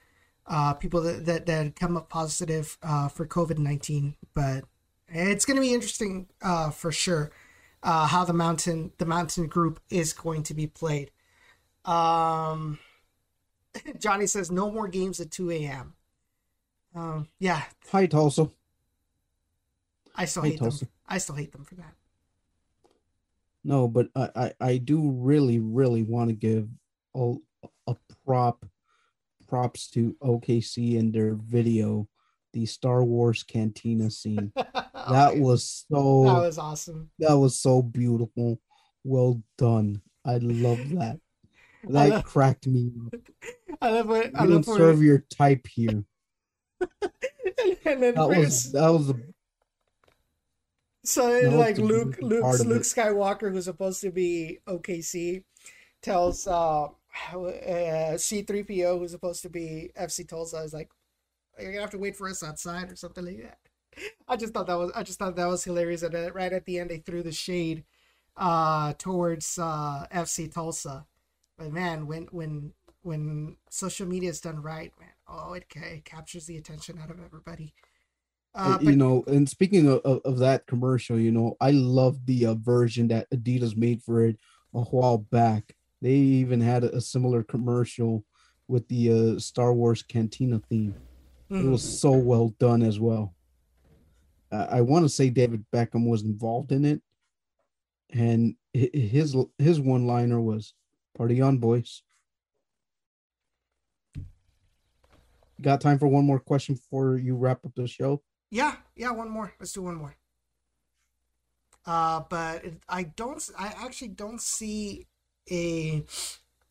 [0.48, 4.16] uh, people that, that, that come up positive uh, for COVID 19.
[4.34, 4.66] But
[5.08, 7.32] it's going to be interesting uh, for sure
[7.84, 11.12] uh, how the mountain the mountain group is going to be played.
[11.86, 12.80] Um,
[14.00, 15.94] Johnny says no more games at 2 a.m.
[16.96, 17.64] Um, yeah.
[17.92, 18.50] Hi, Tulsa.
[20.16, 20.86] I still Hi, hate Tulsa.
[20.86, 20.90] them.
[21.08, 21.94] I still hate them for that.
[23.64, 26.70] No, but I, I, I do really, really want to give
[27.16, 27.36] a,
[27.88, 27.96] a
[28.26, 28.66] prop
[29.48, 32.08] props to OKC and their video,
[32.54, 34.52] the Star Wars Cantina scene.
[34.56, 37.10] that was so that was awesome.
[37.20, 38.60] That was so beautiful.
[39.04, 40.02] Well done.
[40.26, 41.20] I love that.
[41.88, 42.94] That love, cracked me.
[43.80, 44.32] I love it.
[44.34, 46.04] You I don't serve your type here.
[46.82, 49.16] and then that was that was a
[51.06, 55.44] so like Luke, Luke, Luke Skywalker, who's supposed to be OKC,
[56.02, 56.88] tells uh,
[57.34, 60.92] uh, C3PO, who's supposed to be FC Tulsa, is like,
[61.60, 63.60] "You're gonna have to wait for us outside or something like that."
[64.28, 66.04] I just thought that was I just thought that was hilarious.
[66.04, 67.84] And uh, right at the end, they threw the shade
[68.38, 71.06] uh, towards uh, FC Tulsa.
[71.58, 72.74] But man, when when
[73.04, 77.20] when social media is done right, man, Oh, it, it captures the attention out of
[77.24, 77.74] everybody.
[78.54, 82.26] Uh, Uh, you know, and speaking of, of, of that commercial, you know, I love
[82.26, 84.38] the uh, version that Adidas made for it
[84.74, 85.76] a while back.
[86.02, 88.24] They even had a, a similar commercial
[88.68, 90.96] with the uh, Star Wars Cantina theme.
[91.50, 91.72] It mhm.
[91.72, 93.36] was so well done as well.
[94.52, 97.02] Uh, I want to say David Beckham was involved in it,
[98.12, 100.74] and his his one liner was
[101.18, 102.04] "Party on, boys."
[105.62, 108.22] Got time for one more question before you wrap up the show?
[108.52, 109.54] Yeah, yeah, one more.
[109.60, 110.16] Let's do one more.
[111.86, 113.42] Uh, but I don't.
[113.58, 115.08] I actually don't see
[115.52, 116.04] a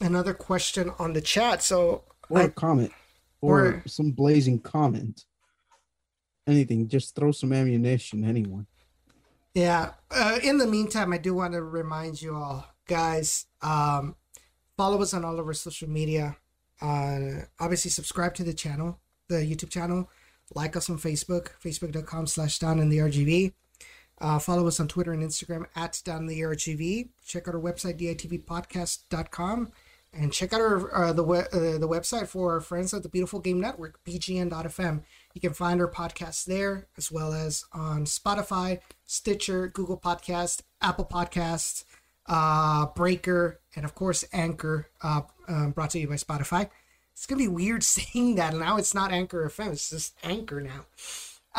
[0.00, 1.62] another question on the chat.
[1.62, 2.92] So or I- a comment
[3.40, 5.24] or, or- some blazing comment
[6.46, 8.66] anything just throw some ammunition anyone
[9.54, 9.92] yeah.
[10.10, 13.46] Uh, in the meantime, I do want to remind you all, guys.
[13.62, 14.16] Um,
[14.76, 16.36] follow us on all of our social media.
[16.82, 18.98] Uh, obviously, subscribe to the channel,
[19.28, 20.10] the YouTube channel.
[20.56, 23.52] Like us on Facebook, facebook.com slash down in the RGV.
[24.24, 27.10] Uh, follow us on Twitter and Instagram at down the RGV.
[27.26, 29.70] Check out our website, ditvpodcast.com.
[30.14, 33.38] And check out our uh, the uh, the website for our friends at the Beautiful
[33.38, 35.02] Game Network, bgn.fm.
[35.34, 41.04] You can find our podcasts there, as well as on Spotify, Stitcher, Google Podcast, Apple
[41.04, 41.84] Podcasts,
[42.26, 46.70] uh, Breaker, and of course Anchor, uh, um, brought to you by Spotify.
[47.12, 48.78] It's gonna be weird saying that now.
[48.78, 50.86] It's not Anchor FM; it's just Anchor now.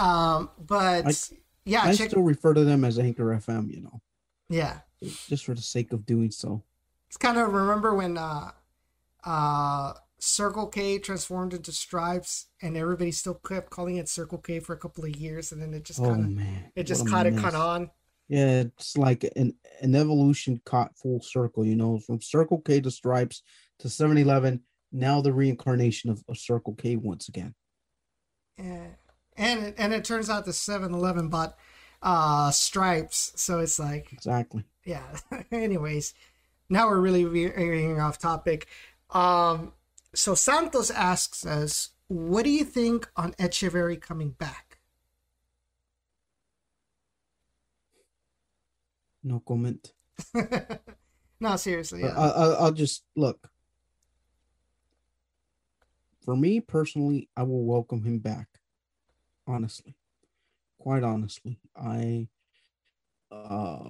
[0.01, 1.35] Um, but I-
[1.65, 2.09] yeah, i check.
[2.09, 4.01] still refer to them as anchor fm you know
[4.47, 6.61] yeah, just for the sake of doing so
[7.07, 8.51] it's kind of remember when uh,
[9.23, 14.73] uh, Circle K transformed into Stripes, and everybody still kept calling it Circle K for
[14.73, 17.25] a couple of years, and then it just oh kind of man it just caught
[17.25, 17.89] it caught on.
[18.27, 22.89] yeah it's like an an evolution caught full circle you know from circle k to
[22.91, 23.41] stripes
[23.79, 24.61] to 7-eleven
[24.91, 27.53] now the reincarnation of, of circle k once again
[28.57, 28.87] Yeah.
[29.37, 31.57] And it, and it turns out the 7-Eleven bought
[32.01, 35.17] uh stripes, so it's like exactly yeah.
[35.51, 36.13] Anyways,
[36.69, 38.67] now we're really veering off topic.
[39.09, 39.73] Um,
[40.13, 44.77] so Santos asks us, "What do you think on Echeverry coming back?"
[49.23, 49.91] no comment
[51.39, 52.01] no, seriously.
[52.01, 52.17] Yeah.
[52.17, 53.49] I, I'll just look
[56.23, 58.47] for me personally i will welcome him back
[59.47, 59.95] honestly
[60.79, 62.27] quite honestly i
[63.31, 63.89] uh,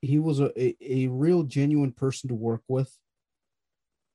[0.00, 2.96] he was a, a, a real genuine person to work with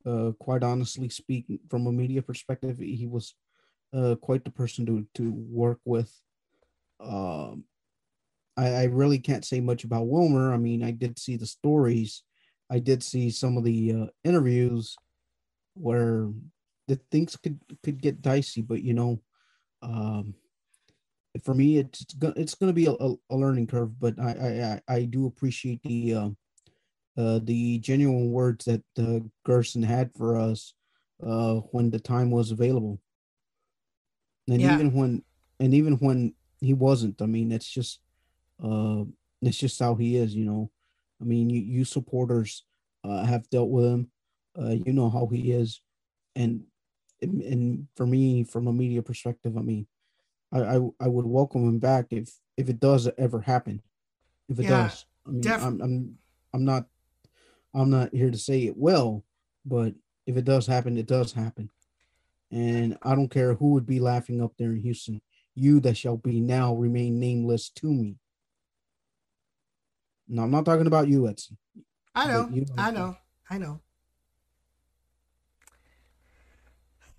[0.06, 3.36] uh quite honestly speaking from a media perspective he was
[3.94, 6.14] uh quite the person to to work with
[7.00, 7.64] um
[8.58, 10.52] I, I really can't say much about Wilmer.
[10.52, 12.24] I mean, I did see the stories.
[12.70, 14.96] I did see some of the uh, interviews
[15.76, 16.30] where
[16.88, 19.22] the things could could get dicey, but you know,
[19.82, 20.34] um,
[21.44, 24.00] for me, it's gonna it's gonna be a, a, learning curve.
[24.00, 26.30] But I I, I do appreciate the uh,
[27.18, 30.74] uh, the genuine words that uh, Gerson had for us
[31.26, 33.00] uh, when the time was available,
[34.48, 34.76] and Yeah.
[34.76, 35.24] even when
[35.60, 37.22] and even when he wasn't.
[37.22, 38.00] I mean, it's just
[38.64, 39.04] uh,
[39.42, 40.36] it's just how he is.
[40.36, 40.72] You know,
[41.22, 42.64] I mean, you you supporters
[43.04, 44.12] uh, have dealt with him.
[44.60, 45.82] Uh, you know how he is,
[46.36, 46.64] and
[47.22, 49.88] and- and for me, from a media perspective, I mean,
[50.52, 53.82] I I, I would welcome him back if if it does ever happen.
[54.50, 56.18] If it Yeah, does, I mean, def- I'm I'm
[56.54, 56.88] I'm not
[57.74, 59.24] I'm not here to say it will,
[59.66, 59.94] but
[60.26, 61.70] if it does happen, it does happen.
[62.52, 65.22] And I don't care who would be laughing up there in Houston.
[65.54, 68.18] You that shall be now remain nameless to me.
[70.28, 71.58] No, I'm not talking about you, Edson.
[72.16, 72.48] I know.
[72.52, 73.18] You I know.
[73.50, 73.82] I know.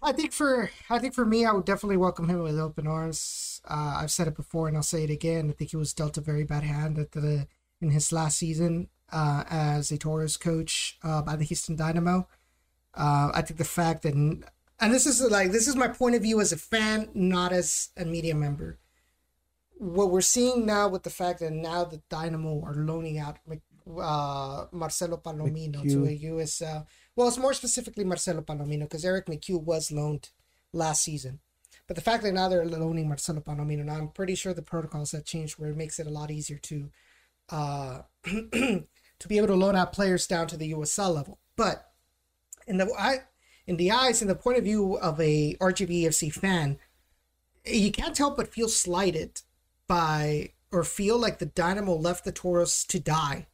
[0.03, 3.61] I think for I think for me, I would definitely welcome him with open arms.
[3.69, 5.51] Uh, I've said it before, and I'll say it again.
[5.51, 7.49] I think he was dealt a very bad hand at the
[7.81, 12.29] in his last season uh, as a Toros coach uh, by the Houston Dynamo.
[12.95, 14.45] Uh, I think the fact that, and
[14.81, 18.05] this is like this is my point of view as a fan, not as a
[18.05, 18.79] media member.
[19.79, 23.39] What we're seeing now with the fact that now the Dynamo are loaning out
[23.97, 26.87] uh, Marcelo Palomino to a USL.
[27.19, 30.31] Well, it's more specifically Marcelo Palomino because Erik McCue was loaned
[30.73, 31.41] last season.
[31.89, 35.11] But the fact that now they're loaning Marcelo Palomino, now I'm pretty sure the protocols
[35.11, 36.91] have changed where it makes it a lot easier to
[37.51, 41.41] uh, to be able to loan out players down to the USL level.
[41.57, 41.91] But
[42.69, 43.23] in the I
[43.67, 46.79] in the eyes and the point of view of a RGVFC fan,
[47.65, 49.43] you can't help but feel slighted
[49.89, 53.49] by or feel like the Dynamo left the Toros to die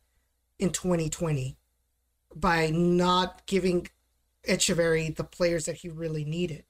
[0.58, 1.56] in 2020
[2.34, 3.88] by not giving
[4.48, 6.64] Echeverry the players that he really needed.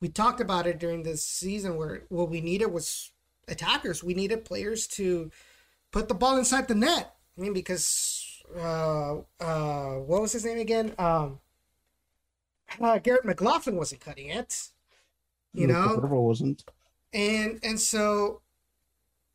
[0.00, 3.12] We talked about it during this season where what we needed was
[3.48, 4.04] attackers.
[4.04, 5.30] We needed players to
[5.90, 7.14] put the ball inside the net.
[7.36, 10.92] I mean, because uh, uh, what was his name again?
[10.98, 11.40] Um,
[12.80, 14.68] uh, Garrett McLaughlin wasn't cutting it.
[15.52, 16.64] You know, wasn't.
[17.12, 18.40] And and so,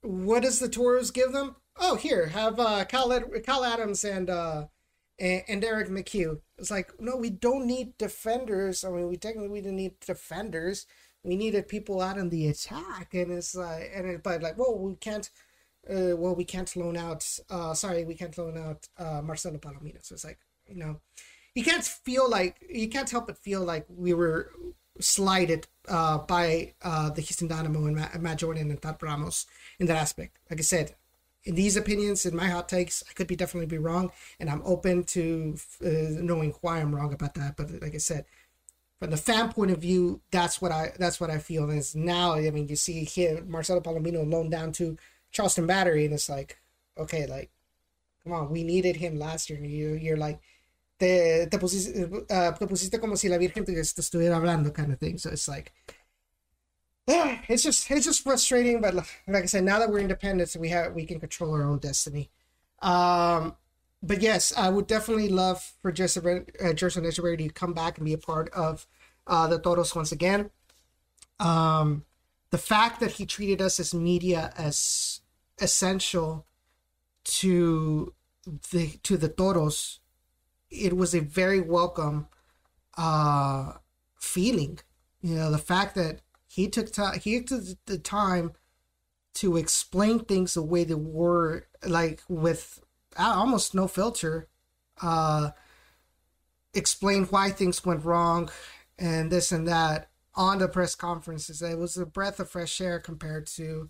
[0.01, 1.55] what does the Toros give them?
[1.77, 4.65] Oh, here have uh, Cal Ed- Cal Adams and uh,
[5.19, 6.39] and, and Derek McCue.
[6.57, 8.83] It's like no, we don't need defenders.
[8.83, 10.85] I mean, we technically we didn't need defenders.
[11.23, 14.77] We needed people out in the attack, and it's like and it, but like, well,
[14.77, 15.29] we can't.
[15.89, 17.25] Uh, well, we can't loan out.
[17.49, 20.03] Uh, sorry, we can't loan out uh, Marcelo Palomino.
[20.03, 20.99] So it's like you know,
[21.55, 24.51] you can't feel like you can't help but feel like we were
[24.99, 29.45] slighted uh, by uh, the Houston Dynamo and Matt Jordan and Tab Ramos
[29.79, 30.37] in that aspect.
[30.49, 30.95] Like I said,
[31.43, 34.61] in these opinions, in my hot takes, I could be definitely be wrong, and I'm
[34.65, 37.55] open to uh, knowing why I'm wrong about that.
[37.57, 38.25] But like I said,
[38.99, 42.33] from the fan point of view, that's what I that's what I feel is now.
[42.33, 44.97] I mean, you see here Marcelo Palomino loaned down to
[45.31, 46.57] Charleston Battery, and it's like,
[46.97, 47.51] okay, like,
[48.23, 50.39] come on, we needed him last year, and you you're like
[50.99, 54.99] te, te, pusiste, uh, te pusiste como si la Virgen te, estuviera hablando kind of
[54.99, 55.17] thing.
[55.17, 55.71] So it's like,
[57.09, 58.81] yeah, it's just it's just frustrating.
[58.81, 61.79] But like I said, now that we're independent, we have we can control our own
[61.79, 62.29] destiny.
[62.81, 63.55] Um,
[64.01, 68.05] but yes, I would definitely love for Joseph uh, Gerson Echeverry to come back and
[68.05, 68.87] be a part of
[69.27, 70.51] uh, the Toros once again.
[71.39, 72.05] Um,
[72.51, 75.21] the fact that he treated us as media as
[75.59, 76.45] essential
[77.25, 78.13] to
[78.71, 79.99] the to the Toros
[80.69, 82.27] it was a very welcome
[82.97, 83.73] uh
[84.19, 84.79] feeling
[85.21, 88.51] you know the fact that he took time he took the time
[89.35, 92.83] to explain things the way they were like with
[93.17, 94.49] uh, almost no filter
[95.01, 95.51] uh
[96.73, 98.49] explain why things went wrong
[98.97, 102.99] and this and that on the press conferences it was a breath of fresh air
[102.99, 103.87] compared to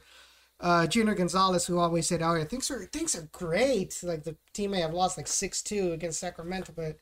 [0.62, 4.72] uh, Junior Gonzalez, who always said, "Oh, things are things are great." Like the team
[4.72, 6.98] may have lost like six two against Sacramento, but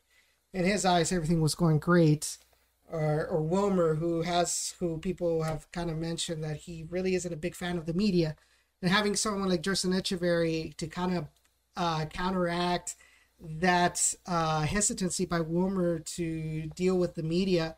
[0.54, 2.38] in his eyes, everything was going great.
[2.90, 7.34] Or or Wilmer, who has who people have kind of mentioned that he really isn't
[7.34, 8.36] a big fan of the media,
[8.82, 11.28] and having someone like Gerson Echeverry to kind of
[11.76, 12.96] uh, counteract
[13.40, 17.76] that uh, hesitancy by Wilmer to deal with the media,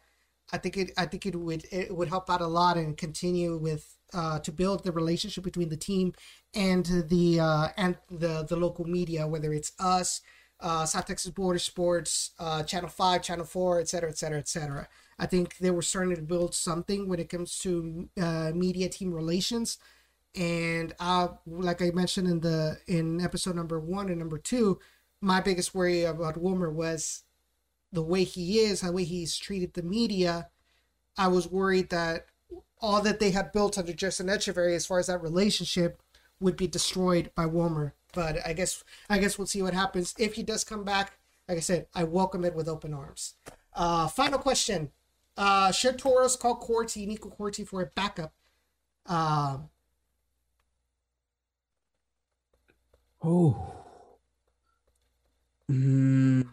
[0.51, 3.57] I think it I think it would it would help out a lot and continue
[3.57, 6.13] with uh, to build the relationship between the team
[6.53, 10.21] and the uh, and the the local media, whether it's us,
[10.61, 14.47] uh, South Texas Border Sports, uh, Channel Five, Channel Four, et cetera, et cetera, et
[14.47, 14.87] cetera.
[15.17, 19.13] I think they were starting to build something when it comes to uh, media team
[19.13, 19.77] relations,
[20.35, 20.93] and
[21.45, 24.79] like I mentioned in the in episode number one and number two,
[25.21, 27.23] my biggest worry about Wilmer was
[27.91, 30.49] the way he is, the way he's treated the media.
[31.17, 32.27] I was worried that
[32.79, 36.01] all that they had built under Justin Echeverry as far as that relationship
[36.39, 37.93] would be destroyed by Wilmer.
[38.13, 41.13] But I guess I guess we'll see what happens if he does come back.
[41.47, 43.35] Like I said, I welcome it with open arms.
[43.73, 44.91] Uh, final question:
[45.37, 48.33] uh, Should Toros call Corti, Nico Corti, for a backup?
[49.05, 49.57] Uh,
[53.23, 53.73] oh,
[55.69, 56.47] mm,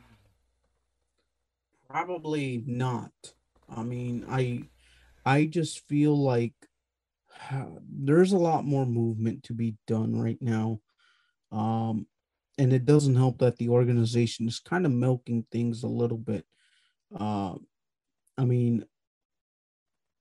[1.89, 3.12] probably not.
[3.69, 4.65] I mean, I
[5.24, 6.53] I just feel like
[7.91, 10.81] there's a lot more movement to be done right now.
[11.52, 12.06] Um,
[12.59, 16.44] and it doesn't help that the organization is kind of milking things a little bit.
[17.14, 17.55] Uh,
[18.39, 18.85] I mean,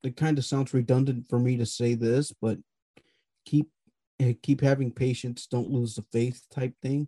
[0.04, 2.58] it kind of sounds redundant for me to say this, but
[3.46, 3.70] keep
[4.20, 7.08] eh, keep having patience, don't lose the faith type thing.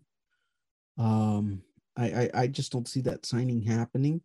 [0.97, 1.61] Um,
[1.95, 4.21] I, I, I just don't see that signing happening.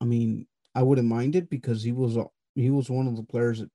[0.00, 3.22] I mean, I wouldn't mind it because he was a, he was one of the
[3.22, 3.70] players that,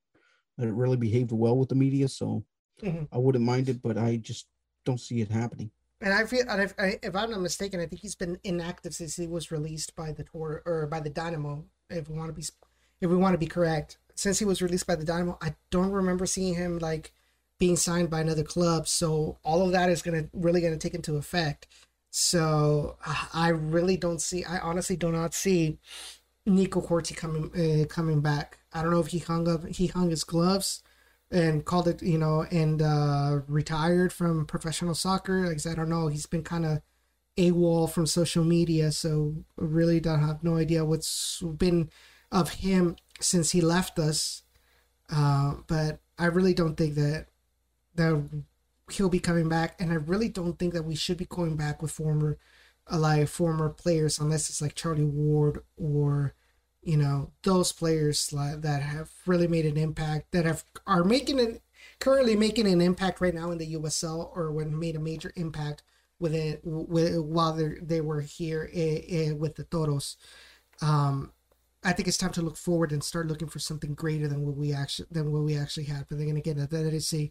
[0.57, 2.07] that really behaved well with the media.
[2.07, 2.45] So
[2.81, 3.03] mm-hmm.
[3.11, 4.47] I wouldn't mind it, but I just
[4.85, 5.71] don't see it happening.
[6.01, 9.25] And I feel, if, if I'm not mistaken, I think he's been inactive since he
[9.25, 11.63] was released by the tour or by the Dynamo.
[11.89, 12.45] If we want to be,
[12.99, 15.91] if we want to be correct, since he was released by the Dynamo, I don't
[15.91, 17.13] remember seeing him like
[17.57, 18.87] being signed by another club.
[18.87, 21.67] So all of that is gonna really gonna take into effect.
[22.09, 22.97] So
[23.33, 24.43] I really don't see.
[24.43, 25.79] I honestly do not see
[26.45, 28.59] Nico Corti coming uh, coming back.
[28.73, 30.83] I don't know if he hung up he hung his gloves
[31.33, 35.47] and called it, you know, and uh, retired from professional soccer.
[35.47, 36.07] Like I, said, I don't know.
[36.07, 36.81] He's been kind of
[37.37, 41.89] AWOL from social media, so really don't have no idea what's been
[42.31, 44.43] of him since he left us.
[45.11, 47.25] Uh, but I really don't think that
[47.95, 48.29] that
[48.91, 51.81] he'll be coming back, and I really don't think that we should be going back
[51.81, 52.37] with former
[52.91, 56.35] like former players, unless it's like Charlie Ward or
[56.83, 61.59] you know those players that have really made an impact that have are making an
[61.99, 65.83] currently making an impact right now in the USL or when made a major impact
[66.19, 68.69] with it with, while they they were here
[69.37, 70.17] with the Toros.
[70.81, 71.31] Um,
[71.83, 74.55] I think it's time to look forward and start looking for something greater than what
[74.55, 76.05] we actually than what we actually had.
[76.09, 77.29] But then again, that, that is a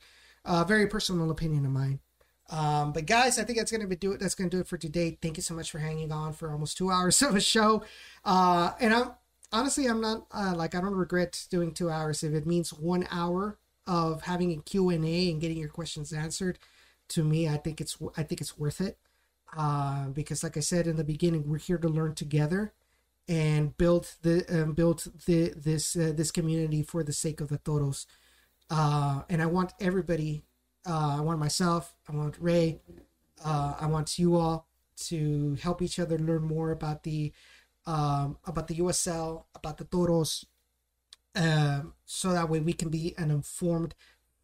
[0.64, 2.00] very personal opinion of mine.
[2.50, 4.20] Um, but guys, I think that's gonna be do it.
[4.20, 5.18] That's gonna do it for today.
[5.22, 7.82] Thank you so much for hanging on for almost two hours of a show.
[8.24, 9.12] Uh, and I'm
[9.52, 13.06] honestly, I'm not uh, like I don't regret doing two hours if it means one
[13.10, 16.58] hour of having a Q and A and getting your questions answered.
[17.08, 18.98] To me, I think it's I think it's worth it.
[19.56, 22.72] Uh, because like I said in the beginning, we're here to learn together
[23.28, 27.58] and build the um, build the this uh, this community for the sake of the
[27.58, 28.06] toros.
[28.70, 30.44] Uh, and I want everybody.
[30.86, 31.94] Uh, I want myself.
[32.08, 32.80] I want Rey.
[33.44, 34.66] Uh, I want you all
[35.08, 37.32] to help each other learn more about the
[37.86, 40.44] um, about the USL, about the toros,
[41.34, 43.94] um, so that way we can be an informed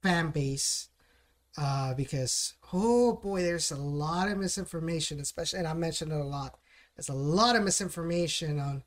[0.02, 0.88] fan base.
[1.56, 6.24] Uh, because oh boy, there's a lot of misinformation, especially, and I mentioned it a
[6.24, 6.58] lot
[6.98, 8.82] there's a lot of misinformation on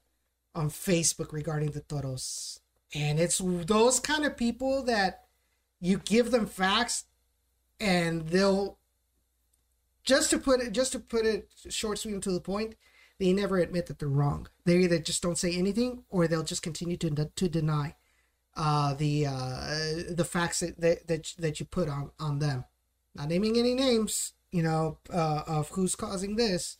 [0.53, 2.59] on Facebook regarding the toros.
[2.93, 5.23] And it's those kind of people that
[5.79, 7.05] you give them facts
[7.79, 8.77] and they'll
[10.03, 12.75] just to put it just to put it short sweet and to the point,
[13.21, 14.47] they never admit that they're wrong.
[14.65, 17.95] They either just don't say anything or they'll just continue to to deny
[18.57, 22.65] uh, the uh, the facts that, that that you put on on them.
[23.13, 26.77] Not naming any names, you know, uh, of who's causing this,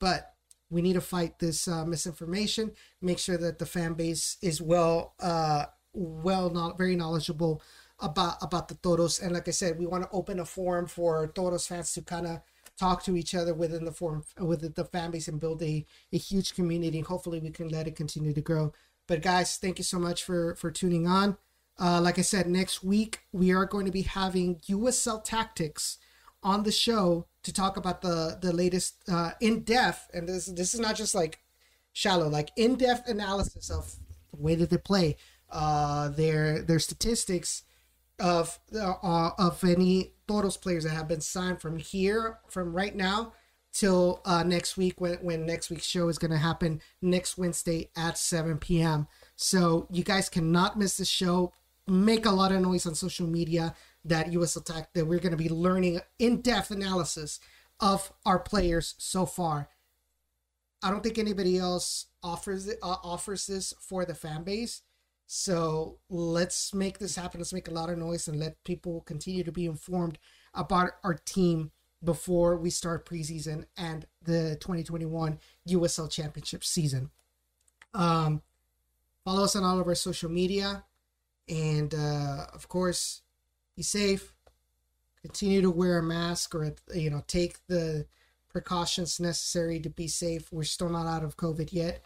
[0.00, 0.32] but
[0.70, 2.72] we need to fight this uh, misinformation.
[3.02, 7.60] Make sure that the fan base is well, uh, well, not very knowledgeable
[8.00, 9.20] about about the Toros.
[9.20, 12.26] And like I said, we want to open a forum for Toros fans to kind
[12.26, 12.40] of
[12.78, 16.54] talk to each other within the form within the base, and build a a huge
[16.54, 17.00] community.
[17.00, 18.72] Hopefully, we can let it continue to grow.
[19.06, 21.36] But guys, thank you so much for for tuning on.
[21.78, 25.98] Uh, like I said, next week we are going to be having USL Tactics
[26.42, 30.74] on the show to talk about the the latest uh, in depth, and this this
[30.74, 31.40] is not just like
[31.92, 33.96] shallow, like in depth analysis of
[34.30, 35.16] the way that they play,
[35.50, 37.62] uh, their their statistics
[38.18, 43.32] of uh, of any Toros players that have been signed from here from right now
[43.72, 47.90] till uh, next week when when next week's show is going to happen next Wednesday
[47.96, 49.06] at 7 p.m.
[49.36, 51.52] So you guys cannot miss the show.
[51.86, 53.74] Make a lot of noise on social media
[54.04, 57.38] that US attack that we're going to be learning in-depth analysis
[57.78, 59.68] of our players so far.
[60.82, 64.82] I don't think anybody else offers uh, offers this for the fan base.
[65.26, 67.40] So let's make this happen.
[67.40, 70.18] Let's make a lot of noise and let people continue to be informed
[70.54, 71.72] about our team
[72.04, 75.38] before we start preseason and the 2021
[75.68, 77.10] USL Championship season.
[77.92, 78.42] Um,
[79.24, 80.84] follow us on all of our social media,
[81.48, 83.22] and uh, of course,
[83.74, 84.32] be safe,
[85.20, 88.06] continue to wear a mask or you know take the
[88.48, 90.52] precautions necessary to be safe.
[90.52, 92.04] We're still not out of COVID yet,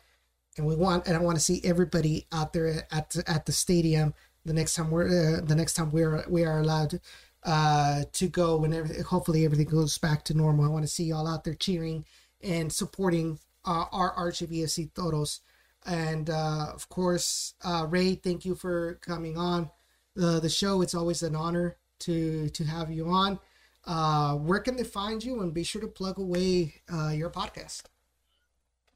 [0.57, 4.15] and we want and I want to see everybody out there at at the stadium
[4.45, 7.01] the next time we're uh, the next time we're we are allowed
[7.45, 10.65] uh, to go when everything, hopefully everything goes back to normal.
[10.65, 12.05] I want to see y'all out there cheering
[12.43, 15.41] and supporting uh, our RGVFC Toros.
[15.87, 19.71] And uh, of course, uh, Rey, thank you for coming on
[20.15, 20.83] the the show.
[20.83, 23.39] It's always an honor to to have you on.
[23.87, 25.41] Uh, where can they find you?
[25.41, 27.85] And be sure to plug away uh, your podcast.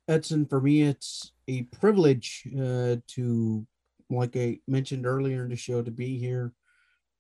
[0.07, 3.67] Edson, for me, it's a privilege uh, to,
[4.11, 6.53] like I mentioned earlier in the show, to be here,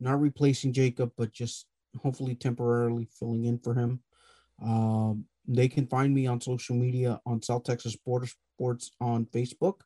[0.00, 1.66] not replacing Jacob, but just
[2.02, 4.00] hopefully temporarily filling in for him.
[4.62, 9.80] Um, they can find me on social media on South Texas Border Sports on Facebook.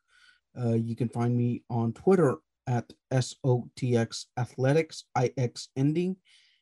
[0.59, 2.37] Uh, you can find me on Twitter
[2.67, 6.15] at SOTX Athletics, IX ending.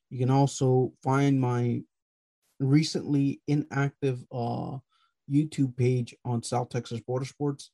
[0.09, 1.81] You can also find my
[2.59, 4.77] recently inactive uh,
[5.31, 7.71] YouTube page on South Texas Border Sports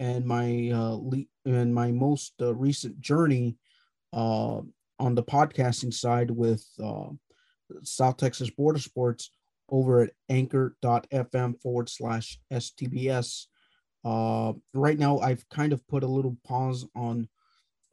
[0.00, 3.56] and my uh, le- and my most uh, recent journey
[4.12, 4.60] uh,
[4.98, 7.08] on the podcasting side with uh,
[7.82, 9.30] South Texas Border Sports
[9.68, 13.46] over at anchor.fm forward slash STBS.
[14.04, 17.28] Uh, right now, I've kind of put a little pause on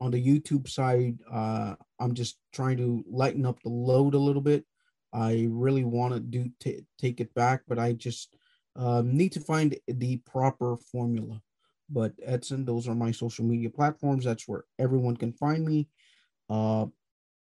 [0.02, 4.42] on the YouTube side, uh, I'm just trying to lighten up the load a little
[4.42, 4.66] bit.
[5.12, 8.36] I really want to do t- take it back, but I just
[8.76, 11.42] um, need to find the proper formula.
[11.90, 14.26] But Edson, those are my social media platforms.
[14.26, 15.88] That's where everyone can find me.
[16.50, 16.86] Uh,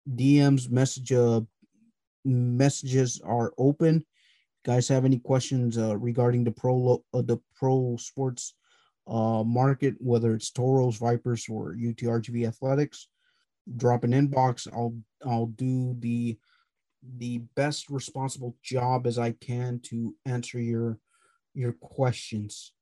[0.08, 1.40] DMs, message, uh,
[2.24, 4.04] messages are open.
[4.64, 8.54] guys have any questions uh, regarding the pro uh, the pro sports
[9.06, 13.08] uh, market, whether it's Toros, Vipers, or UTRGV Athletics,
[13.76, 14.68] drop an inbox.
[14.72, 16.38] I'll I'll do the
[17.16, 20.98] the best responsible job as I can to answer your
[21.54, 22.72] your questions.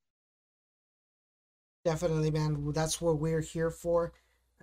[1.85, 2.71] Definitely, man.
[2.73, 4.13] That's what we're here for.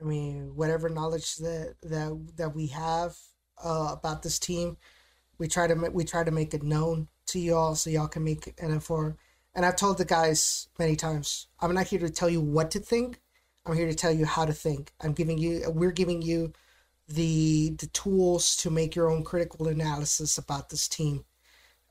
[0.00, 3.16] I mean, whatever knowledge that that that we have
[3.62, 4.76] uh, about this team,
[5.38, 8.54] we try to we try to make it known to y'all so y'all can make
[8.60, 9.16] an informed.
[9.54, 12.78] And I've told the guys many times, I'm not here to tell you what to
[12.78, 13.20] think.
[13.66, 14.92] I'm here to tell you how to think.
[15.00, 16.52] I'm giving you, we're giving you
[17.08, 21.24] the the tools to make your own critical analysis about this team.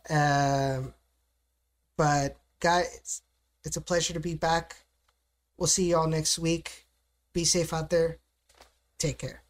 [0.10, 0.94] Um,
[2.00, 3.22] but guys,
[3.66, 4.86] it's a pleasure to be back.
[5.58, 6.88] We'll see y'all next week.
[7.34, 8.20] Be safe out there.
[8.98, 9.44] Take care.